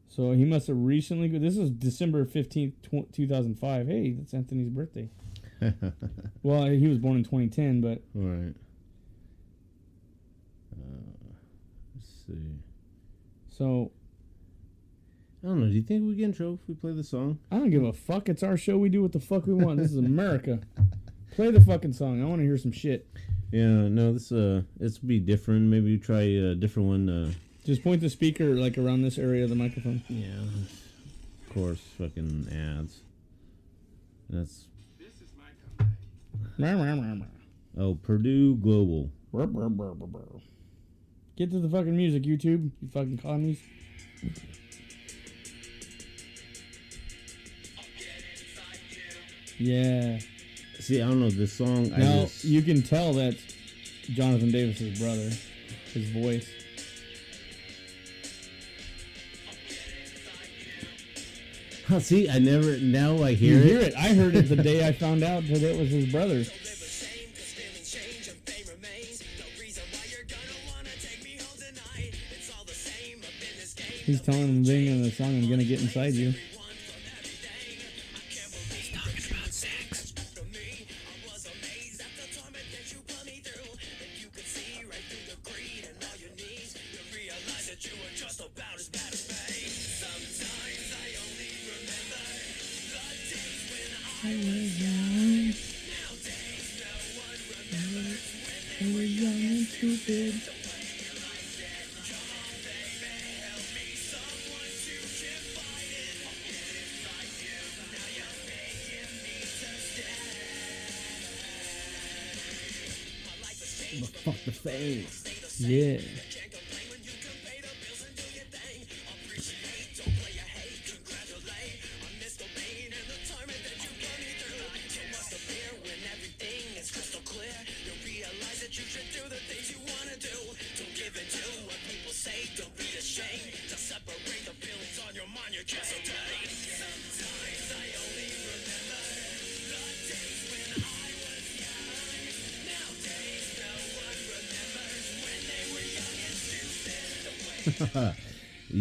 [0.10, 1.30] So he must have recently.
[1.30, 2.74] This is December fifteenth,
[3.12, 3.88] two thousand five.
[3.88, 5.10] Hey, that's Anthony's birthday.
[6.44, 8.54] Well, he was born in twenty ten, but All right.
[10.74, 11.34] Uh,
[11.96, 12.56] let's see.
[13.50, 13.92] so
[15.44, 15.68] I don't know.
[15.68, 17.40] Do you think we get in trouble if we play the song?
[17.52, 18.28] I don't give a fuck.
[18.30, 18.78] It's our show.
[18.78, 19.78] We do what the fuck we want.
[19.78, 20.60] This is America.
[21.36, 22.20] Play the fucking song.
[22.22, 23.08] I want to hear some shit.
[23.52, 23.68] Yeah.
[23.88, 24.14] No.
[24.14, 25.64] This uh, this will be different.
[25.64, 27.10] Maybe you try a different one.
[27.10, 27.32] Uh,
[27.66, 30.02] Just point the speaker like around this area of the microphone.
[30.10, 30.40] yeah.
[31.48, 33.02] Of course, fucking ads.
[34.30, 34.67] That's
[37.78, 39.12] oh Purdue Global.
[41.36, 42.72] Get to the fucking music, YouTube.
[42.82, 43.60] You fucking commies.
[49.60, 50.20] Yeah.
[50.80, 51.92] See, I don't know this song.
[51.94, 53.42] I Now just you can tell that's
[54.04, 55.30] Jonathan Davis's brother.
[55.94, 56.48] His voice.
[62.00, 62.30] see.
[62.30, 62.78] I never.
[62.78, 63.88] Now I hear You hear hear it.
[63.90, 63.96] it.
[63.96, 66.44] I heard it the day I found out that it was his brother.
[74.06, 76.34] He's telling him in the song, I'm gonna get inside you.
[100.08, 100.32] Don't
[114.24, 115.60] fuck the face.
[115.60, 116.00] Yeah.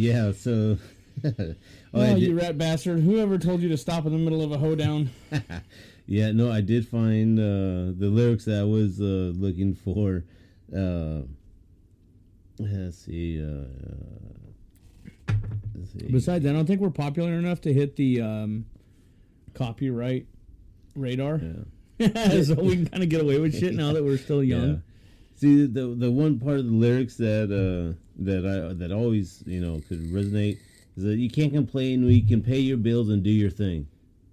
[0.07, 0.33] Yeah.
[0.33, 0.79] So.
[1.95, 3.01] oh, you rat bastard.
[3.01, 5.11] Whoever told you to stop in the middle of a hoedown?
[6.07, 6.31] yeah.
[6.33, 10.25] No, I did find uh, the lyrics that I was uh, looking for.
[10.75, 11.23] Uh,
[12.59, 13.43] let's see.
[13.43, 13.65] Uh,
[15.29, 15.35] uh,
[15.75, 16.09] let's see.
[16.11, 18.67] Besides, I don't think we're popular enough to hit the um,
[19.55, 20.27] copyright
[20.95, 21.41] radar.
[21.43, 21.63] Yeah.
[22.43, 24.69] so we can kind of get away with shit now that we're still young.
[24.69, 24.77] Yeah.
[25.37, 29.61] See the the one part of the lyrics that uh that I that always you
[29.61, 30.59] know could resonate
[30.97, 33.87] is that you can't complain when you can pay your bills and do your thing.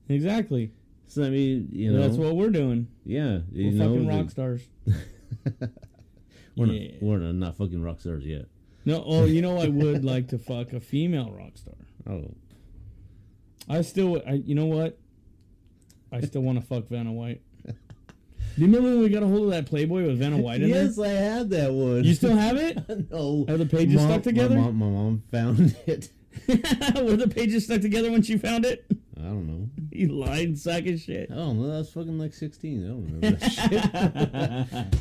[0.09, 0.71] Exactly.
[1.07, 2.87] So I mean, you know, That's what we're doing.
[3.05, 4.61] yeah, We're know, fucking rock stars.
[6.55, 6.91] We're Yeah.
[6.93, 8.45] not we're not, not fucking rock stars yet.
[8.85, 11.75] No, oh, you know, I would like to fuck a female rock star.
[12.07, 12.31] Oh,
[13.69, 14.97] I still, I, you know what?
[16.11, 17.41] I still want to fuck Vanna White.
[18.55, 20.69] Do you remember when we got a hold of that Playboy with Vanna White in
[20.69, 20.73] it?
[20.75, 22.03] yes, I had that one.
[22.03, 22.77] You still have it?
[23.11, 23.45] no.
[23.49, 24.55] Are the pages Mom- stuck together?
[24.55, 26.09] My mom, my mom found it.
[26.47, 28.85] Were the pages stuck together when she found it?
[29.17, 29.69] I don't know.
[29.95, 31.29] You lying sack of shit.
[31.31, 31.71] I don't know.
[31.71, 32.83] I was fucking like sixteen.
[32.83, 34.91] I don't remember that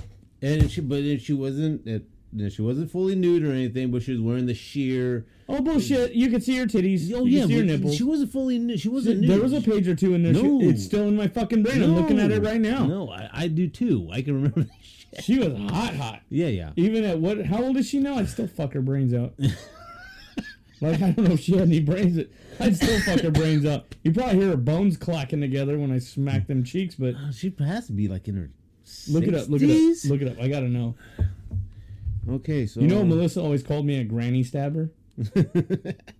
[0.42, 0.50] shit.
[0.60, 1.86] and she, but then she wasn't.
[2.32, 5.26] It, then she wasn't fully nude or anything, but she was wearing the sheer.
[5.48, 6.12] Oh bullshit!
[6.12, 7.12] You could see her titties.
[7.14, 7.96] Oh you yeah, could see her nipples.
[7.96, 8.80] she wasn't fully nude.
[8.80, 9.30] She wasn't nude.
[9.30, 10.34] there was a page or two in there.
[10.34, 10.60] She- No.
[10.68, 11.82] it's still in my fucking brain.
[11.82, 12.86] I'm looking at it right now.
[12.86, 14.09] No, I, I do too.
[14.10, 15.24] I can remember that shit.
[15.24, 16.20] She was hot, hot.
[16.30, 16.70] Yeah, yeah.
[16.76, 17.44] Even at what?
[17.44, 18.14] How old is she now?
[18.14, 19.34] I'd still fuck her brains out.
[20.80, 22.16] Like I don't know if she had any brains.
[22.16, 23.94] That, I'd still fuck her brains up.
[24.02, 26.96] You probably hear her bones clacking together when I smack them cheeks.
[26.96, 28.50] But Uh, She has to be like in her.
[29.09, 29.48] look it up.
[29.48, 30.10] Look it up.
[30.10, 30.40] Look it up.
[30.42, 30.96] I gotta know.
[32.28, 34.90] Okay, so You know, Melissa always called me a granny stabber.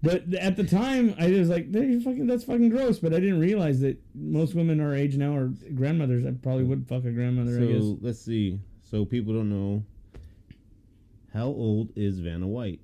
[0.03, 3.81] But at the time, I was like, fucking, "That's fucking gross." But I didn't realize
[3.81, 6.27] that most women our age now are grandmothers.
[6.27, 7.57] I probably would fuck a grandmother.
[7.57, 7.83] I guess.
[7.83, 8.59] So let's see.
[8.83, 9.85] So people don't know.
[11.33, 12.81] How old is Vanna White?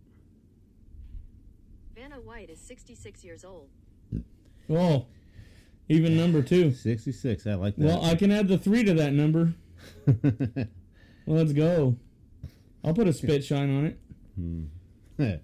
[1.95, 3.69] Vanna White is 66 years old.
[4.71, 5.07] Oh,
[5.89, 6.73] even number two.
[6.73, 7.47] Sixty-six.
[7.47, 7.85] I like that.
[7.85, 9.55] Well, I can add the three to that number.
[11.27, 11.97] Let's go.
[12.85, 13.99] I'll put a spit shine on it.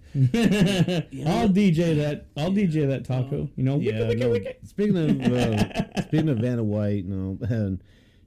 [1.27, 2.27] I'll DJ that.
[2.37, 3.49] I'll DJ that taco.
[3.55, 3.77] You know.
[3.79, 3.93] yeah.
[3.93, 4.67] wicka, wicka, no, wicka.
[4.67, 7.81] Speaking of uh, speaking of Vanna White, no, and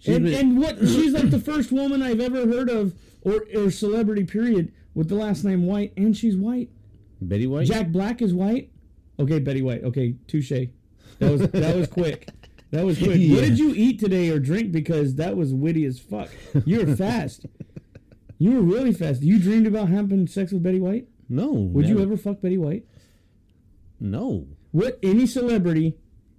[0.06, 0.78] And, been- and what?
[0.80, 5.14] She's like the first woman I've ever heard of, or or celebrity period, with the
[5.14, 6.68] last name White, and she's white.
[7.20, 7.66] Betty White.
[7.66, 8.70] Jack Black is white.
[9.18, 9.82] Okay, Betty White.
[9.85, 10.51] Okay, touche.
[11.18, 12.28] That was that was quick.
[12.70, 13.16] That was quick.
[13.18, 13.36] Yeah.
[13.36, 14.70] What did you eat today or drink?
[14.70, 16.28] Because that was witty as fuck.
[16.66, 17.47] You're fast.
[18.39, 19.23] You were really fast.
[19.23, 21.09] You dreamed about having sex with Betty White?
[21.28, 21.51] No.
[21.52, 22.85] Would you ever fuck Betty White?
[24.01, 24.47] No.
[24.70, 25.97] What any celebrity,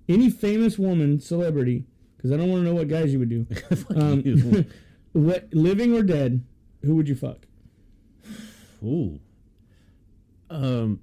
[0.08, 1.86] any famous woman celebrity?
[2.16, 3.46] Because I don't want to know what guys you would do.
[3.96, 4.66] Um,
[5.14, 6.44] what living or dead?
[6.84, 7.40] Who would you fuck?
[8.84, 9.20] Ooh.
[10.50, 11.02] Um.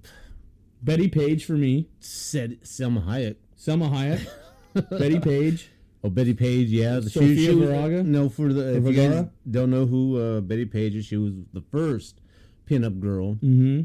[0.83, 1.89] Bettie Page for me.
[2.01, 3.37] Said Salma Hayek.
[3.59, 4.89] Salma Hayek.
[4.99, 5.71] Bettie Page.
[6.07, 7.01] Oh, Bettie Page, yeah.
[7.01, 8.03] The, Sophia was- Vergara?
[8.05, 9.31] No, for the if you guys Vergara?
[9.51, 12.21] don't know who uh, Bettie Page is, she was the first
[12.69, 13.83] pinup girl, Mm-hmm.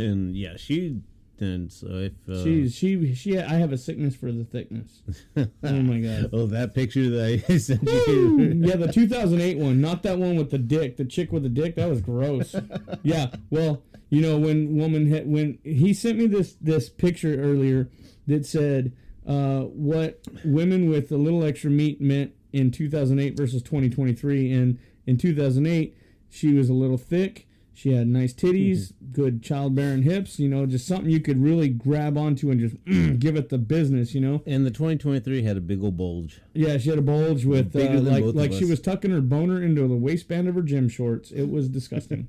[0.00, 1.00] and yeah, she.
[1.40, 3.36] And so if uh, She's she she.
[3.40, 5.02] I have a sickness for the thickness.
[5.36, 6.30] oh my god.
[6.32, 10.52] oh that picture that I sent you, Yeah, the 2008 one, not that one with
[10.52, 11.74] the dick, the chick with the dick.
[11.74, 12.54] That was gross.
[13.02, 17.90] yeah, well, you know when woman hit when he sent me this this picture earlier
[18.28, 18.92] that said
[19.26, 24.52] uh, what women with a little extra meat meant in 2008 versus 2023.
[24.52, 25.96] And in 2008,
[26.30, 27.46] she was a little thick.
[27.76, 30.38] She had nice titties, good childbearing hips.
[30.38, 32.76] You know, just something you could really grab onto and just
[33.18, 34.14] give it the business.
[34.14, 34.42] You know.
[34.46, 36.40] and the 2023 had a big old bulge.
[36.52, 39.88] Yeah, she had a bulge with uh, like like she was tucking her boner into
[39.88, 41.32] the waistband of her gym shorts.
[41.32, 42.28] It was disgusting.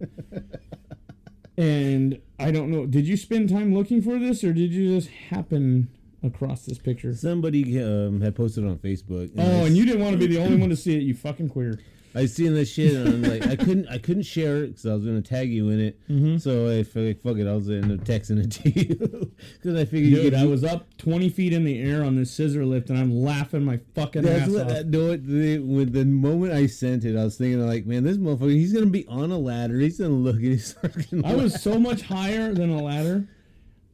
[1.57, 2.87] and I don't know.
[2.87, 5.89] Did you spend time looking for this, or did you just happen
[6.25, 7.13] across this picture?
[7.13, 9.31] Somebody um, had posted on Facebook.
[9.37, 11.03] Oh, I, and you didn't want to be the only one to see it.
[11.03, 11.79] You fucking queer.
[12.15, 14.93] I seen this shit, and I'm like, I couldn't, I couldn't share it because I
[14.93, 15.99] was gonna tag you in it.
[16.09, 16.37] Mm-hmm.
[16.37, 18.95] So I figured, fuck it, I was end up texting it to you
[19.55, 22.15] because I figured you Dude, could I was up 20 feet in the air on
[22.15, 24.71] this scissor lift, and I'm laughing my fucking That's ass what.
[24.71, 24.71] off.
[24.71, 25.27] I, know what?
[25.27, 28.71] The, when the moment I sent it, I was thinking like, man, this motherfucker, he's
[28.71, 29.77] gonna be on a ladder.
[29.77, 33.27] He's gonna look and he's gonna I was so much higher than a ladder.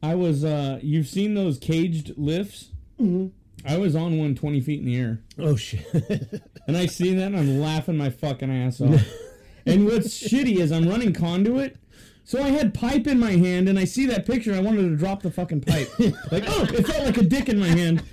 [0.02, 0.44] I was.
[0.44, 2.70] uh You've seen those caged lifts?
[3.00, 3.28] Mm-hmm.
[3.64, 5.20] I was on one 20 feet in the air.
[5.38, 6.42] Oh shit!
[6.68, 9.02] And I see that and I'm laughing my fucking ass off.
[9.66, 11.76] and what's shitty is I'm running conduit.
[12.24, 14.82] So I had pipe in my hand and I see that picture and I wanted
[14.88, 15.88] to drop the fucking pipe.
[16.30, 18.04] Like, oh, it felt like a dick in my hand.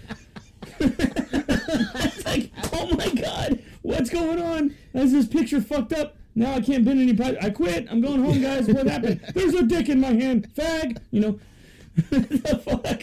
[0.79, 4.75] it's like, oh my god, what's going on?
[4.95, 6.15] Is this picture fucked up?
[6.33, 7.37] Now I can't bend any pipe.
[7.41, 7.87] I quit.
[7.91, 8.67] I'm going home, guys.
[8.67, 9.21] What happened?
[9.35, 10.47] There's a dick in my hand.
[10.55, 10.97] Fag.
[11.11, 11.39] You know.
[12.09, 13.01] The fuck?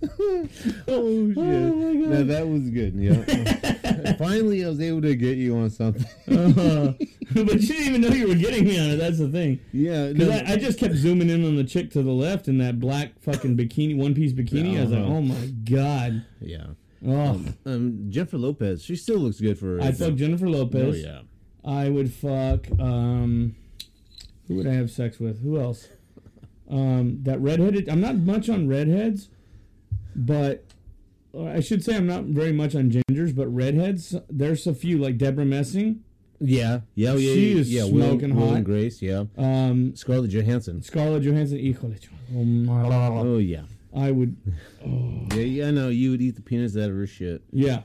[0.00, 0.84] oh shit!
[0.88, 2.10] Oh, my God.
[2.10, 2.94] Now that was good.
[2.94, 4.14] Yeah.
[4.18, 6.04] Finally, I was able to get you on something.
[6.34, 6.92] Uh,
[7.34, 8.96] but you didn't even know you were getting me on it.
[8.96, 9.60] That's the thing.
[9.72, 10.08] yeah.
[10.12, 12.58] Because No, I, I just kept zooming in on the chick to the left in
[12.58, 14.78] that black fucking bikini, one piece bikini.
[14.78, 15.12] I was like, Uh-huh.
[15.14, 16.24] oh my god.
[16.40, 16.66] yeah.
[17.06, 19.76] Oh, Um, Jennifer Lopez, she still looks good for.
[19.76, 20.14] her I'd age, fuck.
[20.14, 21.02] Jennifer Oh Lopez.
[21.04, 21.20] yeah.
[21.64, 22.66] I would fuck.
[22.80, 23.54] Um,
[24.48, 25.40] who would I have sex with?
[25.42, 25.86] Who else?
[26.70, 27.88] Um, that redheaded.
[27.88, 29.28] I'm not much on redheads,
[30.14, 30.64] but
[31.34, 33.34] uh, I should say I'm not very much on gingers.
[33.34, 36.02] But redheads, there's a few like Debra Messing,
[36.40, 36.80] Yeah.
[36.94, 37.10] Yeah.
[37.12, 37.32] oh, yeah.
[37.34, 37.84] She yeah, is yeah.
[37.86, 38.56] smoking Will, Will hot.
[38.56, 39.00] and Grace.
[39.00, 39.24] Yeah.
[39.38, 40.82] um, Scarlett Johansson.
[40.82, 41.58] Scarlett Johansson.
[41.58, 41.98] Híjole,
[42.36, 42.84] oh my-
[43.18, 43.62] Oh yeah.
[43.96, 44.36] I would.
[45.34, 45.40] Yeah.
[45.42, 45.68] Yeah.
[45.68, 47.42] I know you would eat the peanuts out of her shit.
[47.52, 47.82] Yeah.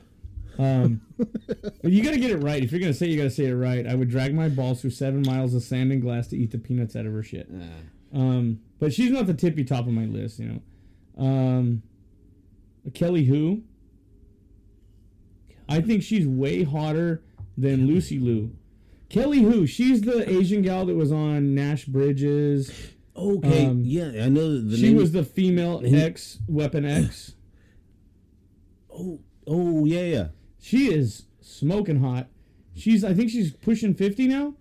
[0.58, 1.00] Um,
[1.82, 2.62] you got to get it right.
[2.62, 3.86] If you're to say it, you got to say it right.
[3.86, 6.58] I would drag my balls through seven miles of sand and glass to eat the
[6.58, 7.48] peanuts out of her shit.
[8.14, 10.60] Um, but she's not the tippy top of my list, you
[11.18, 11.22] know.
[11.24, 11.82] Um,
[12.92, 13.62] Kelly Hu.
[15.68, 17.22] I think she's way hotter
[17.56, 18.54] than Lucy Liu.
[19.08, 22.72] Kelly Hu, she's the Asian gal that was on Nash Bridges.
[23.16, 23.66] Okay.
[23.66, 24.24] Um, yeah.
[24.24, 24.96] I know the she name.
[24.96, 27.34] was the female X, Weapon X.
[28.92, 29.20] Oh.
[29.46, 30.02] Oh yeah.
[30.04, 30.26] Yeah.
[30.60, 32.28] She is smoking hot.
[32.74, 34.54] She's I think she's pushing 50 now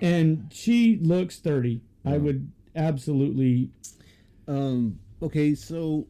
[0.00, 1.82] and she looks 30.
[2.04, 3.70] I would absolutely
[4.48, 4.98] Um.
[5.22, 6.06] Okay, so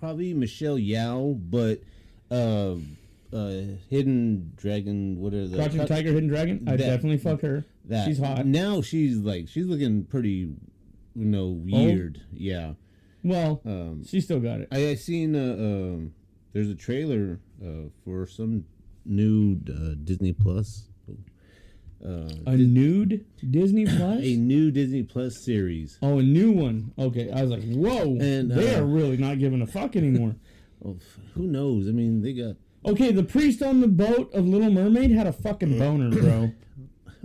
[0.00, 1.80] probably Michelle Yeoh, but
[2.30, 2.74] uh,
[3.34, 5.20] uh, Hidden Dragon.
[5.20, 6.64] What are the Crouching Tiger, Hidden Dragon.
[6.68, 7.64] I definitely fuck her.
[7.86, 8.44] That She's hot.
[8.46, 8.82] now.
[8.82, 10.52] She's like she's looking pretty,
[11.14, 12.20] you know, weird.
[12.32, 12.72] Yeah.
[13.22, 14.04] Well, Um.
[14.04, 14.68] she still got it.
[14.72, 16.12] I, I seen uh, um,
[16.52, 18.64] there's a trailer uh, for some
[19.04, 20.88] new uh, Disney Plus.
[22.04, 24.20] Uh, A nude Disney Plus.
[24.22, 25.98] a new Disney Plus series.
[26.02, 26.92] oh, a new one.
[26.98, 28.16] Okay, I was like, whoa.
[28.20, 30.36] And, they uh, are really not giving a fuck anymore.
[30.84, 31.88] Oh, f- who knows?
[31.88, 32.56] I mean, they got.
[32.84, 36.52] Okay, the priest on the boat of Little Mermaid had a fucking boner, bro.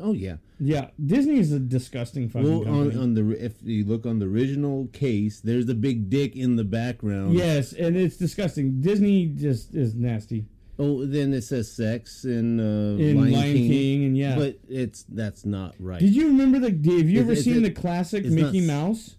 [0.01, 0.37] Oh yeah.
[0.57, 3.03] Yeah, Disney is a disgusting fucking Well, on, company.
[3.03, 6.63] on the if you look on the original case, there's a big dick in the
[6.63, 7.33] background.
[7.33, 8.79] yes, and it's disgusting.
[8.79, 10.45] Disney just is nasty.
[10.83, 13.69] Oh, then it says sex in, uh, In Lion, Lion King.
[13.69, 14.35] King, and yeah.
[14.35, 15.99] but it's that's not right.
[15.99, 16.69] Did you remember the?
[16.71, 19.15] Have you ever seen the classic not Mickey s- Mouse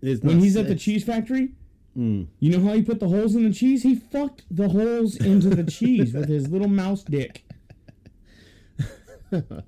[0.00, 1.50] It's when not he's at the cheese factory?
[1.98, 2.28] Mm.
[2.40, 3.82] You know how he put the holes in the cheese?
[3.82, 7.44] He fucked the holes into the cheese with his little mouse dick.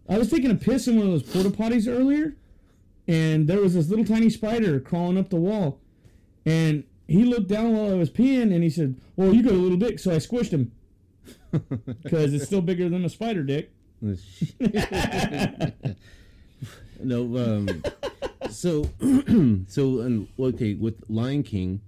[0.09, 2.37] I was taking a piss in one of those porta potties earlier,
[3.09, 5.81] and there was this little tiny spider crawling up the wall.
[6.47, 9.57] And he looked down while I was peeing, and he said, "Well, you got a
[9.57, 10.73] little dick," so I squished him
[12.03, 13.71] because it's still bigger than a spider dick.
[17.03, 17.83] no, um,
[18.51, 18.85] so
[19.69, 21.81] so um, okay with Lion King.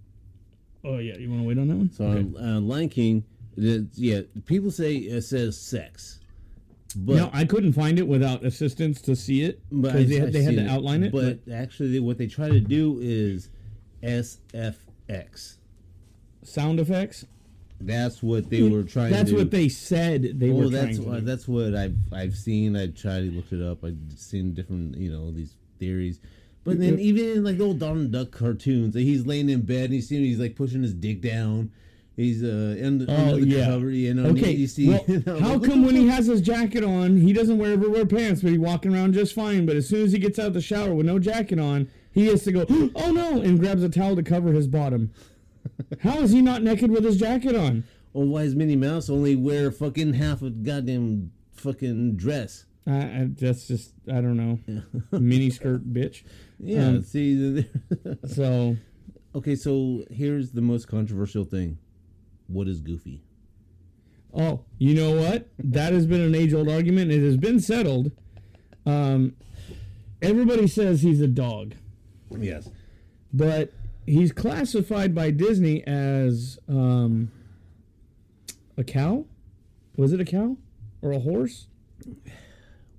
[0.84, 1.90] Oh yeah, you want to wait on that one?
[1.93, 3.24] So on uh, Lion King,
[3.56, 6.20] the, yeah, people say it says sex,
[6.94, 10.56] but no, I couldn't find it without assistance to see it because they they had
[10.56, 11.12] to outline it.
[11.12, 13.51] But actually, what they try to do is
[14.02, 15.56] SFX.
[16.43, 17.26] sound effects.
[17.80, 19.12] That's what they were trying.
[19.12, 21.96] That's to what they said they well, were trying that's to what, that's what I've
[22.12, 22.76] I've seen.
[22.76, 23.84] I tried to look it up.
[23.84, 26.20] I've seen different you know these theories.
[26.64, 29.84] But then even in like the old Donald Duck cartoons, like, he's laying in bed
[29.84, 31.70] and you see him, he's like pushing his dick down.
[32.16, 33.66] He's uh under, Oh, under the yeah.
[33.66, 34.30] cover, you know.
[34.30, 34.88] Okay, you see.
[34.88, 37.88] well, you know, how come when he has his jacket on, he doesn't wear ever
[37.90, 39.64] wear pants, but he's walking around just fine?
[39.66, 42.26] But as soon as he gets out of the shower with no jacket on, he
[42.28, 42.64] has to go,
[42.96, 45.12] oh no, and grabs a towel to cover his bottom.
[46.01, 47.84] How is he not naked with his jacket on?
[48.12, 52.64] Well, why does Minnie Mouse only wear fucking half a goddamn fucking dress?
[52.86, 54.59] I, I, that's just I don't know,
[55.18, 56.22] mini skirt bitch.
[56.60, 57.66] Yeah, Um, see.
[58.26, 58.76] So
[59.34, 61.78] okay, so here's the most controversial thing.
[62.47, 63.22] What is Goofy?
[64.32, 65.48] Oh, you know what?
[65.59, 67.10] That has been an age old argument.
[67.10, 68.12] It has been settled.
[68.84, 69.34] Um,
[70.22, 71.74] everybody says he's a dog,
[72.30, 72.68] Yes.
[73.32, 73.72] but
[74.06, 77.30] he's classified by Disney as um,
[78.76, 79.26] a cow.
[79.96, 80.56] Was it a cow
[81.02, 81.66] or a horse?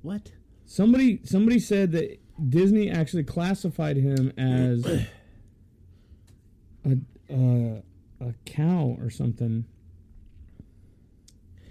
[0.01, 0.31] What?
[0.65, 2.19] Somebody somebody said that
[2.49, 4.85] Disney actually classified him as
[6.85, 6.97] a
[7.29, 7.81] uh,
[8.19, 9.65] a cow or something.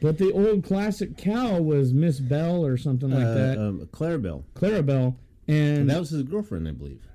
[0.00, 4.44] But the old classic cow was Miss Bell or something like uh, that, Um, Clarabelle.
[4.54, 5.16] Clarabelle,
[5.48, 7.06] and That was his girlfriend, I believe.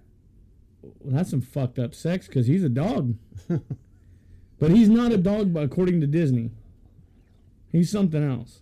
[0.82, 3.16] Well, that's some fucked up sex because he's a dog.
[4.60, 6.52] but he's not a dog, but according to Disney,
[7.72, 8.62] he's something else.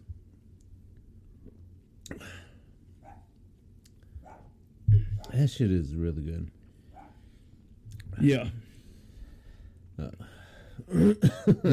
[5.34, 6.50] That shit is really good.
[8.20, 8.48] Yeah.
[10.92, 11.18] Did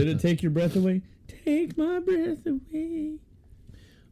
[0.09, 1.03] it take your breath away?
[1.45, 3.15] Take my breath away.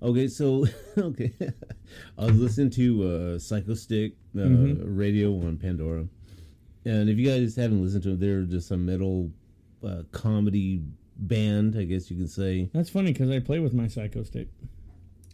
[0.02, 0.66] Okay, so
[0.98, 1.32] okay,
[2.19, 3.06] I was listening to uh,
[3.39, 4.97] Psychostick uh, Mm-hmm.
[4.97, 6.06] radio on Pandora,
[6.85, 9.31] and if you guys haven't listened to them, they're just a metal
[9.86, 10.82] uh, comedy
[11.16, 12.70] band, I guess you can say.
[12.73, 14.48] That's funny because I play with my psycho stick.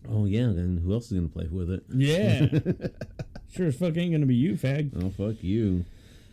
[0.08, 1.84] Oh yeah, then who else is gonna play with it?
[1.88, 2.46] Yeah.
[3.52, 4.92] sure as fuck ain't gonna be you, fag.
[5.02, 5.84] Oh fuck you!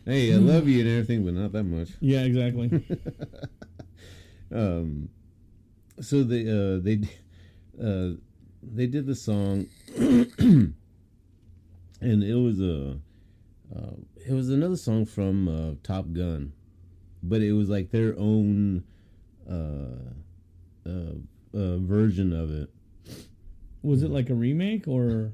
[0.05, 1.89] Hey, I love you and everything, but not that much.
[1.99, 2.69] Yeah, exactly.
[4.53, 5.09] um
[5.99, 7.01] so they uh they
[7.83, 8.15] uh
[8.63, 9.67] they did the song
[9.97, 10.73] and
[12.01, 12.97] it was a
[13.75, 13.95] uh,
[14.27, 16.53] it was another song from uh, Top Gun
[17.23, 18.83] but it was like their own
[19.49, 20.13] uh
[20.85, 21.13] uh,
[21.53, 22.69] uh version of it
[23.81, 25.33] Was it like a remake or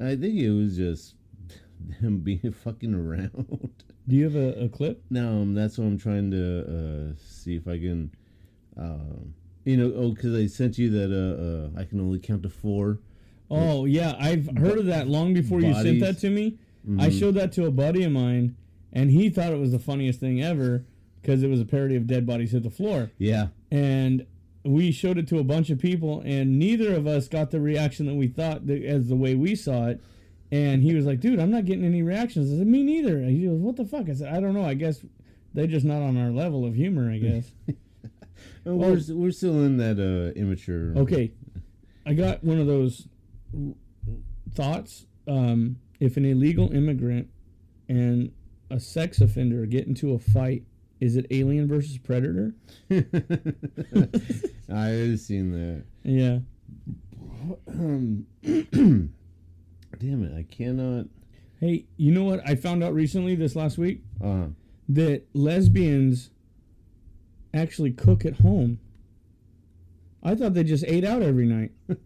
[0.00, 1.14] I think it was just
[2.00, 3.70] them being fucking around
[4.08, 5.02] do you have a, a clip?
[5.10, 8.10] Now um, that's what I'm trying to uh, see if I can,
[9.64, 12.50] you know, oh, because I sent you that uh, uh, I can only count to
[12.50, 13.00] four.
[13.50, 16.58] Oh yeah, I've heard of that long before you sent that to me.
[16.98, 18.56] I showed that to a buddy of mine,
[18.92, 20.84] and he thought it was the funniest thing ever
[21.22, 23.10] because it was a parody of Dead Bodies Hit the Floor.
[23.18, 24.26] Yeah, and
[24.64, 28.06] we showed it to a bunch of people and neither of us got the reaction
[28.06, 30.00] that we thought that, as the way we saw it
[30.50, 33.44] And he was like, "Dude, I'm not getting any reactions." I said, "Me neither." He
[33.44, 34.64] goes, "What the fuck?" I said, "I don't know.
[34.64, 35.04] I guess
[35.52, 37.10] they're just not on our level of humor.
[37.10, 37.50] I guess."
[38.66, 40.94] Oh, we're we're still in that uh, immature.
[40.96, 41.32] Okay,
[42.06, 43.06] I got one of those
[44.54, 45.06] thoughts.
[45.28, 47.28] Um, if an illegal immigrant
[47.88, 48.32] and
[48.70, 50.64] a sex offender get into a fight,
[51.00, 52.54] is it Alien versus Predator?
[52.90, 53.04] I've
[55.20, 55.84] seen that.
[56.02, 56.38] Yeah.
[57.68, 59.12] Um, damn
[60.00, 60.32] it!
[60.36, 61.06] I cannot.
[61.60, 62.40] Hey, you know what?
[62.48, 64.46] I found out recently this last week Uh,
[64.88, 66.30] that lesbians
[67.52, 68.80] actually cook at home.
[70.22, 71.72] I thought they just ate out every night.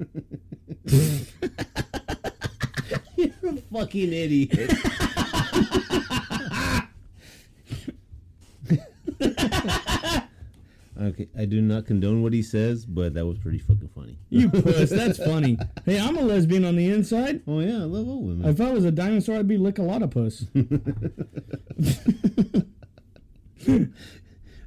[3.49, 4.53] you're a fucking idiot.
[11.01, 14.19] okay, I do not condone what he says, but that was pretty fucking funny.
[14.31, 15.59] You puss, that's funny.
[15.85, 17.43] Hey, I'm a lesbian on the inside.
[17.47, 18.49] Oh yeah, I love all women.
[18.49, 20.45] If I was a dinosaur, I'd be lick a lot of puss.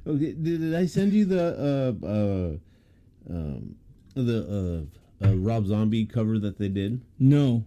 [0.04, 3.76] Okay, did, did I send you the uh uh um
[4.14, 4.86] the
[5.22, 7.00] uh, uh Rob Zombie cover that they did?
[7.20, 7.64] No.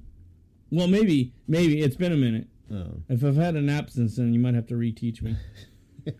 [0.71, 2.47] Well, maybe, maybe it's been a minute.
[2.71, 3.01] Oh.
[3.09, 5.35] If I've had an absence, then you might have to reteach me.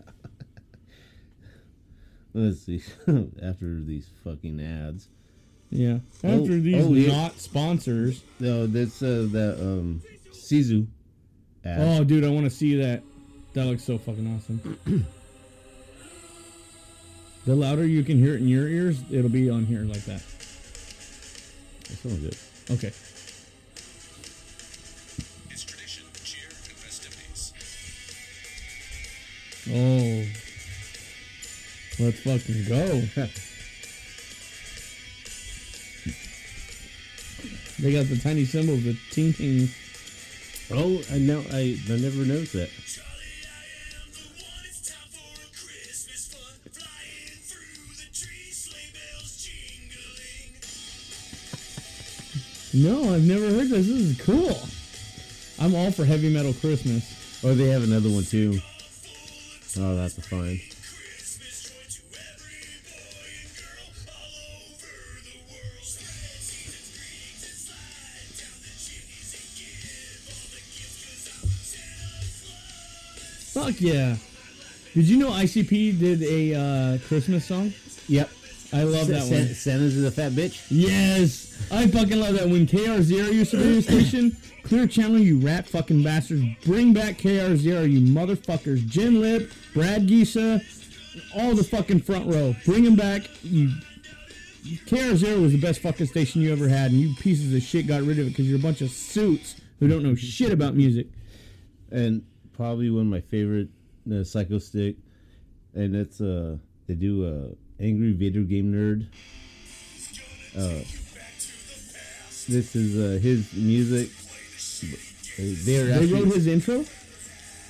[2.34, 2.82] Let's see.
[3.42, 5.08] After these fucking ads.
[5.70, 5.98] Yeah.
[6.22, 7.10] Oh, After these oh, yeah.
[7.10, 8.22] not sponsors.
[8.38, 10.02] No, that's uh that um
[10.32, 10.86] Sizu
[11.64, 11.80] ad.
[11.80, 13.02] Oh, dude, I want to see that.
[13.54, 14.78] That looks so fucking awesome.
[17.46, 20.22] the louder you can hear it in your ears, it'll be on here like that.
[21.88, 22.36] That sounds good.
[22.70, 22.92] Okay.
[29.68, 30.24] Oh.
[31.98, 33.00] Let's fucking go.
[37.80, 39.68] they got the tiny symbols, the ting.
[40.70, 41.42] Oh, I know.
[41.52, 42.70] I I never noticed that.
[52.74, 53.86] No, I've never heard this.
[53.86, 54.58] This is cool.
[55.58, 57.40] I'm all for heavy metal Christmas.
[57.42, 58.60] Oh, they have another one too.
[59.78, 60.58] Oh, that's a fine.
[73.52, 74.16] Fuck yeah.
[74.94, 77.72] Did you know ICP did a uh, Christmas song?
[78.08, 78.30] Yep.
[78.72, 79.54] I love that one.
[79.54, 80.64] Santa's a fat bitch.
[80.70, 82.48] Yes, I fucking love that.
[82.48, 86.42] When KR0 used to be the station, clear channel, you rat fucking bastards.
[86.64, 88.86] Bring back KR0, you motherfuckers.
[88.86, 90.62] Jen Lip, Brad Gisa,
[91.34, 92.54] all the fucking front row.
[92.64, 93.22] Bring them back.
[93.42, 93.70] You.
[94.86, 98.02] KR0 was the best fucking station you ever had, and you pieces of shit got
[98.02, 101.06] rid of it because you're a bunch of suits who don't know shit about music.
[101.92, 103.68] and probably one of my favorite
[104.08, 104.96] uh, Psychostick,
[105.74, 106.56] and it's uh
[106.88, 109.06] they do uh angry video game nerd.
[110.56, 110.84] Uh,
[112.48, 114.10] this is uh, his music.
[115.36, 116.84] They actually, wrote his intro.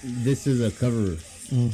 [0.02, 1.16] this is a cover.
[1.52, 1.72] Oh.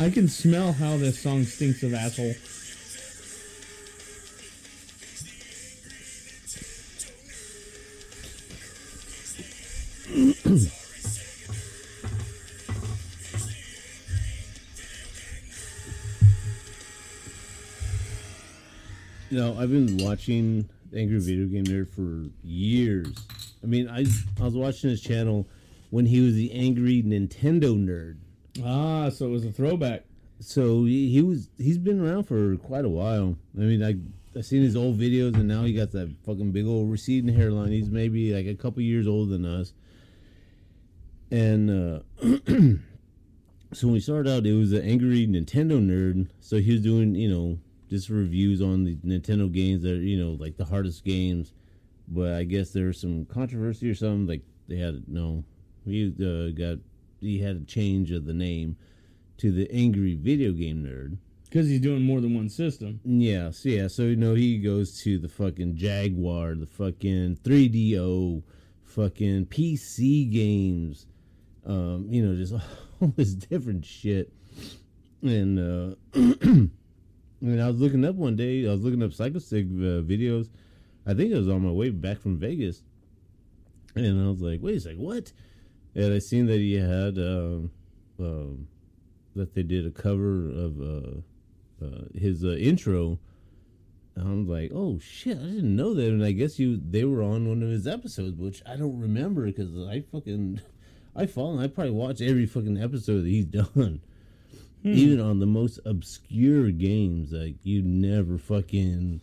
[0.00, 2.34] I can smell how this song stinks of asshole.
[19.32, 23.14] You know, I've been watching Angry Video Game Nerd for years.
[23.62, 24.04] I mean, I
[24.38, 25.48] I was watching his channel
[25.88, 28.18] when he was the angry Nintendo nerd.
[28.62, 30.04] Ah, so it was a throwback.
[30.40, 33.38] So he, he was he's been around for quite a while.
[33.56, 33.96] I mean, I
[34.38, 37.72] I seen his old videos, and now he got that fucking big old receding hairline.
[37.72, 39.72] He's maybe like a couple years older than us.
[41.30, 42.00] And uh,
[43.72, 46.28] so when we started out, it was an angry Nintendo nerd.
[46.40, 47.58] So he was doing you know
[47.92, 51.52] just reviews on the Nintendo games that are, you know like the hardest games.
[52.08, 54.26] But I guess there was some controversy or something.
[54.26, 55.44] Like they had no,
[55.84, 56.78] he uh, got
[57.20, 58.76] he had a change of the name
[59.38, 61.18] to the angry video game nerd.
[61.44, 63.00] Because he's doing more than one system.
[63.04, 68.42] Yeah, so yeah, so you know he goes to the fucking Jaguar, the fucking 3DO,
[68.84, 71.06] fucking PC games,
[71.66, 72.54] um, you know, just
[73.02, 74.32] all this different shit.
[75.20, 76.66] And uh
[77.42, 80.48] and I was looking up one day, I was looking up Psychostick uh, videos.
[81.06, 82.82] I think I was on my way back from Vegas.
[83.96, 85.32] And I was like, wait a second, what?
[85.94, 87.70] And I seen that he had um,
[88.18, 88.68] um,
[89.34, 93.18] that they did a cover of uh, uh, his uh, intro.
[94.16, 96.06] I'm like, oh shit, I didn't know that.
[96.06, 99.46] And I guess you they were on one of his episodes, which I don't remember
[99.46, 100.60] because I fucking
[101.16, 101.60] I follow.
[101.60, 103.44] I probably watch every fucking episode that he's
[103.74, 104.00] done.
[104.84, 109.20] Even on the most obscure games, like you never fucking,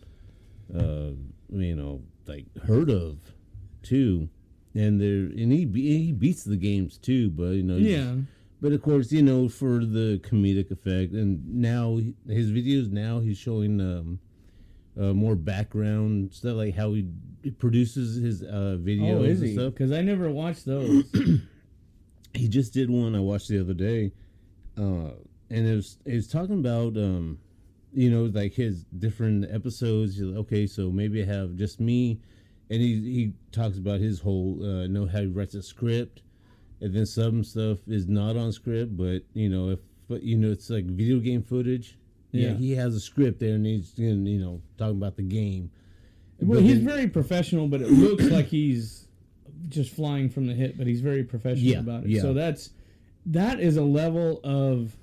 [0.74, 1.10] uh,
[1.50, 3.18] you know, like heard of,
[3.82, 4.28] too.
[4.74, 8.14] And there, and he he beats the games too, but you know, Yeah.
[8.62, 13.36] But of course, you know, for the comedic effect, and now his videos now he's
[13.38, 14.18] showing um,
[14.98, 17.06] uh, more background stuff, like how he
[17.58, 19.54] produces his uh, videos Oh, is and he?
[19.56, 19.72] stuff.
[19.74, 21.04] Because I never watched those.
[22.32, 24.12] He just did one I watched the other day,
[24.78, 25.10] uh,
[25.50, 27.38] and it was it was talking about um,
[27.92, 30.18] you know like his different episodes.
[30.20, 32.20] Like, okay, so maybe I have just me,
[32.70, 36.22] and he he talks about his whole uh, know how he writes a script,
[36.80, 40.50] and then some stuff is not on script, but you know if but you know
[40.50, 41.96] it's like video game footage.
[42.32, 42.54] Yeah, Yeah.
[42.54, 45.70] he has a script there, and he's you know talking about the game.
[46.40, 49.08] well, But he's then- very professional, but it looks like he's
[49.68, 50.76] just flying from the hip.
[50.78, 52.10] But he's very professional Yeah, about it.
[52.10, 52.22] yeah.
[52.22, 52.70] So that's
[53.26, 54.96] that is a level of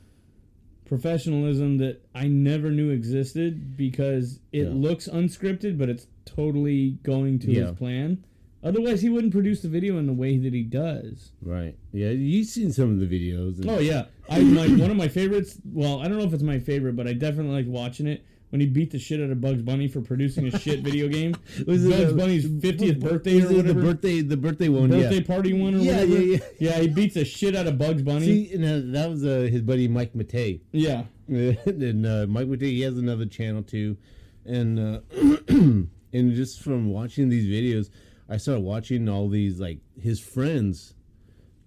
[0.88, 4.73] professionalism that I never knew existed because it Yeah.
[4.73, 7.68] looks unscripted, but it's totally going to Yeah.
[7.68, 8.23] his plan.
[8.64, 11.31] Otherwise, he wouldn't produce the video in the way that he does.
[11.41, 11.76] right.
[11.93, 13.57] Yeah, you've seen some of the videos.
[13.59, 15.59] and- Oh yeah, I my one of my favorites.
[15.72, 18.61] Well, I don't know if it's my favorite, but I definitely like watching it when
[18.61, 21.34] he beat the shit out of Bugs Bunny for producing a shit video game.
[21.68, 23.74] Was it Bugs the- Bunny's fiftieth birthday Was or whatever.
[23.82, 24.90] The birthday, the birthday one.
[24.90, 25.28] birthday yeah.
[25.28, 26.22] party one or Yeah, whatever.
[26.22, 26.80] yeah, yeah.
[26.80, 28.48] he beats the shit out of Bugs Bunny.
[28.48, 30.61] See, uh, that was uh, his buddy Mike Matei.
[30.72, 33.98] yeah, and uh, Mike Matei, he has another channel too,
[34.45, 34.99] and uh,
[35.49, 35.90] and
[36.34, 37.90] just from watching these videos,
[38.30, 40.94] I started watching all these like his friends,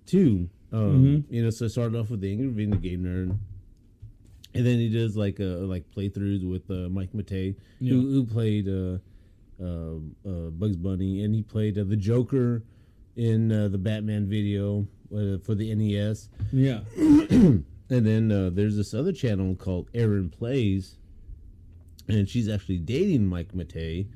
[0.07, 0.48] too.
[0.73, 3.36] Um, You know, so I started off with the Angry Video Game Nerd,
[4.55, 7.93] and then he does like uh like playthroughs with uh, Mike Matei, Yeah.
[7.94, 8.98] who, who played uh,
[9.62, 9.97] uh,
[10.28, 12.62] uh, Bugs Bunny, and he played uh, the Joker
[13.16, 16.28] in uh, the Batman video uh, for the NES.
[16.52, 16.81] yeah.
[17.93, 20.97] And then uh, there's this other channel called Erin Plays,
[22.06, 24.06] and she's actually dating Mike Matei,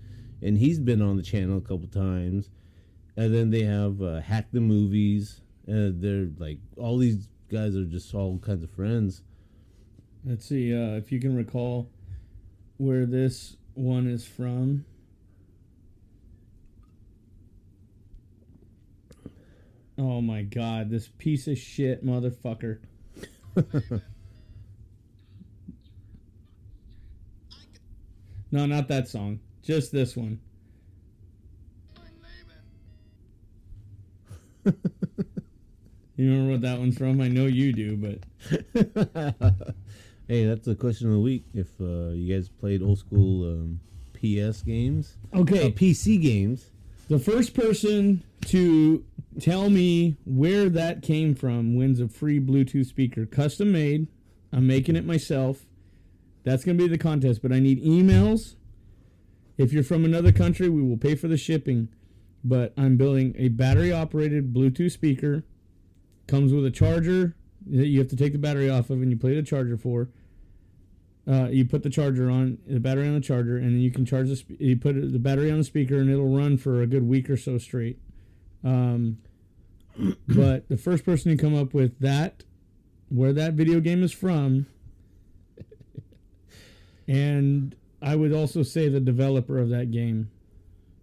[0.42, 2.50] and he's been on the channel a couple times.
[3.16, 7.84] And then they have uh, Hack the Movies, and they're like all these guys are
[7.84, 9.22] just all kinds of friends.
[10.26, 11.90] Let's see uh, if you can recall
[12.78, 14.86] where this one is from.
[19.98, 22.78] Oh my god, this piece of shit motherfucker.
[28.50, 29.40] no, not that song.
[29.62, 30.40] Just this one.
[36.16, 37.20] You remember what that one's from?
[37.20, 38.20] I know you do, but
[40.28, 41.44] hey, that's the question of the week.
[41.54, 43.80] If uh, you guys played old school um,
[44.14, 45.68] PS games, okay.
[45.68, 46.70] uh, PC games,
[47.08, 49.04] The first person to
[49.40, 54.08] tell me where that came from wins a free Bluetooth speaker, custom made.
[54.52, 55.66] I'm making it myself.
[56.44, 58.54] That's going to be the contest, but I need emails.
[59.56, 61.88] If you're from another country, we will pay for the shipping.
[62.44, 65.44] But I'm building a battery operated Bluetooth speaker.
[66.26, 67.34] Comes with a charger
[67.66, 70.08] that you have to take the battery off of and you play the charger for.
[71.26, 74.04] Uh, you put the charger on the battery on the charger, and then you can
[74.04, 74.36] charge the.
[74.36, 77.30] Sp- you put the battery on the speaker, and it'll run for a good week
[77.30, 77.98] or so straight.
[78.62, 79.18] Um,
[80.28, 82.44] but the first person to come up with that,
[83.08, 84.66] where that video game is from,
[87.08, 90.30] and I would also say the developer of that game.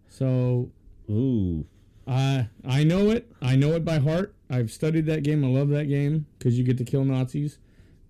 [0.08, 0.70] So
[1.10, 1.66] ooh,
[2.08, 3.32] I I know it.
[3.42, 4.36] I know it by heart.
[4.52, 5.44] I've studied that game.
[5.46, 7.58] I love that game because you get to kill Nazis.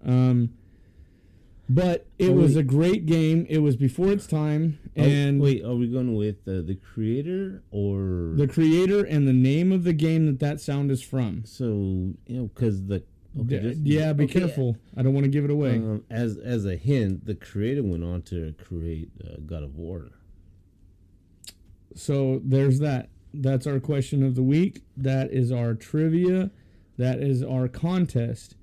[0.04, 0.54] Um,
[1.70, 3.46] but it Oh, was a great game.
[3.48, 7.64] It was before its time, Oh, and wait, are we going with uh, the creator
[7.72, 11.44] or the creator and the name of the game that that sound is from.
[11.46, 11.66] So
[12.26, 13.04] you know, because the
[13.40, 14.76] okay, D- just- yeah, be okay, careful.
[14.98, 15.76] I don't want to give it away.
[15.76, 20.10] Um, as as a hint, the creator went on to create uh, God of War.
[21.96, 23.10] So there's that.
[23.34, 24.84] That's our question of the week.
[24.98, 26.52] That is our trivia.
[26.98, 28.56] That is our contest.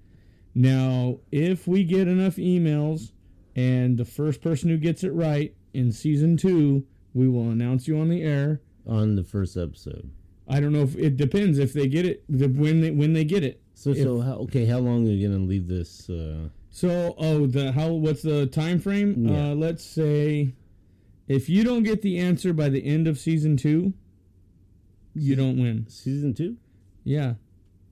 [0.54, 3.12] Now, if we get enough emails
[3.56, 6.84] and the first person who gets it right in season two,
[7.14, 8.60] we will announce you on the air.
[8.86, 10.10] on the first episode.
[10.48, 13.24] I don't know if it depends if they get it the, when they when they
[13.24, 13.60] get it.
[13.74, 16.08] So If- so how, okay, how long are you gonna leave this?
[16.08, 17.92] Uh, So, oh, the how?
[17.92, 19.26] What's the time frame?
[19.28, 19.50] Yeah.
[19.50, 20.54] Uh, let's say,
[21.26, 23.92] if you don't get the answer by the end of season two,
[25.20, 25.86] you don't win.
[25.88, 26.56] season two?
[27.04, 27.34] Yeah,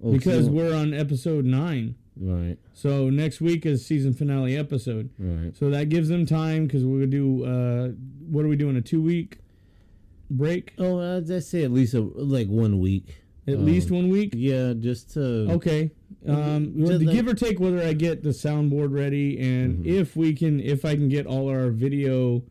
[0.02, 1.94] Oh, because so- we're on episode nine.
[2.18, 5.10] right, So next week is season finale episode.
[5.18, 5.54] right.
[5.56, 7.44] So that gives them time because we're gonna do.
[7.44, 7.88] Uh,
[8.28, 8.76] what are we doing?
[8.76, 9.38] A two week
[10.30, 10.72] break?
[10.78, 13.22] Oh, I'd I'd say at least a, like one week.
[13.48, 14.34] At Um, least one week.
[14.36, 15.90] Yeah, just to Okay.
[16.26, 19.88] Um, Just well, give or take whether I get the soundboard ready and Mm-hmm.
[20.00, 22.42] if we can, if I can get all our video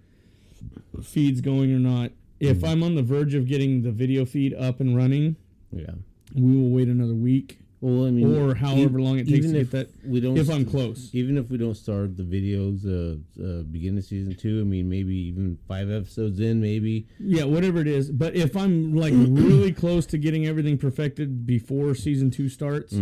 [1.04, 2.12] feeds going or not.
[2.40, 2.66] If Mm-hmm.
[2.66, 5.36] I'm on the verge of getting the video feed up and running,
[5.72, 5.92] yeah.
[6.34, 9.54] we will wait another week Well, I mean, or however e- long it takes to
[9.54, 9.90] get that.
[10.06, 11.10] we don't, If I'm close.
[11.14, 14.60] even if we don't start the videos, uh, uh, beginning of season two.
[14.62, 17.08] I mean, maybe even five episodes in, maybe.
[17.20, 18.12] Yeah, whatever it is.
[18.12, 22.94] But if I'm like really close to getting everything perfected before season two starts,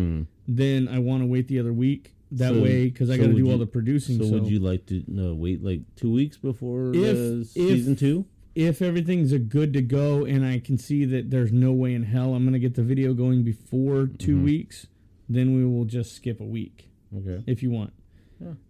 [0.47, 2.13] then I want to wait the other week.
[2.31, 2.55] That Mm.
[2.57, 4.17] So- way, because I so got to do all you- the producing.
[4.17, 7.47] So, So, would you like to uh, wait like two weeks before If- uh, if-
[7.49, 8.25] season two?
[8.55, 12.03] If everything's a good to go and I can see that there's no way in
[12.03, 14.43] hell I'm going to get the video going before 2 Mm-hmm.
[14.43, 14.87] weeks,
[15.27, 17.43] then we will just skip a week Okay.
[17.47, 17.93] if you want.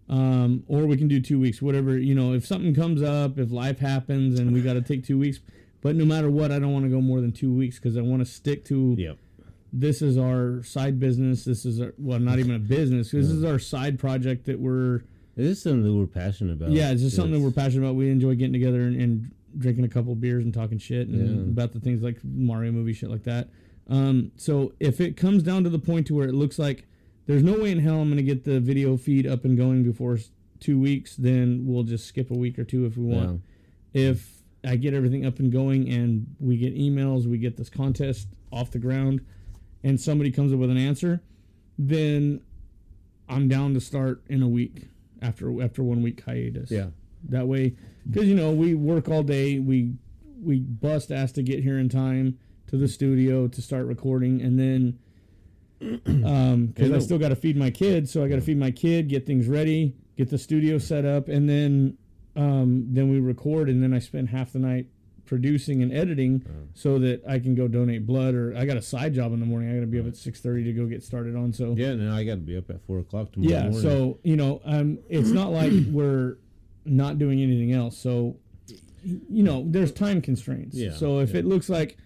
[0.09, 1.97] Um, or we can do two weeks, whatever.
[1.97, 5.17] You know, if something comes up, if life happens and we got to take two
[5.17, 5.39] weeks.
[5.81, 8.01] But no matter what, I don't want to go more than two weeks because I
[8.01, 9.17] want to stick to Yep.
[9.71, 11.45] this is our side business.
[11.45, 13.11] This is our, well, not even a business.
[13.11, 14.97] This is our side project that we're
[15.35, 16.69] It is something that we're passionate about.
[16.71, 17.95] yeah, it's just something that we're passionate about.
[17.95, 21.51] We enjoy getting together and, and drinking a couple beers and talking shit and Yeah.
[21.51, 23.49] about the things like Mario movie shit like that.
[23.87, 26.85] Um, so if it comes down to the point to where it looks like
[27.25, 29.83] there's no way in hell I'm going to get the video feed up and going
[29.83, 30.17] before
[30.59, 33.41] two weeks, then we'll just skip a week or two if we want.
[33.93, 38.27] If I get everything up and going and we get emails, we get this contest
[38.51, 39.21] off the ground,
[39.83, 41.21] and somebody comes up with an answer,
[41.77, 42.41] then
[43.27, 44.87] I'm down to start in a week
[45.21, 46.71] after after one week hiatus.
[46.71, 46.87] Yeah.
[47.29, 47.75] That way,
[48.09, 49.93] because you know we work all day, we
[50.41, 52.37] we bust ass to get here in time
[52.67, 54.99] to the studio to start recording, and then
[56.25, 58.71] um because I still got to feed my kid, so I got to feed my
[58.71, 61.97] kid, get things ready, get the studio set up, and then
[62.35, 64.87] um then we record, and then I spend half the night
[65.25, 66.43] producing and editing
[66.73, 69.45] so that I can go donate blood or I got a side job in the
[69.45, 69.69] morning.
[69.71, 72.13] I got to be up at 6:30 to go get started on so Yeah, no,
[72.13, 73.81] I got to be up at four o'clock tomorrow yeah morning.
[73.81, 76.37] so you know um it's not like we're
[76.85, 77.97] not doing anything else.
[77.97, 78.37] So
[79.03, 80.75] you know there's time constraints.
[80.75, 81.39] Yeah, so if yeah.
[81.39, 81.97] it looks like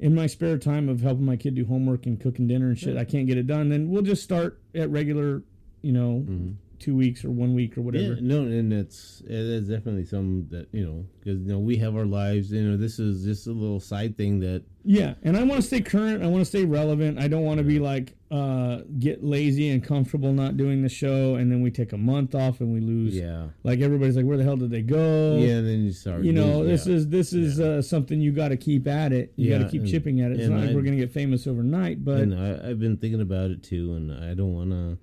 [0.00, 2.96] in my spare time of helping my kid do homework and cooking dinner and shit
[2.96, 5.42] i can't get it done then we'll just start at regular
[5.82, 6.52] you know mm-hmm.
[6.80, 8.14] Two weeks or one week or whatever.
[8.14, 11.94] Yeah, no, and it's it's definitely something that you know because you know we have
[11.96, 12.50] our lives.
[12.50, 15.66] You know, this is just a little side thing that Yeah, and I want to
[15.66, 16.22] stay current.
[16.24, 17.18] I want to stay relevant.
[17.18, 21.34] I don't want to be like uh, get lazy and comfortable not doing the show,
[21.34, 23.14] and then we take a month off and we lose.
[23.16, 25.36] yeah Like everybody's like, where the hell did they go?
[25.36, 25.56] yeah.
[25.56, 26.94] And then you start You know, this yeah.
[26.94, 29.32] is this is uh, something you got to keep at it.
[29.36, 30.40] You got to keep and- chipping at it.
[30.40, 33.50] It's not like we're gonna get famous overnight, but and I, I've been thinking about
[33.50, 34.98] it too, and I don't want to.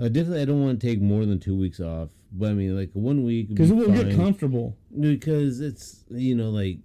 [0.00, 2.08] Uh, definitely, I don't want to take more than two weeks off.
[2.32, 4.76] But I mean, like one week because be we'll get comfortable.
[4.98, 6.78] because it's you know like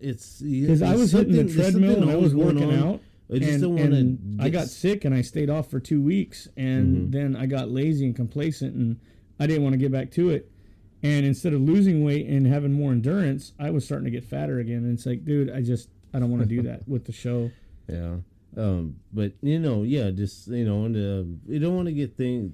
[0.00, 3.00] it's Because I was hitting the treadmill and I was working out.
[3.32, 4.44] I just and, don't want to.
[4.44, 7.10] I got sick and I stayed off for two weeks, and Mm-hmm.
[7.10, 9.00] then I got lazy and complacent, and
[9.40, 10.48] I didn't want to get back to it.
[11.02, 14.60] And instead of losing weight and having more endurance, I was starting to get fatter
[14.60, 14.78] again.
[14.78, 17.50] And it's like, dude, I just I don't want to do that with the show.
[17.88, 18.16] Yeah.
[18.56, 18.96] Um.
[19.12, 22.52] But you know, yeah, just you know, and uh, you don't want to get things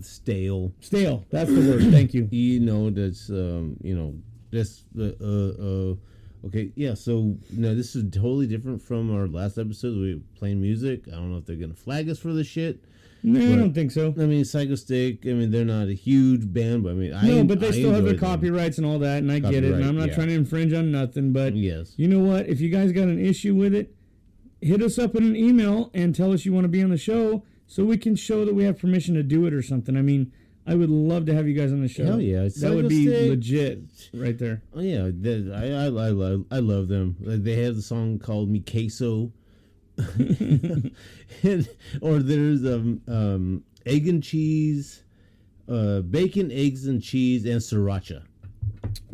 [0.00, 0.72] stale.
[0.80, 1.24] Stale.
[1.30, 1.92] That's the word.
[1.92, 2.28] Thank you.
[2.32, 3.76] You know, that's um.
[3.82, 4.14] You know,
[4.52, 5.94] just uh, uh, uh
[6.44, 6.94] Okay, yeah.
[6.94, 9.96] So no, this is totally different from our last episode.
[9.96, 11.04] We were playing music.
[11.08, 12.84] I don't know if they're gonna flag us for this shit.
[13.24, 14.08] No, I don't think so.
[14.18, 15.30] I mean, Psychostick.
[15.30, 17.70] I mean, they're not a huge band, but I mean, I No, but they I
[17.70, 18.34] still have their enjoy them.
[18.34, 19.72] copyrights and all that, and I get it.
[19.72, 20.14] And I'm not yeah.
[20.16, 21.94] trying to infringe on nothing, but Yes.
[21.96, 22.48] you know what?
[22.48, 23.94] If you guys got an issue with it,
[24.62, 26.96] hit us up in an email and tell us you want to be on the
[26.98, 29.96] show so we can show that we have permission to do it or something.
[29.96, 30.32] I mean,
[30.66, 32.04] I would love to have you guys on the show.
[32.04, 33.28] Hell yeah, that would be Stick.
[33.30, 34.62] legit right there.
[34.74, 35.04] Oh yeah,
[35.54, 37.16] I I I love I love them.
[37.20, 39.32] Like, They have the song called "Me Queso,"
[39.96, 40.92] and,
[42.00, 45.02] or there's um um egg and cheese,
[45.68, 48.22] uh bacon, eggs and cheese, and sriracha.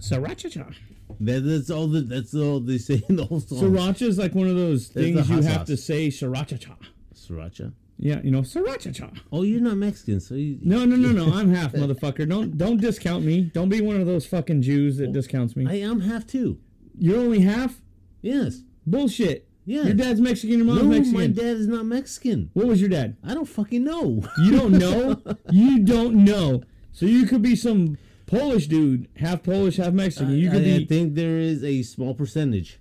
[0.01, 0.75] Sriracha.
[1.21, 1.87] That, that's all.
[1.89, 3.59] The, that's all they say in the whole song.
[3.59, 5.67] Sriracha is like one of those That's the things you hot have sauce.
[5.69, 6.77] to say sriracha.
[7.15, 7.73] Sriracha.
[8.01, 9.19] Yeah, you know, sriracha.
[9.33, 10.59] Oh, you're not Mexican, so you.
[10.63, 11.33] No, no, no, no.
[11.37, 12.29] I'm half, motherfucker.
[12.29, 13.51] Don't don't discount me.
[13.53, 15.67] Don't be one of those fucking Jews that oh, discounts me.
[15.69, 16.59] I am half too.
[16.97, 17.81] You're only half?
[18.23, 18.63] Yes.
[18.87, 19.49] Bullshit.
[19.65, 19.83] Yeah.
[19.83, 21.13] Your dad's Mexican, your mom's No, Mexican.
[21.21, 22.51] my dad is not Mexican.
[22.55, 23.17] What was your dad?
[23.23, 24.23] I don't fucking know.
[24.39, 25.21] You don't know?
[25.51, 26.63] you don't know.
[26.93, 30.35] So you could be some Polish dude, half Polish, half Mexican.
[30.35, 32.79] You I, could I be think there is a small percentage.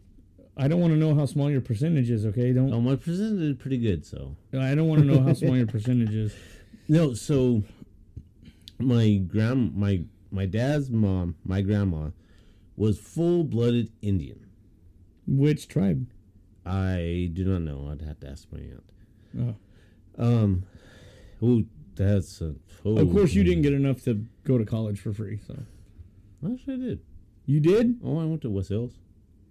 [0.58, 2.26] I don't want to know how small your percentage is.
[2.26, 2.74] Okay, don't.
[2.74, 4.06] Oh, my percentage is pretty good.
[4.06, 6.36] So I don't want to know how small your percentage is.
[6.90, 7.64] no, so
[8.78, 10.02] my grand my
[10.32, 12.10] my dad's mom, my grandma,
[12.76, 14.48] was full blooded Indian.
[15.26, 16.08] Which tribe?
[16.66, 17.90] I do not know.
[17.90, 18.84] I'd have to ask my aunt.
[19.40, 19.56] Oh.
[20.18, 20.64] Um,
[21.42, 21.64] oh,
[21.96, 22.56] that's a.
[22.84, 25.40] Oh, Of course, you didn't get enough to go to college for free.
[25.46, 25.56] So
[26.46, 27.00] Actually, I did.
[27.46, 28.00] you did.
[28.04, 28.94] Oh, I went to West Hills.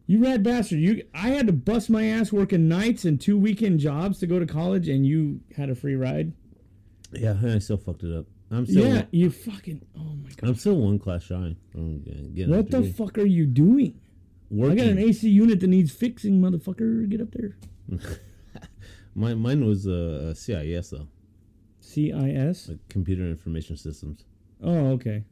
[0.07, 0.79] You rad bastard.
[0.79, 1.05] You.
[1.15, 4.47] I had to bust my ass working nights and two weekend jobs to go to
[4.47, 6.33] college, and you had a free ride.
[7.13, 8.27] Yeah, I still fucked it up.
[8.51, 8.87] I'm still.
[8.87, 9.85] yeah, you fucking.
[9.99, 10.49] Oh my god.
[10.49, 11.57] I'm still one class shy.
[11.75, 12.05] I'm
[12.49, 14.01] What the fuck are you doing?
[14.53, 17.09] I got an AC unit that needs fixing, motherfucker.
[17.09, 17.57] Get up there.
[19.17, 21.09] My mine was uh, CIS though,
[21.81, 22.69] CIS.
[22.69, 24.25] like Computer Information Systems.
[24.67, 25.23] Oh, okay.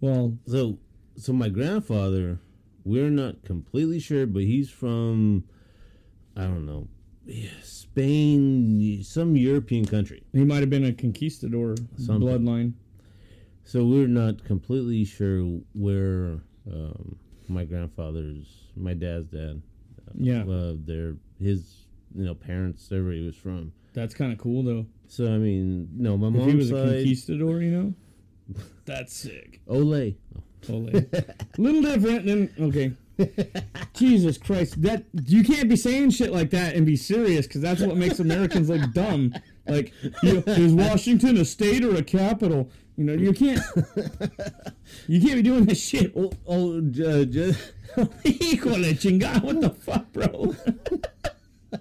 [0.00, 0.78] Well, So,
[1.16, 2.38] so my grandfather,
[2.84, 5.44] we're not completely sure, but he's from,
[6.36, 6.88] I don't know,
[7.62, 10.22] Spain, some European country.
[10.32, 12.20] he might have been a conquistador Something.
[12.28, 12.72] bloodline.
[13.64, 16.40] So we're not completely sure where
[16.70, 17.16] um,
[17.48, 19.60] my grandfather's, my dad's dad,
[20.14, 23.72] Yeah, uh, their his you know parents, everybody he was from.
[23.92, 24.86] that's kind of cool though.
[25.08, 26.48] So I mean, no, my mom.
[26.48, 27.94] he was a conquistador, you know,
[28.84, 29.60] that's sick.
[29.68, 30.14] Ole.
[30.62, 31.06] Totally.
[31.58, 32.92] Little different than okay.
[33.94, 37.80] Jesus Christ, that you can't be saying shit like that and be serious because that's
[37.80, 39.34] what makes Americans look dumb.
[39.66, 42.70] Like, you know, is Washington a state or a capital?
[42.96, 43.60] You know, you can't.
[45.06, 46.12] You can't be doing this shit.
[46.16, 50.54] Oh, oh, uh, just, Híjole, chingada, what the fuck, bro?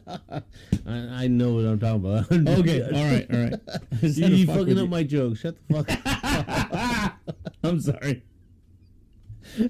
[0.08, 2.32] I, I know what I'm talking about.
[2.60, 3.82] Okay, all right, all right.
[4.02, 4.88] You, you fuck fucking up you.
[4.90, 5.38] my joke.
[5.38, 7.14] Shut the fuck up.
[7.64, 8.24] I'm sorry.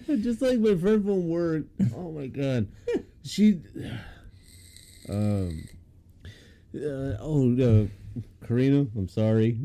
[0.08, 1.64] Just like my friend from work.
[1.96, 2.68] Oh my god.
[3.24, 3.62] She.
[5.08, 5.64] Um.
[6.76, 7.88] Uh, oh, uh,
[8.46, 9.58] Karina, I'm sorry.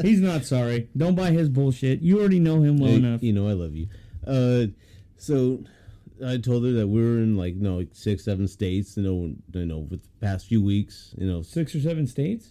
[0.00, 0.88] He's not sorry.
[0.96, 2.00] Don't buy his bullshit.
[2.00, 3.22] You already know him well enough.
[3.22, 3.88] You know I love you.
[4.26, 4.72] Uh,
[5.18, 5.62] so
[6.24, 8.96] I told her that we were in like you no like six, seven states.
[8.96, 12.50] You know, you know, with the past few weeks, you know, Six or seven states?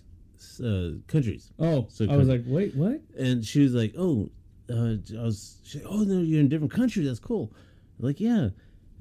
[0.64, 1.52] uh, countries.
[1.60, 3.02] Oh, So I was like, wait, what?
[3.18, 4.30] and she was like, "Oh,
[4.70, 7.04] uh, I was, she, oh no, you're in a different country.
[7.06, 7.52] That's cool."
[8.00, 8.50] Like, yeah.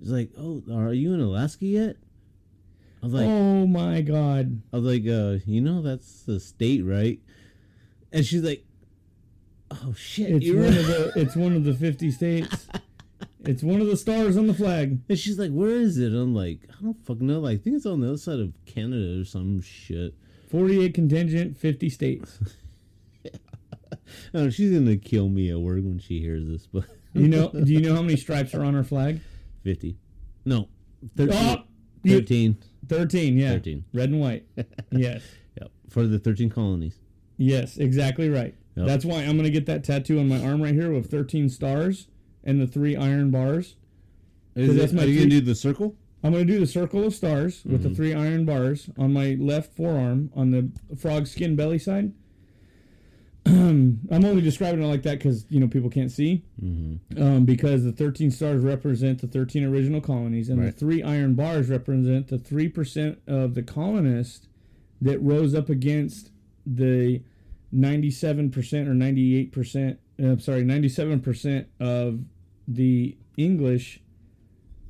[0.01, 1.97] She's like, "Oh, are you in Alaska yet?"
[3.03, 4.62] I was like, oh my god.
[4.73, 7.20] I was like, uh, you know, that's the state, right?
[8.12, 8.65] And she's like,
[9.70, 12.66] "Oh shit, It's you're one right." of the it's one of the fifty states.
[13.46, 14.98] It's one of the stars on the flag.
[15.08, 17.40] And she's like, "Where is it?" I'm like, "I don't fucking know.
[17.40, 20.14] Like, I think it's on the other side of Canada or some shit."
[20.48, 22.38] Forty eight contingent, fifty states.
[24.34, 26.84] Oh, she's gonna kill me at work when she hears this, but
[27.14, 29.20] You know do you know how many stripes are on our flag?
[29.62, 29.96] fifty,
[30.44, 30.68] no,
[31.16, 31.62] 13, Oh,
[32.02, 32.56] you- 13.
[32.86, 33.52] Thirteen, yeah.
[33.52, 33.84] 13.
[33.94, 34.44] Red and white.
[34.90, 35.22] Yes.
[35.58, 36.98] Yep, for the thirteen colonies.
[37.38, 38.54] Yes, exactly right.
[38.76, 38.86] Yep.
[38.86, 42.08] That's why I'm gonna get that tattoo on my arm right here with thirteen stars
[42.44, 43.76] and the three iron bars.
[44.54, 45.96] Is that's it, my are you gonna do the circle?
[46.22, 47.96] I'm gonna do the circle of stars with the mm-hmm.
[47.96, 52.12] three iron bars on my left forearm on the frog skin belly side.
[53.46, 56.44] I'm only describing it like that because you know people can't see.
[56.62, 57.22] Mm-hmm.
[57.22, 60.66] Um, because the 13 stars represent the 13 original colonies, and Right.
[60.66, 64.48] the three iron bars represent the three percent of the colonists
[65.02, 66.30] that rose up against
[66.64, 67.20] the
[67.70, 69.98] 97 percent or 98 percent.
[70.18, 72.20] Uh, I'm sorry, 97 percent of
[72.69, 74.01] the English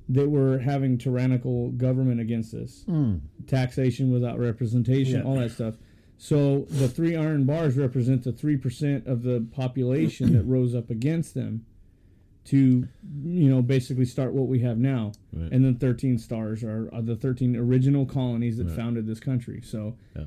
[0.09, 2.85] that were having tyrannical government against us,
[3.47, 5.75] taxation without representation, all that stuff.
[6.19, 10.91] So the three iron bars represent the three percent of the population that rose up
[10.91, 11.65] against them
[12.47, 12.87] to,
[13.25, 15.13] you know, basically start what we have now.
[15.33, 15.51] Right.
[15.51, 19.63] And then thirteen stars are, are the thirteen original colonies that founded this country.
[19.65, 20.25] So, Yeah.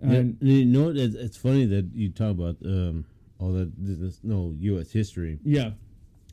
[0.00, 3.04] and Yeah, you know, it's, it's funny that you talk about um,
[3.38, 3.72] all that.
[3.76, 4.92] This, no U.S.
[4.92, 5.38] history.
[5.44, 5.72] yeah.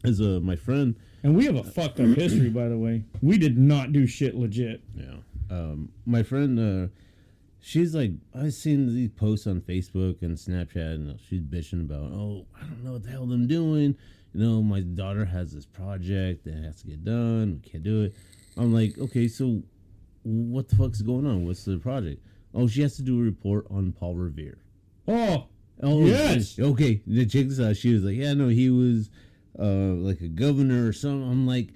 [0.03, 3.05] As uh, my friend, And we have a fucked up history, by the way.
[3.21, 4.81] We did not do shit legit.
[4.95, 5.15] Yeah.
[5.49, 6.87] Um, my friend, uh,
[7.61, 12.45] she's like, I've seen these posts on Facebook and Snapchat, and she's bitching about, oh,
[12.55, 13.95] I don't know what the hell I'm doing.
[14.33, 17.61] You know, my daughter has this project that has to get done.
[17.63, 18.15] We can't do it.
[18.57, 19.63] I'm like, okay, so
[20.23, 21.45] what the fuck's going on?
[21.45, 22.21] What's the project?
[22.53, 24.57] Oh, she has to do a report on Paul Revere.
[25.07, 25.47] Oh,
[25.81, 26.59] Oh Yes.
[26.59, 27.01] Okay.
[27.07, 27.75] Check this out.
[27.75, 29.09] She was like, "Yeah, no, he was
[29.59, 31.69] uh like a governor or something." I'm like,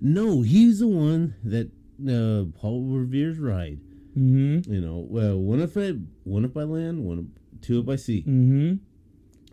[0.00, 1.70] "No, he's the one that
[2.08, 3.80] uh Paul Revere's ride."
[4.16, 5.92] mm-hmm, You know, well, one if I,
[6.24, 7.18] one if by land, one
[7.54, 8.22] if, two if by sea.
[8.26, 8.74] mm-hmm.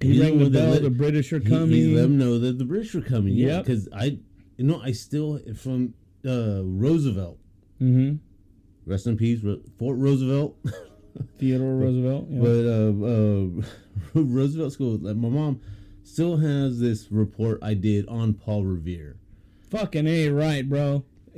[0.02, 0.70] He He's rang the bell.
[0.72, 1.72] let- the British are coming.
[1.72, 3.34] He, let them know that the British are coming.
[3.34, 4.18] Yeah, because I,
[4.58, 5.94] you know, I still from
[6.26, 7.38] uh Roosevelt.
[7.82, 8.16] Mm-hmm.
[8.90, 9.42] Rest in peace,
[9.78, 10.58] Fort Roosevelt.
[11.38, 12.28] Theodore Roosevelt.
[12.30, 12.40] Yeah.
[12.42, 13.64] But uh, uh,
[14.24, 15.62] Roosevelt School, like, my mom
[16.12, 19.18] still has this report I did on Paul Revere.
[19.70, 21.04] Fucking a right, bro.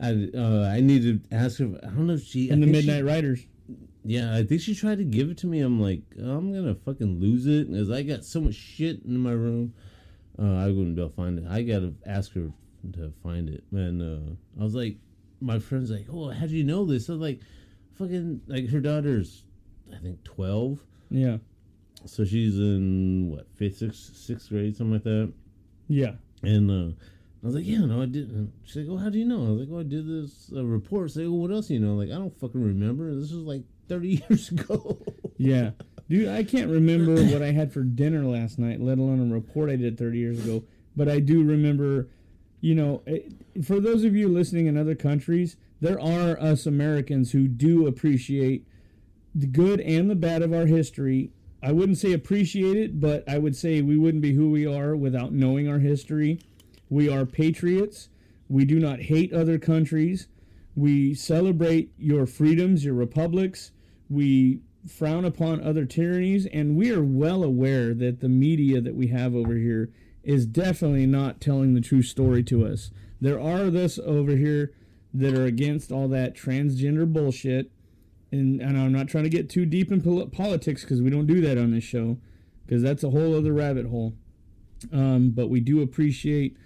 [0.00, 1.66] I uh, I need to ask her.
[1.82, 2.50] I don't know if she.
[2.50, 3.46] I And the think she- Midnight Riders.
[4.04, 5.60] yeah, I think she tried to give it to me.
[5.60, 9.32] I'm like, I'm gonna fucking lose it, because I got so much shit in my
[9.32, 9.74] room.
[10.38, 11.44] Uh, I wouldn't be able to find it.
[11.48, 12.50] I gotta ask her
[12.92, 13.64] to find it.
[13.72, 14.96] And uh, I was like,
[15.40, 17.08] my friend's like, oh, how do you know this?
[17.08, 17.40] I was like,
[17.94, 19.42] fucking, like her daughter's,
[19.92, 20.80] I think twelve.
[21.10, 21.38] Yeah.
[22.06, 25.32] So she's in what fifth, sixth, sixth grade, something like that.
[25.88, 26.12] Yeah.
[26.42, 26.94] And uh,
[27.42, 28.52] I was like, yeah, no, I didn't.
[28.64, 29.46] she's like, oh, how do you know?
[29.46, 31.10] I was like, oh, I did this uh, report.
[31.10, 31.94] Say, oh, what else do you know?
[31.94, 33.14] Like, I don't fucking remember.
[33.14, 34.98] This was like 30 years ago.
[35.36, 35.70] Yeah.
[36.08, 39.70] Dude, I can't remember what I had for dinner last night, let alone a report
[39.70, 40.64] I did 30 years ago.
[40.96, 42.08] But I do remember,
[42.60, 43.32] you know, it,
[43.64, 48.66] for those of you listening in other countries, there are us Americans who do appreciate
[49.34, 51.30] the good and the bad of our history.
[51.62, 54.94] I wouldn't say appreciate it, but I would say we wouldn't be who we are
[54.94, 56.40] without knowing our history.
[56.88, 58.08] We are patriots.
[58.48, 60.28] We do not hate other countries.
[60.76, 63.72] We celebrate your freedoms, your republics.
[64.08, 69.08] We frown upon other tyrannies, and we are well aware that the media that we
[69.08, 69.90] have over here
[70.22, 72.90] is definitely not telling the true story to us.
[73.20, 74.72] There are those over here
[75.12, 77.70] that are against all that transgender bullshit,
[78.32, 81.26] and, and I'm not trying to get too deep in pol- politics because we don't
[81.26, 82.18] do that on this show,
[82.66, 84.14] because that's a whole other rabbit hole.
[84.92, 86.56] Um, but we do appreciate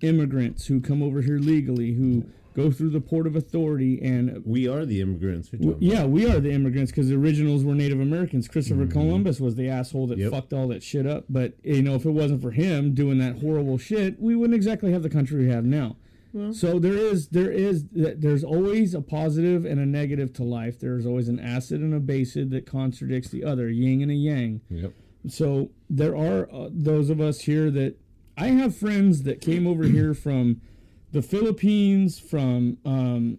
[0.00, 4.66] immigrants who come over here legally, who go through the port of authority and we
[4.68, 5.48] are the immigrants.
[5.50, 8.48] W- Yeah, we are the immigrants because the originals were Native Americans.
[8.48, 10.22] Christopher Columbus was the asshole that Mm-hmm.
[10.22, 10.30] Yep.
[10.32, 11.24] fucked all that shit up.
[11.28, 14.92] But you know, if it wasn't for him doing that horrible shit, we wouldn't exactly
[14.92, 15.96] have the country we have now.
[16.52, 20.78] So there is, there is, there's always a positive and a negative to life.
[20.78, 24.60] There's always an acid and a basic that contradicts the other, yin and a yang.
[24.70, 24.92] Yep.
[25.28, 27.96] So there are uh, those of us here that
[28.36, 30.60] I have friends that came over here from
[31.12, 33.38] the Philippines, from um,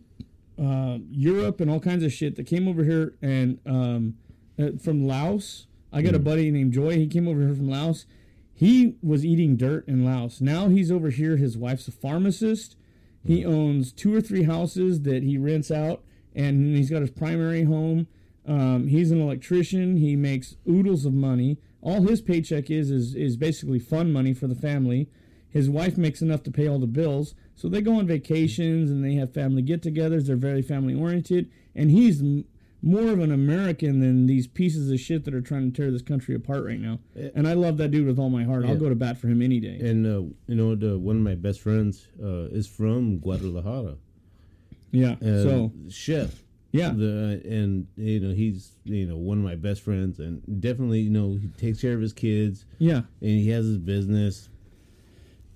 [0.59, 4.15] uh, Europe, and all kinds of shit that came over here and um,
[4.59, 5.67] uh, from Laos.
[5.91, 6.95] I got a buddy named Joy.
[6.95, 8.05] He came over here from Laos.
[8.53, 10.41] He was eating dirt in Laos.
[10.41, 11.37] Now he's over here.
[11.37, 12.75] His wife's a pharmacist.
[13.27, 16.01] He owns two or three houses that he rents out,
[16.33, 18.07] and he's got his primary home.
[18.45, 19.97] Um, he's an electrician.
[19.97, 21.57] He makes oodles of money.
[21.81, 25.09] All his paycheck is is is basically fun money for the family.
[25.49, 29.03] His wife makes enough to pay all the bills, so they go on vacations and
[29.03, 30.27] they have family get-togethers.
[30.27, 32.23] They're very family oriented, and he's
[32.81, 36.01] more of an American than these pieces of shit that are trying to tear this
[36.01, 36.99] country apart right now.
[37.35, 38.65] And I love that dude with all my heart.
[38.65, 39.79] I'll go to bat for him any day.
[39.79, 43.95] And uh, you know, the, one of my best friends uh, is from Guadalajara.
[44.91, 45.13] yeah.
[45.13, 46.43] Uh, so chef.
[46.71, 46.89] yeah.
[46.89, 51.09] The and you know he's you know one of my best friends and definitely you
[51.09, 53.01] know he takes care of his kids yeah.
[53.21, 54.49] and he has his business.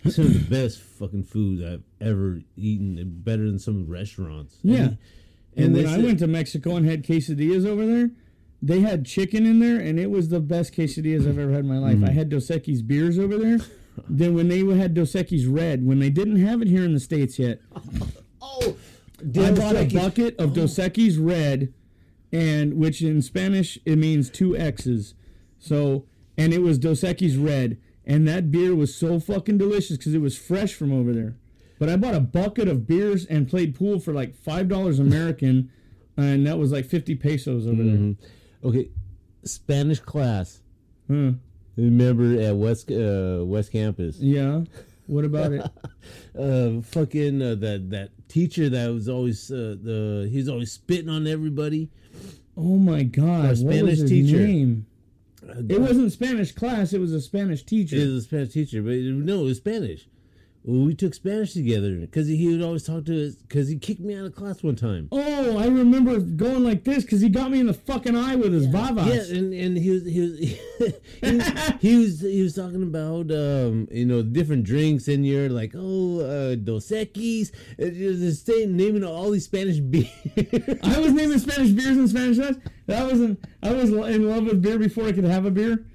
[0.10, 4.58] Some of the best fucking food I've ever eaten, better than some restaurants.
[4.64, 4.94] Yeah.
[5.56, 8.12] And, when I went to Mexico and had quesadillas over there,
[8.62, 11.68] they had chicken in there, and it was the best quesadillas I've ever had in
[11.68, 11.98] my life.
[11.98, 12.10] Mm.
[12.10, 13.60] I had Dos Equis beers over there.
[14.10, 17.00] then when they had Dos Equis red, when they didn't have it here in the
[17.00, 17.60] states yet,
[18.42, 18.76] oh,
[19.20, 21.74] I bought a bucket of Dos Equis red,
[22.32, 25.16] and which in Spanish it means two X's.
[25.60, 26.06] So
[26.38, 30.22] and it was Dos Equis red, and that beer was so fucking delicious because it
[30.22, 31.36] was fresh from over there.
[31.82, 35.72] But I bought a bucket of beers and played pool for like five dollars American,
[36.16, 38.14] and that was like fifty pesos over there.
[38.64, 38.90] Okay,
[39.44, 40.62] Spanish class.
[41.08, 41.32] Huh.
[41.76, 44.20] Remember at West uh, West Campus?
[44.20, 44.62] Yeah.
[45.08, 45.64] What about it?
[46.38, 51.28] Uh, fucking uh, that that teacher that was always uh, the he's always spitting on
[51.28, 51.90] everybody.
[52.56, 53.48] Oh my God!
[53.48, 54.38] Our Spanish teacher.
[54.38, 54.86] name?
[55.68, 56.94] It wasn't Spanish class.
[56.94, 57.98] It was a Spanish teacher.
[57.98, 60.08] It was a Spanish teacher, but no, it was Spanish.
[60.64, 64.00] Well, we took Spanish together because he would always talk to us because he kicked
[64.00, 65.08] me out of class one time.
[65.12, 68.54] Oh, I remember going like this because he got me in the fucking eye with
[68.54, 69.08] his vavas.
[69.08, 70.40] Yeah, and, and he was he was
[71.22, 75.50] he was, he was he was talking about um you know different drinks and you're
[75.50, 80.10] like oh uh, Dos Equis and he was just saying naming all these Spanish beers.
[80.84, 82.60] I was naming Spanish beers and Spanish shots.
[82.86, 83.44] That wasn't.
[83.64, 85.86] I was in love with beer before I could have a beer.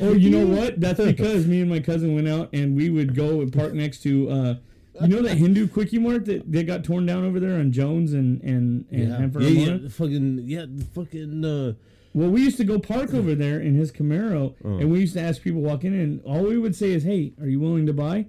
[0.00, 0.80] Oh, you know what?
[0.80, 4.02] That's because me and my cousin went out and we would go and park next
[4.02, 4.30] to.
[4.30, 4.54] Uh,
[5.02, 8.14] you know that Hindu quickie mart that they got torn down over there on Jones
[8.14, 11.72] and and and yeah, Hanford yeah, and yeah, the fucking yeah, the fucking uh,
[12.14, 15.20] Well, we used to go park over there in his Camaro, and we used to
[15.20, 16.00] ask people walking in.
[16.00, 18.26] And all we would say is, "Hey, are you willing to buy?"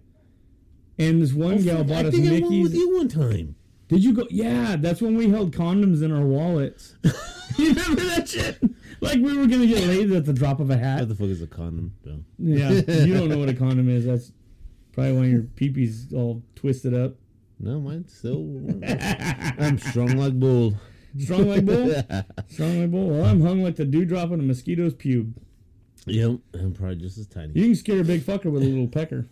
[0.99, 3.55] And this one gal I bought us think I went with you one time.
[3.87, 4.27] Did you go?
[4.29, 6.95] Yeah, that's when we held condoms in our wallets.
[7.57, 8.59] you remember that shit?
[9.01, 10.99] Like we were gonna get laid at the drop of a hat.
[10.99, 11.93] What the fuck is a condom?
[12.03, 12.19] though?
[12.39, 12.69] Yeah,
[13.05, 14.05] you don't know what a condom is.
[14.05, 14.31] That's
[14.93, 17.15] probably why your peepee's all twisted up.
[17.59, 18.39] No, mine's still.
[19.59, 20.75] I'm strong like bull.
[21.19, 21.91] Strong like bull.
[22.49, 23.09] Strong like bull.
[23.09, 25.33] Well, I'm hung like the dewdrop on a mosquito's pube.
[26.05, 27.51] Yep, I'm probably just as tiny.
[27.53, 29.27] You can scare a big fucker with a little pecker.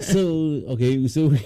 [0.00, 1.38] So okay, so we're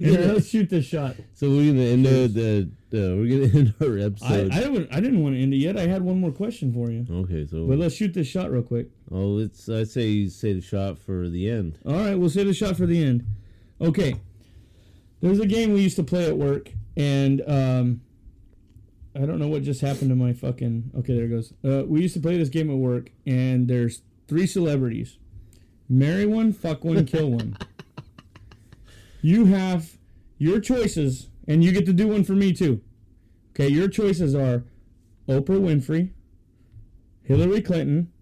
[0.00, 1.16] Yeah, gonna, let's shoot this shot.
[1.34, 4.52] so we're gonna end the, the we're gonna end our I, episode.
[4.52, 5.76] I didn't I didn't want to end it yet.
[5.76, 7.06] I had one more question for you.
[7.10, 8.88] okay, so But let's shoot this shot real quick.
[9.10, 11.78] oh, let's I say you say the shot for the end.
[11.84, 13.24] All right, we'll say the shot for the end.
[13.80, 14.16] Okay.
[15.20, 18.00] There's a game we used to play at work, and um,
[19.14, 20.90] I don't know what just happened to my fucking.
[20.98, 21.52] Okay, there it goes.
[21.64, 25.16] Uh, we used to play this game at work, and there's three celebrities:
[25.88, 27.56] marry one, fuck one, kill one.
[29.22, 29.96] You have
[30.38, 32.80] your choices, and you get to do one for me too.
[33.50, 34.64] Okay, your choices are
[35.28, 36.10] Oprah Winfrey,
[37.22, 38.12] Hillary Clinton,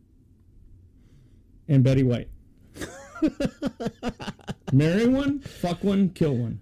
[1.69, 2.29] and Betty White.
[4.73, 6.61] Marry one, fuck one, kill one.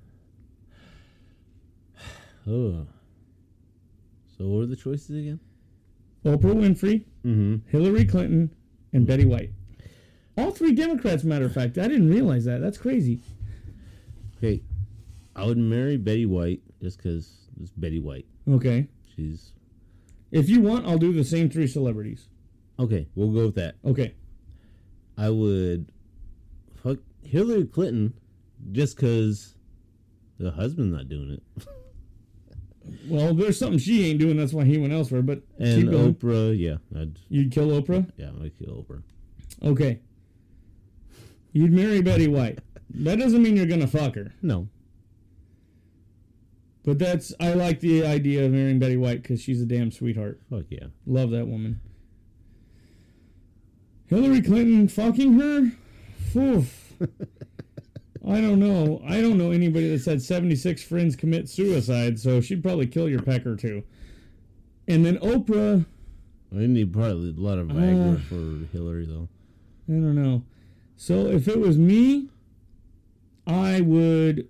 [2.47, 2.87] Oh,
[4.37, 5.41] so what are the choices again?
[6.25, 7.69] Oprah Winfrey, Mm-hmm.
[7.71, 8.51] Hillary Clinton,
[8.93, 9.51] and Betty White.
[10.37, 11.79] All three Democrats, matter of fact.
[11.79, 12.61] I didn't realize that.
[12.61, 13.21] That's crazy.
[14.39, 14.63] Okay,
[15.35, 18.27] I would marry Betty White just because it's Betty White.
[18.49, 18.87] Okay.
[19.17, 19.53] She's
[20.31, 22.29] If you want, I'll do the same three celebrities.
[22.79, 23.07] okay.
[23.15, 23.77] We'll go with that.
[23.85, 24.15] Okay.
[25.17, 25.93] I would
[26.83, 28.15] fuck Hillary Clinton
[28.73, 29.55] just because
[30.39, 31.67] the husband's not doing it,
[33.09, 34.37] Well, there's something she ain't doing.
[34.37, 35.23] That's why he went elsewhere.
[35.23, 35.89] But and.
[35.89, 36.59] Oprah.
[36.59, 38.11] Yeah, I'd You'd kill Oprah?
[38.17, 39.03] yeah I'd kill Oprah.
[39.63, 40.01] Okay.
[41.53, 42.59] You'd marry Betty White.
[42.95, 44.35] That doesn't mean you're going to fuck her.
[44.43, 44.69] No,
[46.85, 50.41] But that's, I like the idea of marrying Betty White because she's a damn sweetheart.
[50.51, 50.87] fuck yeah.
[51.07, 51.81] Love that woman.
[54.07, 55.73] Hillary Clinton fucking her?
[56.37, 56.93] Oof.
[58.29, 59.01] I don't know.
[59.07, 63.23] I don't know anybody that's had 76 friends commit suicide, so she'd probably kill your
[63.23, 63.83] pecker too.
[64.87, 65.87] And then Oprah,
[66.55, 68.21] I need probably a lot of Viagra Uh.
[68.21, 69.29] for Hillary though.
[69.89, 70.45] I don't know.
[70.97, 72.29] So if it was me,
[73.47, 74.49] I would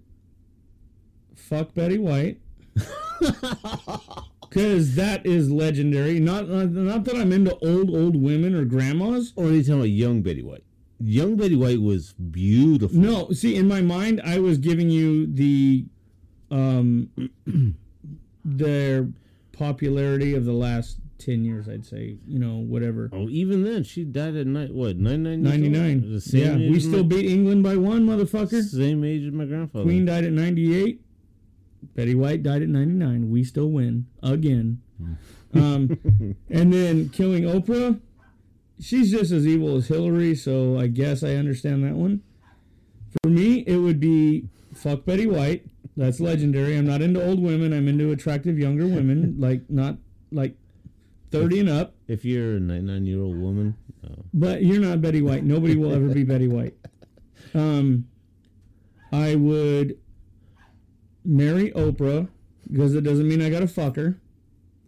[1.53, 2.41] fuck Betty White.
[4.49, 6.20] Because that is legendary.
[6.20, 9.33] Not, not not that I'm into old old women or grandmas.
[9.35, 10.62] Or are you talking about young Betty White?
[11.01, 12.99] Young Betty White was beautiful.
[12.99, 15.87] No, see, in my mind, I was giving you the,
[16.51, 17.09] um,
[18.45, 19.09] their
[19.53, 21.66] popularity of the last ten years.
[21.66, 23.09] I'd say, you know, whatever.
[23.11, 24.74] Oh, even then, she died at night.
[24.74, 25.43] What ninety nine?
[25.43, 26.12] Ninety nine.
[26.12, 28.62] The same Yeah, we still my, beat England by one, motherfucker.
[28.62, 29.85] same age as my grandfather.
[29.85, 31.01] Queen died at ninety eight.
[31.94, 33.30] Betty White died at ninety nine.
[33.30, 34.80] We still win again.
[35.54, 35.98] Um,
[36.50, 38.00] and then killing Oprah.
[38.80, 42.22] She's just as evil as Hillary, so I guess I understand that one.
[43.22, 45.66] For me, it would be fuck Betty White.
[45.96, 46.76] That's legendary.
[46.76, 47.72] I'm not into old women.
[47.72, 49.96] I'm into attractive younger women, like not
[50.30, 50.56] like
[51.30, 51.94] thirty and up.
[52.09, 55.44] If you're a ninety nine year old woman, uh, But you're not Betty White.
[55.44, 56.74] Nobody will ever be Betty White.
[57.54, 58.06] Um,
[59.12, 59.98] I would
[61.24, 62.28] marry Oprah
[62.70, 64.19] because it doesn't mean I got to fuck her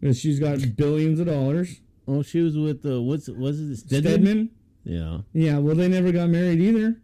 [0.01, 1.81] because she's got billions of dollars.
[2.09, 4.03] oh, she was with uh, what's was it Stedman?
[4.13, 4.51] Stedman.
[4.85, 7.01] Yeah, Yeah, well, they never got married either.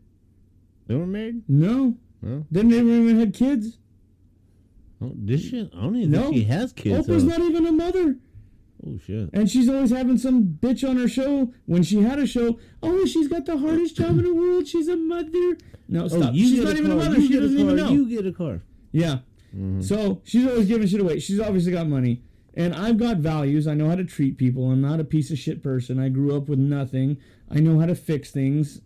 [0.87, 1.43] they were married.
[1.49, 1.97] No,
[2.27, 3.79] Oh, they never even had kids.
[5.01, 5.61] oh did she?
[5.75, 6.23] I don't even No.
[6.25, 7.07] think she has kids.
[7.09, 8.17] Oprah's not even a mother.
[8.87, 9.31] Oh shit.
[9.33, 11.53] And she's always having some bitch on her show.
[11.67, 14.67] When she had a show, oh, she's got the hardest job in the world.
[14.69, 15.59] She's a mother.
[15.89, 16.31] No, stop.
[16.31, 17.17] Oh, she's not even a mother.
[17.17, 17.91] you She get a doesn't even know.
[17.91, 18.63] You get a car.
[18.93, 19.19] Yeah.
[19.55, 19.83] Mm-hmm.
[19.83, 21.19] So she's always giving shit away.
[21.19, 22.23] She's obviously got money.
[22.55, 23.67] And I've got values.
[23.67, 24.71] I know how to treat people.
[24.71, 25.99] I'm not a piece of shit person.
[26.01, 27.17] I grew up with nothing.
[27.51, 28.81] I know how to fix things.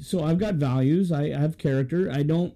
[0.00, 1.10] So I've got values.
[1.10, 2.10] I have character.
[2.12, 2.54] I don't.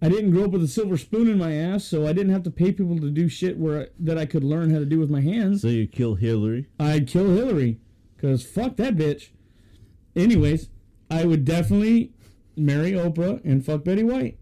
[0.00, 2.44] I didn't grow up with a silver spoon in my ass, so I didn't have
[2.44, 5.10] to pay people to do shit where that I could learn how to do with
[5.10, 5.62] my hands.
[5.62, 6.66] So you kill Hillary.
[6.78, 7.80] I'd kill Hillary
[8.16, 9.30] because fuck that bitch.
[10.14, 10.68] Anyways,
[11.10, 12.12] I would definitely
[12.56, 14.38] marry Oprah and fuck Betty White.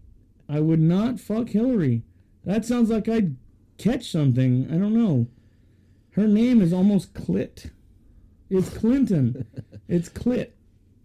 [0.49, 2.03] I would not fuck Hillary.
[2.45, 3.35] That sounds like I'd
[3.77, 4.67] catch something.
[4.71, 5.27] I don't know.
[6.11, 7.69] Her name is almost Clit.
[8.49, 9.45] It's Clinton.
[9.87, 10.51] it's Clit.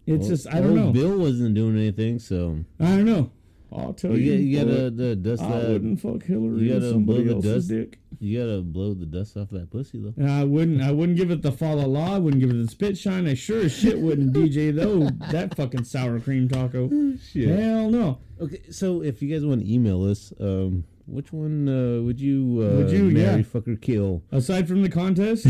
[0.05, 0.91] It's just I don't Well, know.
[0.91, 3.31] Bill wasn't doing anything, so I don't know.
[3.75, 4.31] I'll tell you, you.
[4.37, 5.69] get, you gotta dust I that.
[5.69, 7.69] wouldn't fuck Hillary you gotta blow the dust.
[7.69, 7.99] dick.
[8.19, 10.13] You gotta blow the dust off that pussy though.
[10.15, 10.81] And I wouldn't.
[10.81, 12.15] I wouldn't give it the fa la la.
[12.15, 13.27] I wouldn't give it the spit shine.
[13.27, 16.89] I sure as shit wouldn't DJ though that fucking sour cream taco.
[17.31, 17.49] Shit.
[17.49, 18.19] Hell no.
[18.39, 22.59] Okay, so if you guys want to email us, um, which one uh, would you
[22.63, 23.43] uh, Would you, marry, yeah.
[23.43, 24.23] fuck, or kill?
[24.31, 25.47] Aside from the contest,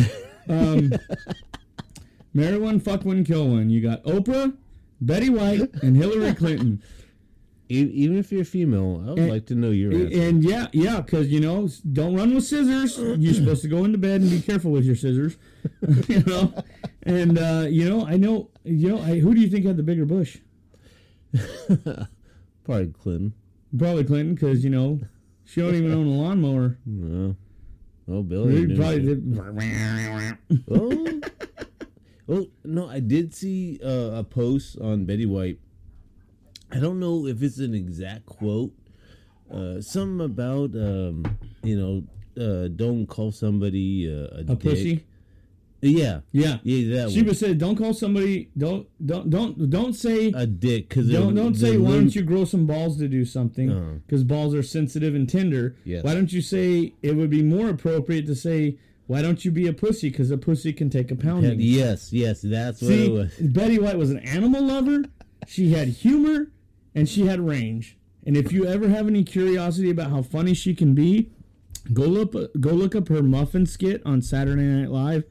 [0.50, 0.92] um,
[2.34, 3.70] marry one, fuck one, kill one.
[3.70, 4.56] You got Oprah,
[5.02, 6.82] Betty White, and Hillary Clinton.
[7.74, 10.22] Even if you're a female, I would And- like to know your answer.
[10.22, 12.98] And yeah, yeah, because you know, don't run with scissors.
[13.20, 15.38] You're supposed to go into bed and be careful with your scissors.
[16.08, 16.54] you know,
[17.04, 19.84] and uh, you know, I know, you know, I, who do you think had the
[19.84, 20.38] bigger bush?
[22.64, 23.34] Probably Clinton.
[23.78, 25.00] Probably Clinton, because you know,
[25.46, 26.78] she don't even own a lawnmower.
[26.86, 27.36] No.
[28.08, 28.68] Oh, Billy.
[28.68, 30.64] He probably did.
[30.70, 31.22] oh.
[32.30, 35.60] oh no, I did see uh, a post on Betty White.
[36.74, 38.74] I don't know if it's an exact quote.
[39.52, 41.24] Uh, something about um,
[41.64, 42.04] you know,
[42.44, 44.60] uh, don't call somebody uh, a, A dick.
[44.60, 45.06] pussy.
[45.86, 47.28] Yeah, Yeah, yeah, that she one.
[47.28, 48.50] was said, "Don't call somebody.
[48.58, 52.46] Don't don't don't don't say a dick because don't don't say why don't you grow
[52.46, 53.92] some balls to do something Uh-huh.
[54.08, 55.76] because balls are sensitive and tender.
[55.84, 56.06] Yes.
[56.06, 58.78] Why don't you say it would be more appropriate to say
[59.08, 61.60] why don't you be a pussy because a pussy can take a pounding.
[61.60, 63.34] Yes, yes, that's what it was.
[63.36, 65.04] Betty White was an animal lover.
[65.48, 66.48] She had humor
[66.96, 67.98] and she had range.
[68.26, 71.30] And if you ever have any curiosity about how funny she can be,
[71.92, 75.24] go look go look up her muffin skit on Saturday Night Live.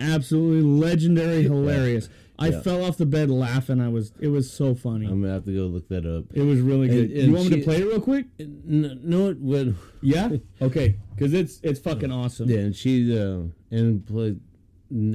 [0.00, 2.08] Absolutely legendary, hilarious.
[2.38, 2.60] I Yeah.
[2.62, 3.80] fell off the bed laughing.
[3.80, 5.06] I was it was so funny.
[5.06, 6.24] I'm gonna have to go look that up.
[6.34, 7.10] it was really good.
[7.10, 8.26] And- and you want me to play it real quick?
[8.38, 9.76] No, no it would.
[10.00, 10.36] Yeah.
[10.62, 10.96] Okay.
[11.14, 12.48] Because it's it's fucking awesome.
[12.48, 14.40] Yeah, and she uh, and played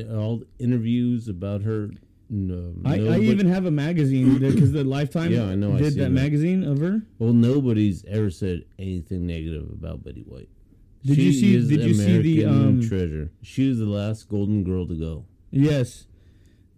[0.10, 1.90] all the interviews about her.
[2.30, 5.94] No, I, I even have a magazine because the Lifetime Yeah, I know, I did
[5.94, 6.10] see that, that.
[6.12, 7.02] magazine of her.
[7.20, 10.50] well, nobody's ever said anything negative about Betty White.
[11.04, 13.30] Did you see- did you see the, um, treasure?
[13.44, 15.26] She was the last golden girl to go.
[15.52, 16.08] Yes.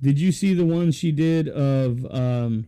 [0.02, 2.68] Did you see the one she did of um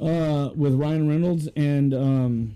[0.00, 2.54] uh with Ryan Reynolds and um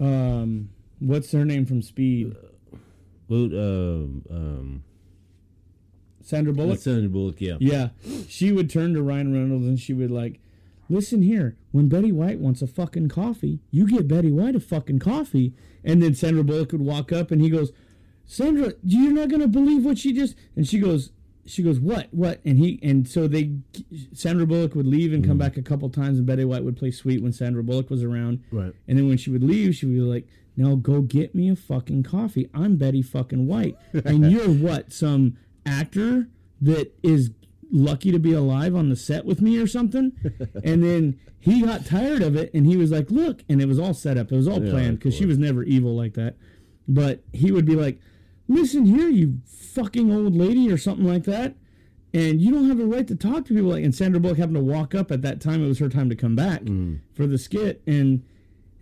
[0.00, 2.34] um what's her name from Speed?
[3.28, 4.84] Well, um, um,
[6.24, 6.80] Sandra Bullock?
[6.80, 7.40] Sandra Bullock.
[7.40, 7.56] Yeah.
[7.60, 7.90] Yeah.
[8.28, 10.40] She would turn to Ryan Reynolds and she would like,
[10.88, 14.98] listen here, when Betty White wants a fucking coffee, you get Betty White a fucking
[14.98, 15.52] coffee.
[15.84, 17.72] And then Sandra Bullock would walk up and he goes,
[18.26, 21.10] Sandra, you're not gonna believe what she just and she goes
[21.46, 22.08] she goes, What?
[22.10, 22.40] What?
[22.44, 23.56] And he and so they
[24.12, 25.40] Sandra Bullock would leave and come mm-hmm.
[25.40, 28.42] back a couple times and Betty White would play sweet when Sandra Bullock was around.
[28.50, 28.72] Right.
[28.88, 30.26] And then when she would leave, she would be like,
[30.56, 32.48] Now go get me a fucking coffee.
[32.54, 33.76] I'm Betty fucking White.
[34.04, 34.92] And you're what?
[34.92, 36.28] Some actor
[36.60, 37.30] that is
[37.70, 40.12] lucky to be alive on the set with me or something?
[40.64, 43.78] and then he got tired of it and he was like, Look, and it was
[43.78, 44.32] all set up.
[44.32, 46.36] It was all Yeah, planned because she was never evil like that.
[46.86, 48.00] But he would be like,
[48.48, 51.54] Listen here, you fucking old lady, or something like that.
[52.12, 53.82] And you don't have a right to talk to people like.
[53.84, 55.64] And Sandra Bullock happened to walk up at that time.
[55.64, 57.00] It was her time to come back mm.
[57.12, 58.22] for the skit, and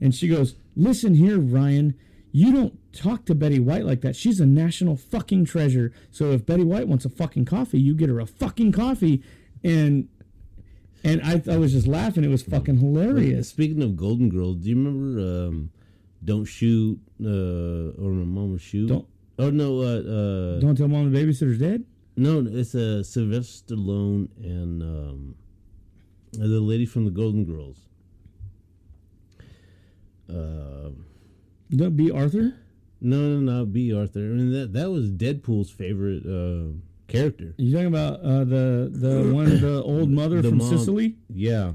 [0.00, 1.94] and she goes, "Listen here, Ryan,
[2.32, 4.16] you don't talk to Betty White like that.
[4.16, 5.92] She's a national fucking treasure.
[6.10, 9.22] So if Betty White wants a fucking coffee, you get her a fucking coffee."
[9.62, 10.08] And
[11.04, 12.24] and I, I was just laughing.
[12.24, 13.48] It was fucking hilarious.
[13.48, 15.70] Speaking of Golden Girls, do you remember um,
[16.24, 17.28] "Don't Shoot" uh,
[18.02, 18.88] or "My Mama Shoot"?
[18.88, 19.06] Don't-
[19.38, 19.84] Oh no, uh,
[20.56, 21.84] uh, Don't tell mom the babysitter's dead.
[22.16, 25.34] no, it's uh, Sylvester Stallone and um,
[26.32, 27.78] the lady from the Golden Girls.
[30.28, 30.90] Uh,
[31.74, 32.54] Don't be Arthur.
[33.00, 34.20] no, no, no, Bea Arthur.
[34.20, 36.72] I mean that that was Deadpool's favorite uh,
[37.08, 37.54] character.
[37.56, 40.68] You talking about uh, the the one the old mother The from mom.
[40.78, 41.16] Sicily?
[41.28, 41.72] Yeah,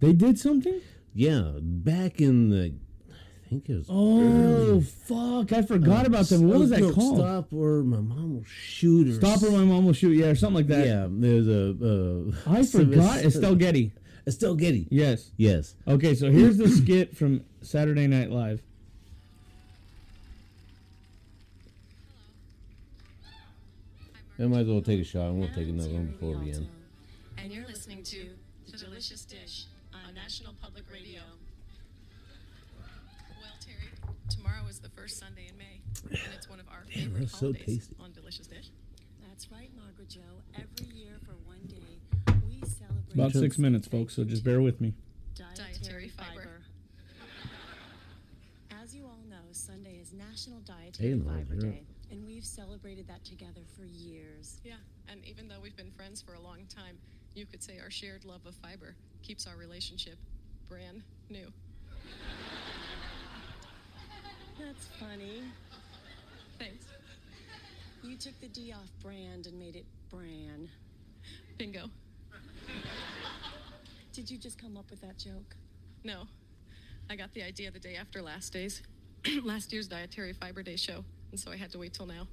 [0.00, 0.80] They did something.
[1.14, 1.52] yeah.
[1.60, 2.72] Back in the,
[3.12, 3.86] I think it was.
[3.90, 5.52] Oh fuck!
[5.52, 6.48] I forgot about them.
[6.48, 7.18] What was that called?
[7.18, 9.14] Stop or my mom will shoot her.
[9.14, 10.12] Stop or my mom will shoot.
[10.16, 10.86] Yeah, or something like that.
[10.86, 12.32] Yeah, there's a.
[12.48, 13.18] Uh, I forgot.
[13.24, 13.92] Estelle Getty.
[14.26, 14.86] Estelle Getty.
[14.90, 15.30] Yes.
[15.36, 15.74] Yes.
[15.88, 18.62] Okay, so here's the skit from Saturday Night Live.
[24.40, 26.66] I might as well take a shot and we'll take another one before we end.
[27.36, 28.26] And you're listening to
[28.70, 31.20] The Delicious Dish on National Public Radio.
[33.40, 33.90] Well, Teri,
[34.34, 35.80] tomorrow is the first Sunday in May,
[36.10, 37.96] and it's one of our Damn, favorite that's so holidays tasty.
[38.00, 38.68] on Delicious Dish.
[39.28, 40.20] That's right, Margaret Jo.
[40.54, 44.14] Every year for one day, we celebrate About six minutes, folks.
[44.16, 44.94] So just bear with me.
[45.34, 46.60] Dietary fiber.
[48.82, 51.48] As you all know, Sunday is National Hey, Dietary Margaret.
[51.48, 51.86] Fiber Day, and
[52.40, 54.60] we've celebrated that together for years.
[54.64, 54.76] Yeah,
[55.10, 56.96] and even though we've been friends for a long time,
[57.34, 60.16] you could say our shared love of fiber keeps our relationship
[60.66, 61.52] brand new.
[64.58, 65.42] That's funny.
[66.58, 66.86] Thanks.
[68.02, 70.70] You took the D off brand and made it Bran.
[71.58, 71.90] Bingo.
[74.14, 75.56] Did you just come up with that joke?
[76.04, 76.22] No.
[77.10, 78.80] I got the idea the day after last day's
[79.44, 82.26] last year's dietary fiber day show, and so I had to wait till now.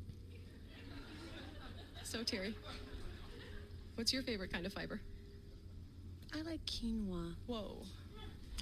[2.03, 2.53] So Teri,
[3.95, 4.99] what's your favorite kind of fiber?
[6.33, 7.33] I like quinoa.
[7.47, 7.83] Whoa.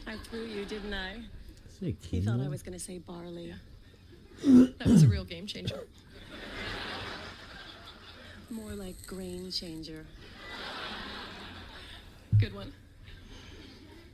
[0.08, 1.22] I threw you, didn't I?
[1.80, 3.54] Say He thought I was going to say barley.
[4.44, 5.80] That was a real game changer.
[8.50, 10.06] More like grain changer.
[12.38, 12.72] Good one.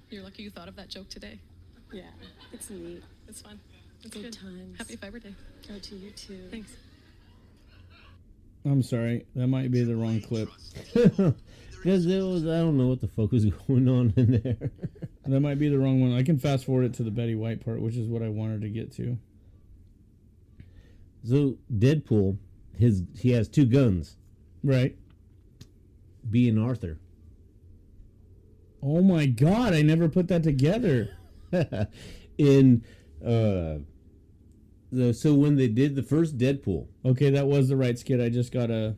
[0.09, 1.39] You're lucky you thought of that joke today.
[1.91, 2.03] Yeah,
[2.53, 3.03] it's neat.
[3.27, 3.59] It's fun.
[4.03, 4.33] It's Good good.
[4.33, 4.77] times.
[4.77, 5.35] Happy Fiber Day.
[5.71, 6.39] Oh, to you too.
[6.49, 6.71] Thanks.
[8.65, 10.49] I'm sorry, that might be the wrong clip.
[11.83, 14.69] Because it was, I don't know what the fuck was going on in there.
[15.25, 16.13] That might be the wrong one.
[16.15, 18.61] I can fast forward it to the Betty White part, which is what I wanted
[18.61, 19.17] to get to.
[21.27, 22.37] so Deadpool,
[22.77, 24.15] his he has two guns,
[24.63, 24.95] Right.
[26.29, 26.99] Bea and Arthur.
[28.83, 31.17] Oh my god, I never put that together.
[32.37, 32.83] in
[33.25, 33.79] uh,
[34.91, 38.19] the, so when they did the first Deadpool, Okay, that was the right skit.
[38.19, 38.95] I just gotta.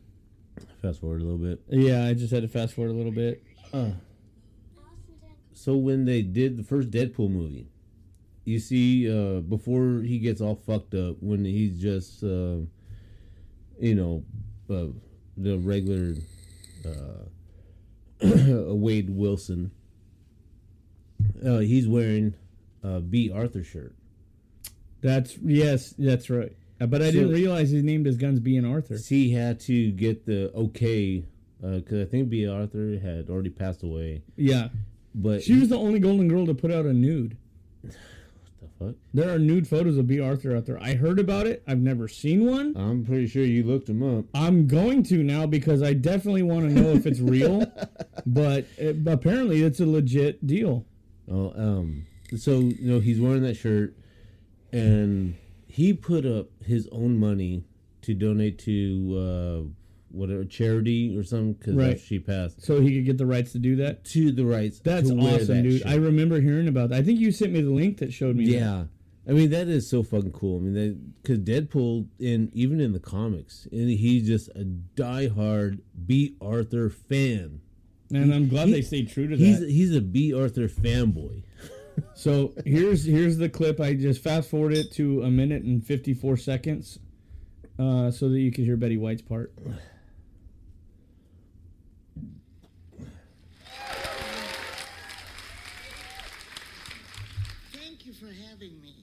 [0.82, 1.62] fast forward a little bit.
[1.68, 3.42] Yeah, I just had to fast forward a little bit.
[5.52, 7.68] So when they did the first Deadpool movie,
[8.44, 12.58] you see uh, before he gets all fucked up, when he's just uh,
[13.80, 14.24] you know
[14.68, 14.86] uh,
[15.36, 16.14] the regular
[16.84, 17.24] uh,
[18.74, 19.70] Wade Wilson,
[21.44, 22.34] uh, he's wearing
[22.82, 23.94] a Bea Arthur shirt.
[25.04, 26.56] That's yes, that's right.
[26.80, 28.96] Uh, But I So- didn't realize he named his guns Bea and Arthur.
[28.96, 31.24] He had to get the okay
[31.60, 34.68] because I think Bea Arthur had already passed away, Yeah,
[35.14, 37.36] but she was the only Golden Girl to put out a nude.
[37.84, 37.92] What
[38.78, 38.94] the fuck.
[39.12, 40.82] There are nude photos of Bea Arthur out there.
[40.82, 41.62] I heard about it.
[41.66, 42.74] I've never seen one.
[42.76, 44.24] I'm pretty sure you looked them up.
[44.34, 47.70] I'm going to now because I definitely want to know if it's real.
[48.26, 50.84] but it, apparently, it's a legit deal.
[51.30, 52.06] Oh, um,
[52.36, 53.94] so you know he's wearing that shirt,
[54.74, 55.34] and
[55.66, 57.64] he put up his own money
[58.02, 59.68] to donate to uh,
[60.10, 61.98] whatever charity or something because Right.
[62.00, 64.04] she passed So he could get the rights to do that.
[64.06, 64.78] to the rights.
[64.80, 65.80] That's awesome, that dude.
[65.82, 65.90] shirt.
[65.90, 66.98] I remember hearing about that.
[66.98, 68.46] I think you sent me the link that showed me.
[68.46, 68.52] that.
[68.52, 68.84] yeah.
[69.26, 70.58] I mean that is so fucking cool.
[70.58, 74.64] I mean that because Deadpool in even in the comics, and he's just a
[74.96, 77.60] diehard Bea Arthur fan.
[78.12, 79.70] and I'm glad He- they stayed true to He's that.
[79.70, 81.42] he's a Bea Arthur fanboy.
[82.14, 83.80] So here's here's the clip.
[83.80, 86.98] I just fast forwarded it to a minute and 54 seconds,
[87.78, 89.52] uh, so that you could hear Betty White's part.
[97.72, 98.94] Thank you for having me.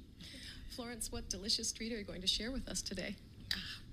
[0.70, 3.16] Florence, what delicious treat are you going to share with us today?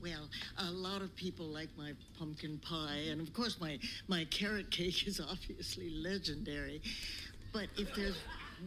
[0.01, 4.71] Well, a lot of people like my pumpkin pie, and of course, my, my carrot
[4.71, 6.81] cake is obviously legendary.
[7.53, 8.17] But if there's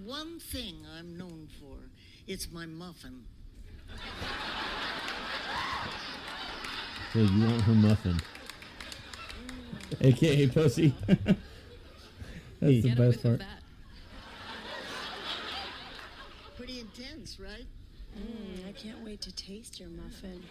[0.05, 1.77] one thing I'm known for,
[2.27, 3.23] it's my muffin.
[7.13, 8.19] So you want her muffin?
[9.99, 10.93] AKA pussy.
[11.07, 11.37] That's
[12.61, 13.39] the Get a best whiff of part.
[13.39, 13.61] that.
[16.55, 17.65] Pretty intense, right?
[18.17, 20.41] Mm, I can't wait to taste your muffin.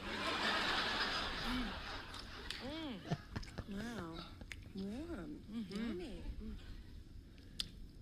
[1.46, 3.16] Mm.
[3.72, 4.14] Wow.
[4.76, 5.38] Warm.
[5.70, 6.09] Yummy.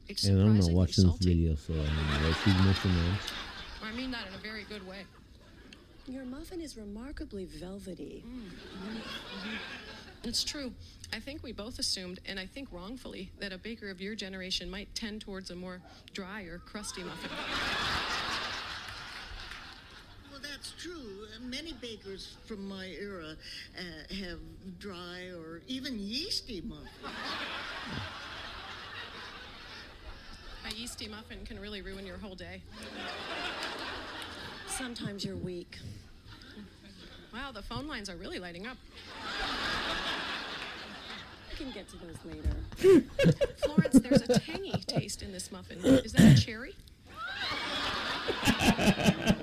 [0.09, 1.35] It's And I'm not surprisingly watching this salty.
[1.35, 3.19] video, so I don't know what she's missing on.
[3.85, 5.05] I mean that in a very good way.
[6.07, 8.25] Your muffin is remarkably velvety.
[10.25, 10.73] It's true.
[11.13, 14.71] I think we both assumed, and I think wrongfully, that a baker of your generation
[14.71, 15.81] might tend towards a more
[16.15, 17.31] dry or crusty muffin.
[20.31, 21.27] Well, that's true.
[21.43, 23.37] Many bakers from my era
[23.79, 24.39] uh, have
[24.79, 26.89] dry or even yeasty muffins.
[30.69, 32.61] A yeasty muffin can really ruin your whole day.
[34.67, 35.79] Sometimes you're weak.
[37.33, 38.77] Wow, the phone lines are really lighting up.
[41.51, 42.55] We can get to those later.
[43.65, 45.79] Florence, there's a tangy taste in this muffin.
[45.79, 46.75] Is that a cherry?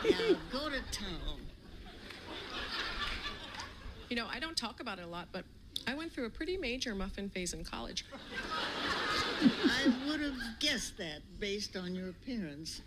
[0.05, 1.41] Now go to town.
[4.09, 5.45] You know, I don't talk about it a lot, but
[5.87, 8.05] I went through a pretty major muffin phase in college.
[9.43, 12.83] I would have guessed that based on your appearance.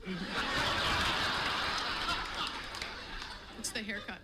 [3.60, 4.20] It's the haircut.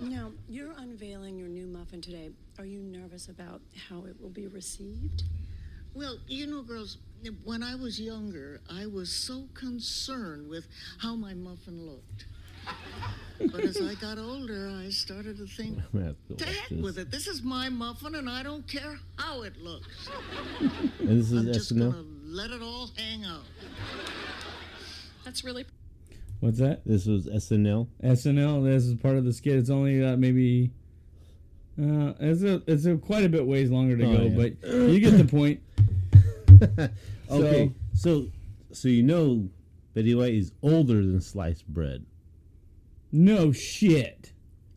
[0.00, 2.30] Now, you're unveiling your new muffin today.
[2.58, 5.24] Are you nervous about how it will be received?
[5.94, 6.98] Well, you know, girls,
[7.44, 10.66] when I was younger, I was so concerned with
[10.98, 12.26] how my muffin looked.
[13.52, 16.54] But as I got older, I started to think, gonna have to go to watch
[16.56, 16.80] heck this.
[16.82, 17.10] with it.
[17.12, 20.08] This is my muffin, and I don't care how it looks.
[20.98, 21.92] And this is I'm just SNL.
[21.92, 23.44] gonna let it all hang out.
[25.24, 25.66] That's really
[26.40, 26.82] What's that?
[26.84, 27.86] This was SNL.
[28.02, 28.64] SNL.
[28.64, 29.56] This is part of the skit.
[29.56, 30.70] It's only uh, maybe.
[31.80, 34.48] Uh, it's a it's a quite a bit ways longer to Oh, go, yeah.
[34.62, 35.60] but you get the point.
[37.30, 38.26] Okay, so
[38.72, 39.48] so you know
[39.94, 42.04] Betty White is older than sliced bread.
[43.10, 44.32] No shit.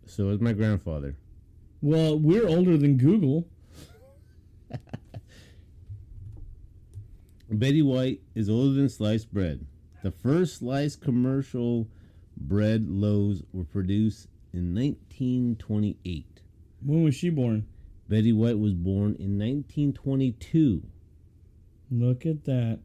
[0.05, 1.15] So is my grandfather.
[1.81, 3.47] Well, we're older than Google.
[7.49, 9.65] Betty White is older than sliced bread.
[10.03, 11.87] The first sliced commercial
[12.37, 16.41] bread loaves were produced in 1928.
[16.83, 17.67] When was she born?
[18.07, 20.83] Betty White was born in 1922.
[21.91, 22.79] Look at that.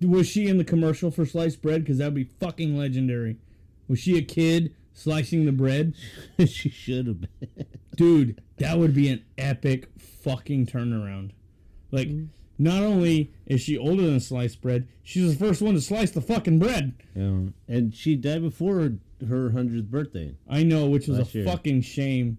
[0.00, 1.82] Was she in the commercial for sliced bread?
[1.82, 3.36] Because that'd be fucking legendary.
[3.86, 5.94] Was she a kid slicing the bread?
[6.46, 7.66] she should have been.
[7.96, 11.32] Dude, that would be an epic fucking turnaround.
[11.90, 12.28] Like, mm.
[12.58, 16.20] not only is she older than sliced bread, she's the first one to slice the
[16.20, 16.94] fucking bread.
[17.14, 17.40] Yeah.
[17.68, 20.34] And she died before her, 100th birthday.
[20.48, 21.46] I know, which was Last a year.
[21.46, 22.38] fucking shame.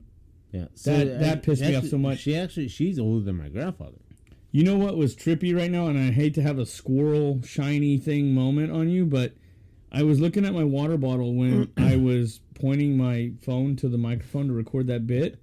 [0.51, 0.65] Yeah.
[0.85, 2.19] That- that pissed me off so much.
[2.19, 3.97] She actually she's older than my grandfather.
[4.51, 7.97] You know what was trippy right now, and I hate to have a squirrel shiny
[7.97, 9.33] thing moment on you, but
[9.91, 13.97] I was looking at my water bottle when I was pointing my phone to the
[13.97, 15.39] microphone to record that bit,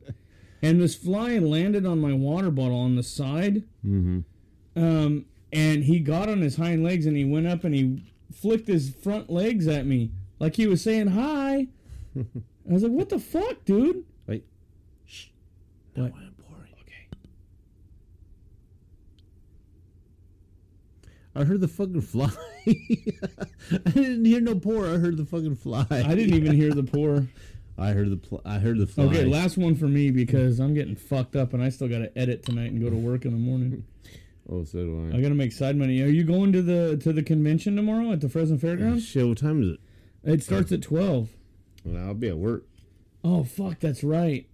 [0.62, 3.64] and this fly landed on my water bottle on the side.
[3.84, 4.20] Mm-hmm.
[4.76, 8.68] Um, and he got on his hind legs and he went up and he flicked
[8.68, 11.68] his front legs at me like he was saying hi.
[12.18, 14.44] I was like, "What the fuck, dude?" Wait.
[15.94, 16.12] What?
[21.34, 22.30] I heard the fucking fly.
[22.66, 24.86] I didn't hear no pour.
[24.86, 25.86] I heard the fucking fly.
[25.90, 27.26] I didn't even hear the pour.
[27.78, 29.04] I heard the pl- I heard the fly.
[29.04, 32.18] Okay, last one for me because I'm getting fucked up and I still got to
[32.18, 33.84] edit tonight and go to work in the morning.
[34.50, 35.18] Oh, so do I.
[35.18, 36.00] I got to make side money.
[36.00, 39.04] Are you going to the to the convention tomorrow at the Fresno Fairgrounds?
[39.04, 39.80] Shit, what time is it?
[40.24, 41.28] It starts at 12.
[41.84, 42.64] Well, I'll be at work.
[43.22, 44.46] Oh fuck, that's right.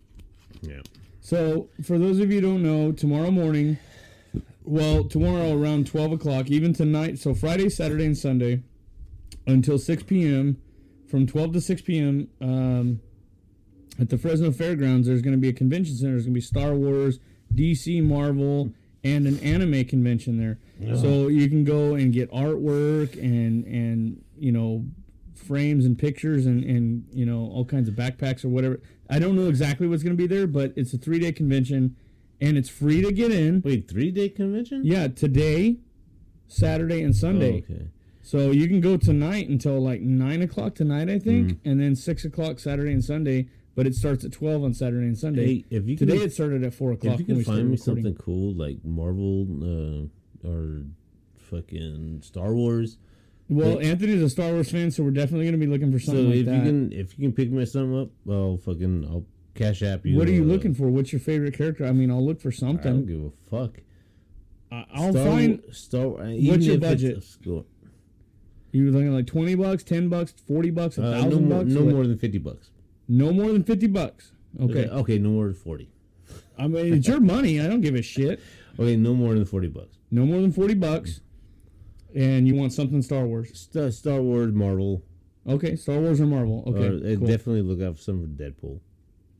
[0.62, 0.80] Yeah.
[1.20, 3.78] So, for those of you who don't know, tomorrow morning,
[4.64, 8.62] well, tomorrow around 12 o'clock, even tonight, so Friday, Saturday, and Sunday,
[9.46, 10.58] until 6 p.m.,
[11.06, 13.00] from 12 to 6 p.m., um,
[14.00, 16.12] at the Fresno Fairgrounds, there's going to be a convention center.
[16.12, 17.20] There's going to be Star Wars,
[17.54, 18.72] DC, Marvel,
[19.04, 20.58] and an anime convention there.
[20.96, 24.84] So you can go and get artwork and, and you know,
[25.34, 28.80] frames and pictures and, and you know all kinds of backpacks or whatever.
[29.10, 31.96] I don't know exactly what's going to be there, but it's a three day convention
[32.44, 33.62] and it's free to get in.
[33.64, 34.82] Wait, three day convention?
[34.84, 35.76] Yeah, today,
[36.48, 37.64] Saturday, and Sunday.
[37.68, 37.86] Oh, okay.
[38.22, 42.24] So you can go tonight until like nine o'clock tonight, I think, and then six
[42.24, 43.48] o'clock Saturday and Sunday.
[43.76, 45.46] But it starts at twelve on Saturday and Sunday.
[45.46, 47.14] Hey, if you can- today it started at four o'clock.
[47.14, 48.04] If you can find me recording.
[48.04, 50.82] something cool like Marvel uh, or
[51.50, 52.98] fucking Star Wars.
[53.48, 55.98] Well, like- Anthony's a Star Wars fan, so we're definitely going to be looking for
[55.98, 56.54] So something like if that.
[56.56, 59.24] you can if you can pick me something up, well, fucking I'll
[59.54, 60.16] cash app you.
[60.18, 60.88] what are you uh, looking for?
[60.88, 61.84] What's your favorite character?
[61.86, 62.90] I mean, I'll look for something.
[62.90, 63.80] I don't give a fuck.
[64.72, 65.62] I- I'll Star, find.
[65.72, 66.26] Star.
[66.28, 67.18] even your budget?
[67.18, 67.64] a score-
[68.72, 71.70] You looking like twenty bucks, ten bucks, forty bucks, a Uh, thousand no bucks?
[71.70, 72.70] no or more than fifty bucks.
[73.08, 74.32] No more than fifty bucks.
[74.60, 74.88] Okay.
[74.88, 75.90] Okay, no more than forty.
[76.58, 77.60] I mean, it's your money.
[77.60, 78.40] I don't give a shit.
[78.76, 79.98] Okay, no more than forty bucks.
[80.10, 81.20] No more than forty bucks.
[82.12, 83.56] And you want something Star Wars?
[83.56, 85.04] Star, Star Wars, Marvel.
[85.46, 86.64] Okay, Star Wars or Marvel?
[86.66, 87.26] Okay, Uh, uh, cool.
[87.28, 88.80] definitely look out for some for Deadpool.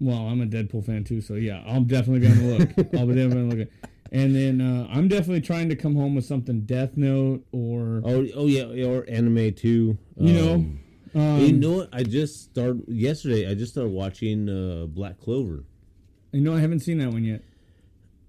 [0.05, 2.95] Well, I'm a Deadpool fan too, so yeah, I'm definitely gonna look.
[2.95, 3.69] I'll be definitely looking.
[4.13, 8.27] And then uh, I'm definitely trying to come home with something Death Note or Oh,
[8.37, 9.99] oh yeah, or anime too.
[10.17, 10.81] You know, Um,
[11.17, 11.89] um, you know what?
[11.93, 13.51] I just started yesterday.
[13.51, 15.65] I just started watching uh, Black Clover.
[16.33, 17.43] you know I haven't seen that one yet.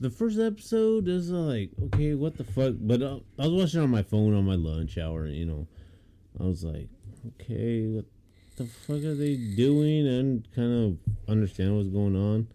[0.00, 3.84] the first episode is like okay what the fuck but uh, i was watching it
[3.84, 5.68] on my phone on my lunch hour you know
[6.40, 6.88] i was like
[7.40, 8.04] okay what
[8.56, 12.46] the fuck are they doing and kind of understand what's going on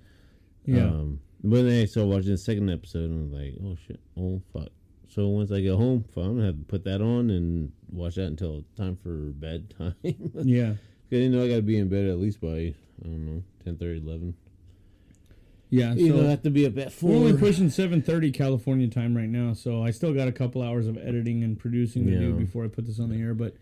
[0.66, 0.86] Yeah.
[0.88, 4.00] um, but then i started watching the second episode and i was like oh shit
[4.20, 4.70] oh fuck
[5.10, 8.26] so once i get home i'm gonna have to put that on and watch that
[8.28, 10.74] until time for bedtime Yeah.
[11.10, 13.78] because you know i gotta be in bed at least by i don't know 10
[13.82, 14.34] 11
[15.70, 17.10] Yeah, you so have to be at four.
[17.10, 20.88] we're only pushing 7:30 California time right now, so I still got a couple hours
[20.88, 23.34] of editing and producing to do before I put this on the air.
[23.34, 23.54] But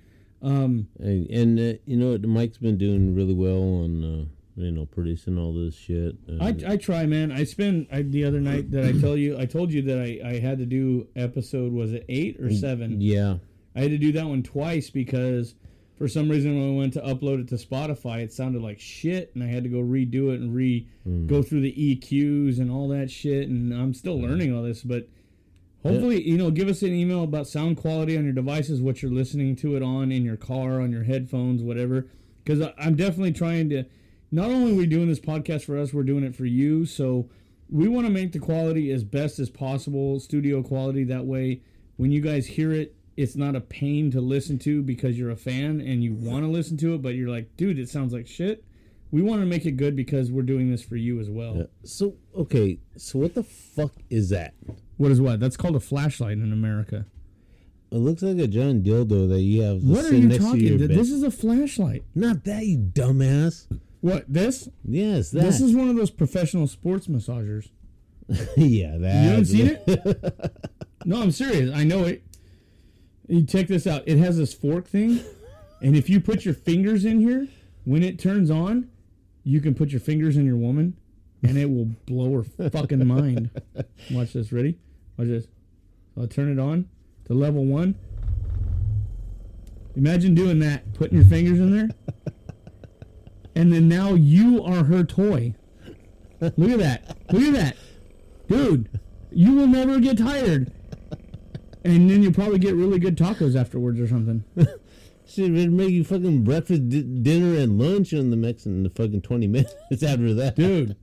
[0.45, 2.24] Um, And, and uh, you know what?
[2.24, 4.25] Mike's been doing really well on uh,
[4.61, 6.15] you know producing all this shit.
[6.40, 7.32] I, I try, man.
[7.32, 10.19] I spend I, the other night that I tell you I told you that I,
[10.27, 13.01] I had to do episode was it eight or seven?
[13.01, 13.38] yeah.
[13.75, 15.56] I had to do that one twice because
[15.98, 19.32] for some reason when I went to upload it to Spotify, it sounded like shit,
[19.33, 20.88] and I had to go redo it and re
[21.27, 23.49] go through the EQs and all that shit.
[23.49, 25.09] And I'm still learning all this, but
[25.86, 29.12] hopefully, you know, give us an email about sound quality on your devices, what you're
[29.12, 32.08] listening to it on in your car, on your headphones, whatever.
[32.44, 33.86] Because I'm definitely trying to.
[34.32, 36.86] Not only are we doing this podcast for us, we're doing it for you.
[36.86, 37.30] So
[37.70, 41.04] we want to make the quality as best as possible, studio quality.
[41.04, 41.62] That way,
[41.98, 45.38] when you guys hear it, it's not a pain to listen to because you're a
[45.38, 48.28] fan and you want to listen to it, but you're like, dude, it sounds like
[48.28, 48.64] shit.
[49.12, 51.56] We want to make it good because we're doing this for you as well.
[51.56, 51.64] Yeah.
[51.84, 54.54] So okay, so what the fuck is that?
[54.98, 55.40] What is what?
[55.40, 57.06] That's called a flashlight in America.
[57.91, 59.83] It looks like a giant dildo that you have.
[59.83, 60.77] What are you talking?
[60.88, 62.03] This is a flashlight.
[62.14, 63.67] Not that, you dumbass.
[64.01, 64.69] What this?
[64.83, 65.41] Yes, that.
[65.41, 67.69] This is one of those professional sports massagers.
[68.57, 69.24] yeah, that.
[69.24, 70.57] You haven't seen it?
[71.06, 71.74] no, I'm serious.
[71.74, 72.24] I know it.
[73.27, 74.03] You check this out.
[74.06, 75.22] It has this fork thing,
[75.82, 77.48] and if you put your fingers in here,
[77.83, 78.90] when it turns on,
[79.43, 80.98] you can put your fingers in your woman,
[81.43, 83.49] and it will blow her fucking mind.
[84.11, 84.51] Watch this.
[84.51, 84.77] Ready?
[85.18, 85.48] Watch this.
[86.18, 86.90] I'll turn it on
[87.26, 87.95] to level one.
[89.95, 91.90] Imagine doing that, putting your fingers in there,
[93.56, 95.56] and then now you are her toy.
[96.42, 97.18] Look at that.
[97.32, 97.77] Look at that.
[98.50, 98.90] Dude,
[99.32, 100.72] you will never get tired.
[101.85, 104.44] And then you'll probably get really good tacos afterwards or something.
[105.27, 108.90] Shit, it'd make you fucking breakfast, di- dinner, and lunch in the mix in the
[108.90, 110.95] fucking twenty minutes after that, Dude,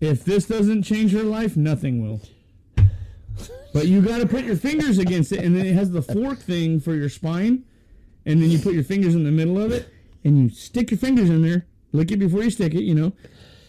[0.00, 2.20] if this doesn't change her life, nothing will.
[3.72, 6.38] But you got to put your fingers against it, and then it has the fork
[6.38, 7.64] thing for your spine,
[8.24, 9.92] and then you put your fingers in the middle of it,
[10.24, 11.66] and you stick your fingers in there.
[11.92, 13.12] Lick it before you stick it, you know.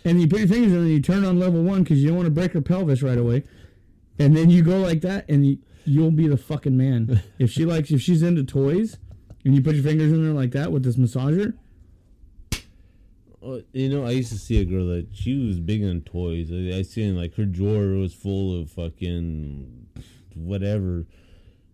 [0.05, 2.07] And you put your fingers in there, and you turn on level one because you
[2.07, 3.43] don't want to break her pelvis right away.
[4.17, 7.21] And then you go like that, and you, you'll be the fucking man.
[7.39, 8.97] If she likes, if she's into toys,
[9.43, 11.53] and you put your fingers in there like that with this massager,
[13.71, 16.51] you know, I used to see a girl that she was big on toys.
[16.51, 19.87] I, I seen like her drawer was full of fucking
[20.39, 21.05] whatever.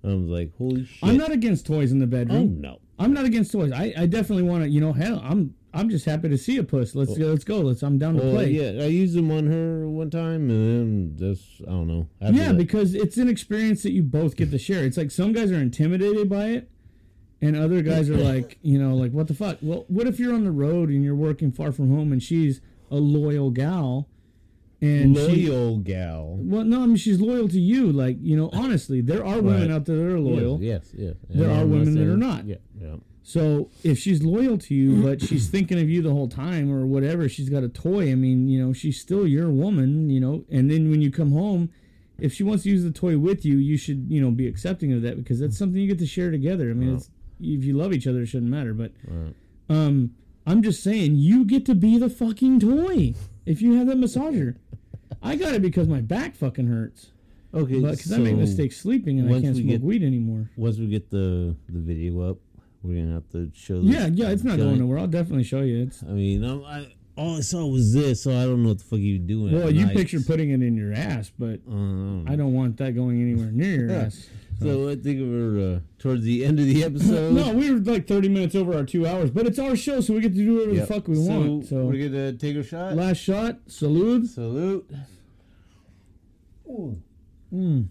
[0.03, 1.03] I was like, holy shit!
[1.03, 2.57] I'm not against toys in the bedroom.
[2.57, 2.79] Oh no.
[2.97, 3.71] I'm not against toys.
[3.71, 4.69] I, I definitely want to.
[4.69, 6.95] You know, hell, I'm I'm just happy to see a puss.
[6.95, 7.15] Let's oh.
[7.15, 7.25] go.
[7.25, 7.59] Let's go.
[7.59, 7.83] Let's.
[7.83, 8.51] I'm down to Well, play.
[8.51, 12.07] yeah, I used them on her one time, and then just I don't know.
[12.21, 14.85] Yeah, that- because it's an experience that you both get to share.
[14.85, 16.69] It's like some guys are intimidated by it,
[17.41, 19.57] and other guys are like, you know, like what the fuck.
[19.61, 22.61] Well, what if you're on the road and you're working far from home, and she's
[22.89, 24.07] a loyal gal,
[24.81, 26.37] and she, loyal gal.
[26.41, 27.91] well, no, I mean she's loyal to you.
[27.91, 29.71] Like you know, honestly, there are women Right.
[29.71, 30.61] out there that are loyal.
[30.61, 31.15] Yes, yes.
[31.29, 31.37] yes.
[31.39, 32.45] There And are women that are not.
[32.45, 32.95] Yeah, yeah.
[33.23, 36.85] So if she's loyal to you, but she's thinking of you the whole time or
[36.85, 38.11] whatever, she's got a toy.
[38.11, 40.45] I mean, you know, she's still your woman, you know.
[40.51, 41.71] And then when you come home,
[42.19, 44.93] if she wants to use the toy with you, you should, you know, be accepting
[44.93, 46.69] of that because that's something you get to share together.
[46.69, 47.09] I mean, it's,
[47.41, 48.73] if you love each other, it shouldn't matter.
[48.75, 48.91] But
[49.69, 50.11] um,
[50.45, 54.55] I'm just saying, you get to be the fucking toy if you have that massager.
[55.21, 57.11] I got it because my back fucking hurts.
[57.53, 60.49] Okay, because I make mistakes sleeping and I can't smoke get- weed anymore.
[60.57, 62.37] Once we get the the video up,
[62.83, 63.79] we're gonna have to show.
[63.81, 64.99] Yeah, yeah, it's not going giant- nowhere.
[64.99, 65.83] I'll definitely show you.
[65.83, 68.79] It's I mean, I'm, I all I saw was this, so I don't know what
[68.79, 69.53] the fuck you doing.
[69.53, 69.95] Well, you night.
[69.95, 73.87] picture putting it in your ass, but Um, I don't want that going anywhere near
[73.87, 74.27] your ass.
[74.61, 77.33] So I think we're uh, towards the end of the episode.
[77.35, 80.13] no, we were like 30 minutes over our two hours, but it's our show, so
[80.13, 80.87] we get to do whatever Yep.
[80.87, 81.65] the fuck we So want.
[81.67, 82.95] So we're gonna take a shot.
[82.95, 84.27] last shot, salute.
[84.27, 84.89] Salute.
[87.53, 87.87] Mm.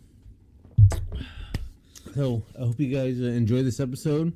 [2.15, 4.33] So I hope you guys uh, enjoy this episode.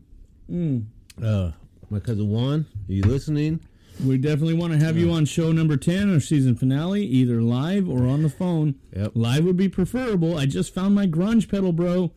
[0.51, 0.85] Mm.
[1.23, 1.53] Uh,
[1.91, 3.61] my cousin Juan, are you listening?
[4.05, 7.89] We definitely want to have you on show number 10 or season finale, either live
[7.89, 8.77] or on the phone.
[8.95, 9.13] Yep.
[9.15, 10.39] Live would be preferable.
[10.39, 12.13] I just found my grunge pedal, bro.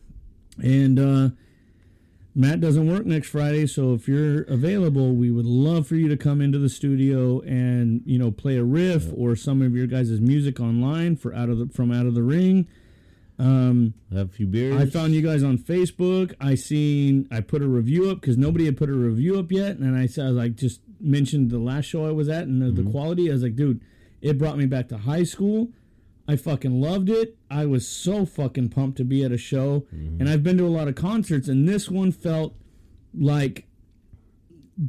[0.61, 1.30] And uh,
[2.35, 6.18] Matt doesn't work next Friday, so if you're available, we would love for you to
[6.18, 10.22] come into the studio and, you know, play a riff or some of your guys'
[10.22, 12.68] music online for out of the from out of the ring.
[13.40, 14.80] Um, Have a few beers.
[14.80, 16.35] I found you guys on Facebook.
[16.40, 19.77] I seen I put a review up because nobody had put a review up yet,
[19.77, 22.89] and I said like just mentioned the last show I was at and the, the
[22.89, 23.30] quality.
[23.30, 23.81] I was like, dude,
[24.21, 25.69] it brought me back to high school.
[26.27, 27.38] I fucking loved it.
[27.49, 30.69] I was so fucking pumped to be at a show, and I've been to a
[30.69, 32.55] lot of concerts, and this one felt
[33.13, 33.65] like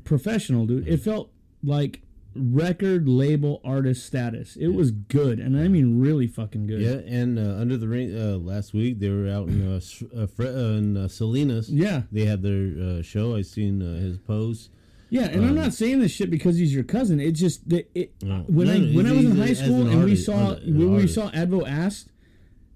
[0.05, 0.86] professional, dude.
[0.86, 1.31] It felt
[1.65, 2.02] like
[2.34, 4.57] record label artist status.
[4.57, 6.81] It was good, and I mean really fucking good.
[6.81, 9.81] Yeah, and uh, under the ring uh, last week they were out in uh,
[10.16, 11.68] uh, uh, in uh, Salinas.
[11.70, 12.02] Yeah.
[12.10, 13.36] they had their uh, show.
[13.36, 14.70] I seen uh, his post.
[15.12, 17.20] Yeah, and I'm Um, not saying this shit because he's your cousin.
[17.20, 18.44] It just that it No.
[18.49, 20.94] when No, I when I was in high school an and we saw an when
[20.94, 22.08] we saw Advo Asked,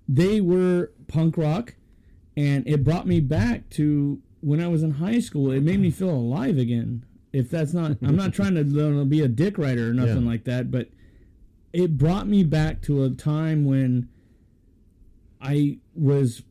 [0.06, 1.76] they were punk rock,
[2.36, 5.50] and it brought me back to when I was in high school.
[5.50, 7.06] It made me feel alive again.
[7.32, 10.28] If that's not, I'm not trying to be a dick writer or nothing Yeah.
[10.30, 10.90] like that, but
[11.72, 14.08] it brought me back to a time when
[15.40, 16.42] I was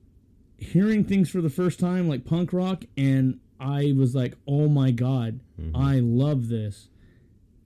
[0.57, 4.91] hearing things for the first time, like punk rock, and I was like, "Oh my
[4.91, 5.39] god,
[5.73, 6.89] I love this."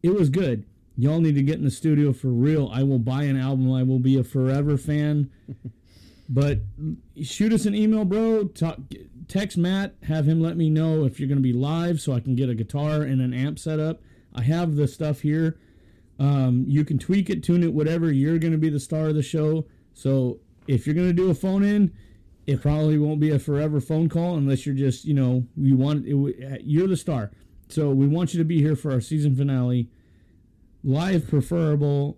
[0.02, 0.66] It was good.
[0.96, 2.70] Y'all need to get in the studio for real.
[2.74, 3.72] I will buy an album.
[3.72, 5.30] I will be a forever fan.
[6.30, 6.60] but
[7.22, 8.46] shoot us an email, bro.
[8.46, 8.80] Talk,
[9.28, 9.96] text Matt.
[10.04, 12.50] Have him let me know if you're going to be live, so I can get
[12.50, 14.02] a guitar and an amp set up.
[14.34, 15.58] I have the stuff here.
[16.20, 18.12] Um, you can tweak it, tune it, whatever.
[18.12, 19.66] You're going to be the star of the show.
[19.94, 21.94] So if you're going to do a phone in,
[22.48, 26.06] it probably won't be a forever phone call unless you're just, you know, you want
[26.06, 27.32] it, you're the star.
[27.70, 29.90] So we want you to be here for our season finale,
[30.84, 32.18] live, preferable,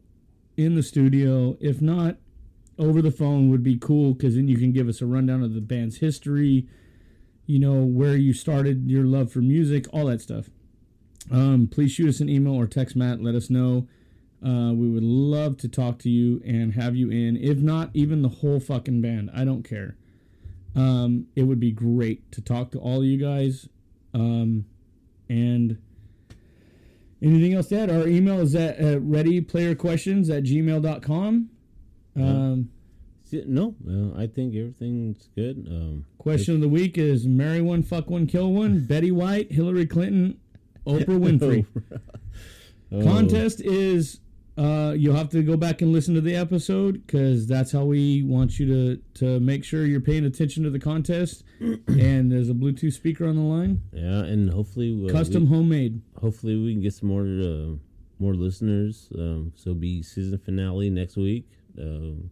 [0.58, 1.58] in the studio.
[1.60, 2.18] If not,
[2.78, 5.54] over the phone would be cool because then you can give us a rundown of
[5.54, 6.68] the band's history,
[7.46, 10.50] you know, where you started your love for music, all that stuff.
[11.30, 13.22] Um, please shoot us an email or text Matt.
[13.22, 13.88] Let us know.
[14.44, 17.38] Uh, we would love to talk to you and have you in.
[17.38, 19.30] If not, even the whole fucking band.
[19.36, 19.98] I don't care.
[20.76, 23.68] Um, it would be great to talk to all you guys.
[24.14, 24.66] Um,
[25.30, 25.78] and
[27.22, 27.90] anything else to add?
[27.90, 31.50] Our email is at uh, readyplayerquestions at gmail.com.
[32.16, 32.70] Um,
[33.26, 35.66] See, No, uh, I think everything's good.
[35.70, 38.86] Um, Question of the week is marry one, fuck one, kill one.
[38.88, 40.38] Betty White, Hillary Clinton,
[40.86, 41.66] Oprah Winfrey.
[42.94, 43.02] Oh.
[43.06, 44.20] Contest is
[44.62, 48.22] uh, you'll have to go back and listen to the episode because that's how we
[48.24, 51.44] want you to to make sure you're paying attention to the contest.
[51.88, 56.02] and there's a Bluetooth speaker on the line, Yeah, and hopefully uh, custom we- homemade.
[56.20, 57.76] Hopefully we can get some more uh,
[58.20, 59.10] more listeners.
[59.18, 61.48] Um, so it'll be season finale next week.
[61.80, 62.30] Um,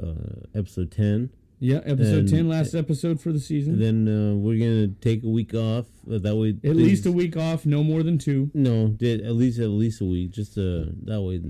[0.00, 1.30] uh, episode ten.
[1.60, 3.78] Yeah, episode And- ten, last episode for the season.
[3.78, 5.86] Then uh, we're gonna take a week off.
[6.06, 8.50] That way, At least a week off, no more than two.
[8.54, 10.30] No, did at least at least a week.
[10.32, 11.40] Just uh, that way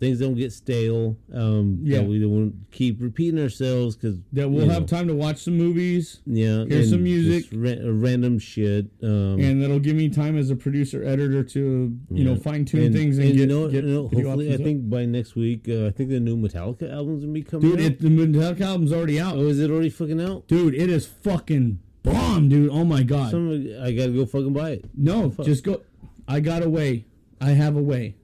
[0.00, 1.16] things don't get stale.
[1.32, 1.98] Um, Yeah.
[1.98, 6.20] that we don't keep repeating ourselves because That we'll have time to watch some movies.
[6.26, 8.86] Yeah, hear some music, ra- uh, random shit.
[9.02, 12.92] Um, and that'll give me time as a producer editor to you know fine tune
[12.92, 14.60] things and, you get, know, get you know, hopefully, I up.
[14.62, 17.80] think by next week, uh, I think the new Metallica album's gonna be coming Dude,
[17.80, 17.86] out.
[17.86, 19.36] it, the Metallica album's already out.
[19.36, 20.48] oh, is it already fucking out?
[20.48, 22.70] Dude, it is fucking bomb, dude.
[22.70, 23.30] Oh my god.
[23.30, 23.50] Some,
[23.82, 24.84] I gotta go fucking buy it.
[24.96, 25.46] no, fuck?
[25.46, 25.80] just go.
[26.28, 27.04] I got a way.
[27.40, 28.16] I have a way.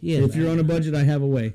[0.00, 1.54] Yeah, if you're on a budget, I have a way.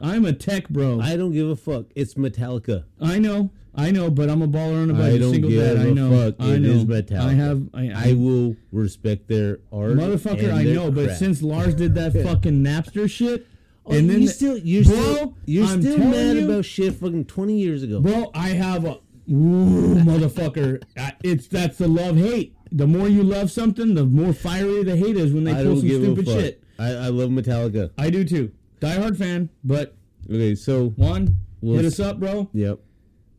[0.00, 1.00] I'm a tech bro.
[1.00, 1.86] I, I don't give a fuck.
[1.94, 2.84] It's Metallica.
[3.00, 5.14] I know, I know, but I'm a baller on a budget.
[5.14, 5.78] I don't Single give dad.
[5.78, 6.10] I a know.
[6.10, 6.34] fuck.
[6.38, 6.68] I It know.
[6.70, 7.18] is Metallica.
[7.20, 7.62] I have.
[7.72, 10.52] I, I, I will respect their art, motherfucker.
[10.52, 13.46] I know, but since Lars did that fucking Napster shit,
[13.88, 16.94] Oh, and then you still you're bro, still you're I'm still mad you- about shit
[16.94, 18.00] fucking twenty years ago.
[18.00, 18.98] Bro, I have a
[19.30, 20.82] ooh, motherfucker.
[21.22, 22.54] It's that's the love hate.
[22.72, 25.76] The more you love something, the more fiery the hate is when they I pull
[25.78, 26.62] some stupid shit.
[26.78, 27.90] I, I love Metallica.
[27.96, 28.52] I do too.
[28.80, 29.96] Die hard fan, but
[30.28, 32.50] Okay, so one, We'll hit us up, bro.
[32.52, 32.80] yep.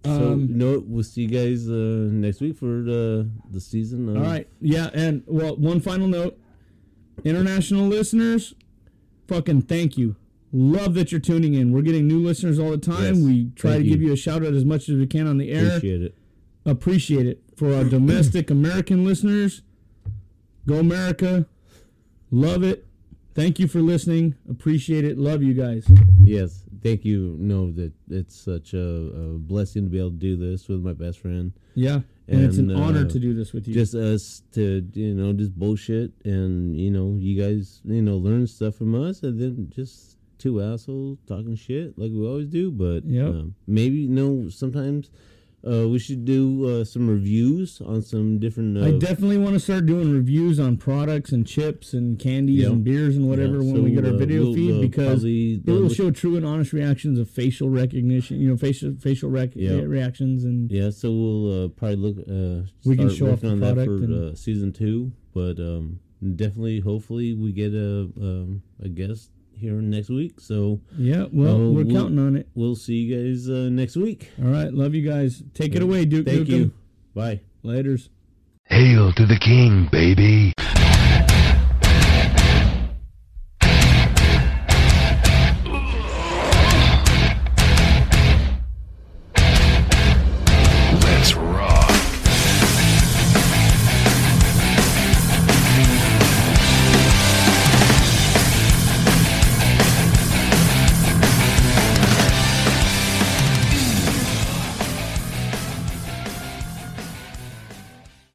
[0.06, 0.82] So Um, know?
[0.88, 1.74] We'll see you guys uh,
[2.12, 4.16] next week for the the season.
[4.16, 6.40] All right, yeah, and well, one final note,
[7.26, 8.54] international listeners,
[9.28, 10.16] fucking thank you.
[10.60, 11.72] Love that you're tuning in.
[11.72, 13.14] We're getting new listeners all the time.
[13.14, 14.08] Yes, we try thank to give you.
[14.08, 15.68] you a shout out as much as we can on the air.
[15.78, 16.18] appreciate it.
[16.66, 19.62] appreciate it for our domestic American listeners.
[20.66, 21.46] Go America.
[22.32, 22.88] Love it.
[23.36, 24.34] Thank you for listening.
[24.50, 25.20] Appreciate it.
[25.20, 25.88] Love you guys.
[26.24, 27.36] Yes, thank you.
[27.40, 30.94] Know that it's such a, a blessing to be able to do this with my
[30.94, 31.54] best friend.
[31.76, 32.00] Yeah.
[32.28, 33.76] And, it's an And, honor uh, to do this with you.
[33.76, 38.48] Just us to you know just bullshit and you know you guys you know learn
[38.48, 42.72] stuff from us and then just two assholes talking shit like we always do.
[42.72, 43.28] But Yep.
[43.28, 45.10] um, maybe you know sometimes
[45.68, 48.78] uh, we should do uh, some reviews on some different.
[48.78, 52.70] Uh, I definitely want to start doing reviews on products and chips and candies Yeah.
[52.70, 55.24] and beers and whatever Yeah, when we get our uh, video we'll, feed uh, because
[55.26, 59.30] it will uh, show true and honest reactions of facial recognition, you know, facial facial
[59.30, 59.82] rec- Yeah.
[59.82, 62.18] reactions and Yeah, so we'll uh, probably look.
[62.20, 66.00] Uh, We can show off the on that product for uh, season two, but um,
[66.22, 70.40] definitely, hopefully, we get a um, a guest here next week.
[70.40, 72.48] So yeah, well, uh, we're we'll- counting on it.
[72.56, 74.32] We'll see you guys uh, next week.
[74.42, 75.44] All right, love you guys.
[75.54, 76.26] Take it away, Duke.
[76.26, 76.50] Thank Nukem.
[76.50, 76.74] you.
[77.14, 77.42] Bye.
[77.64, 78.10] Laters.
[78.66, 80.54] Hail to the king, baby.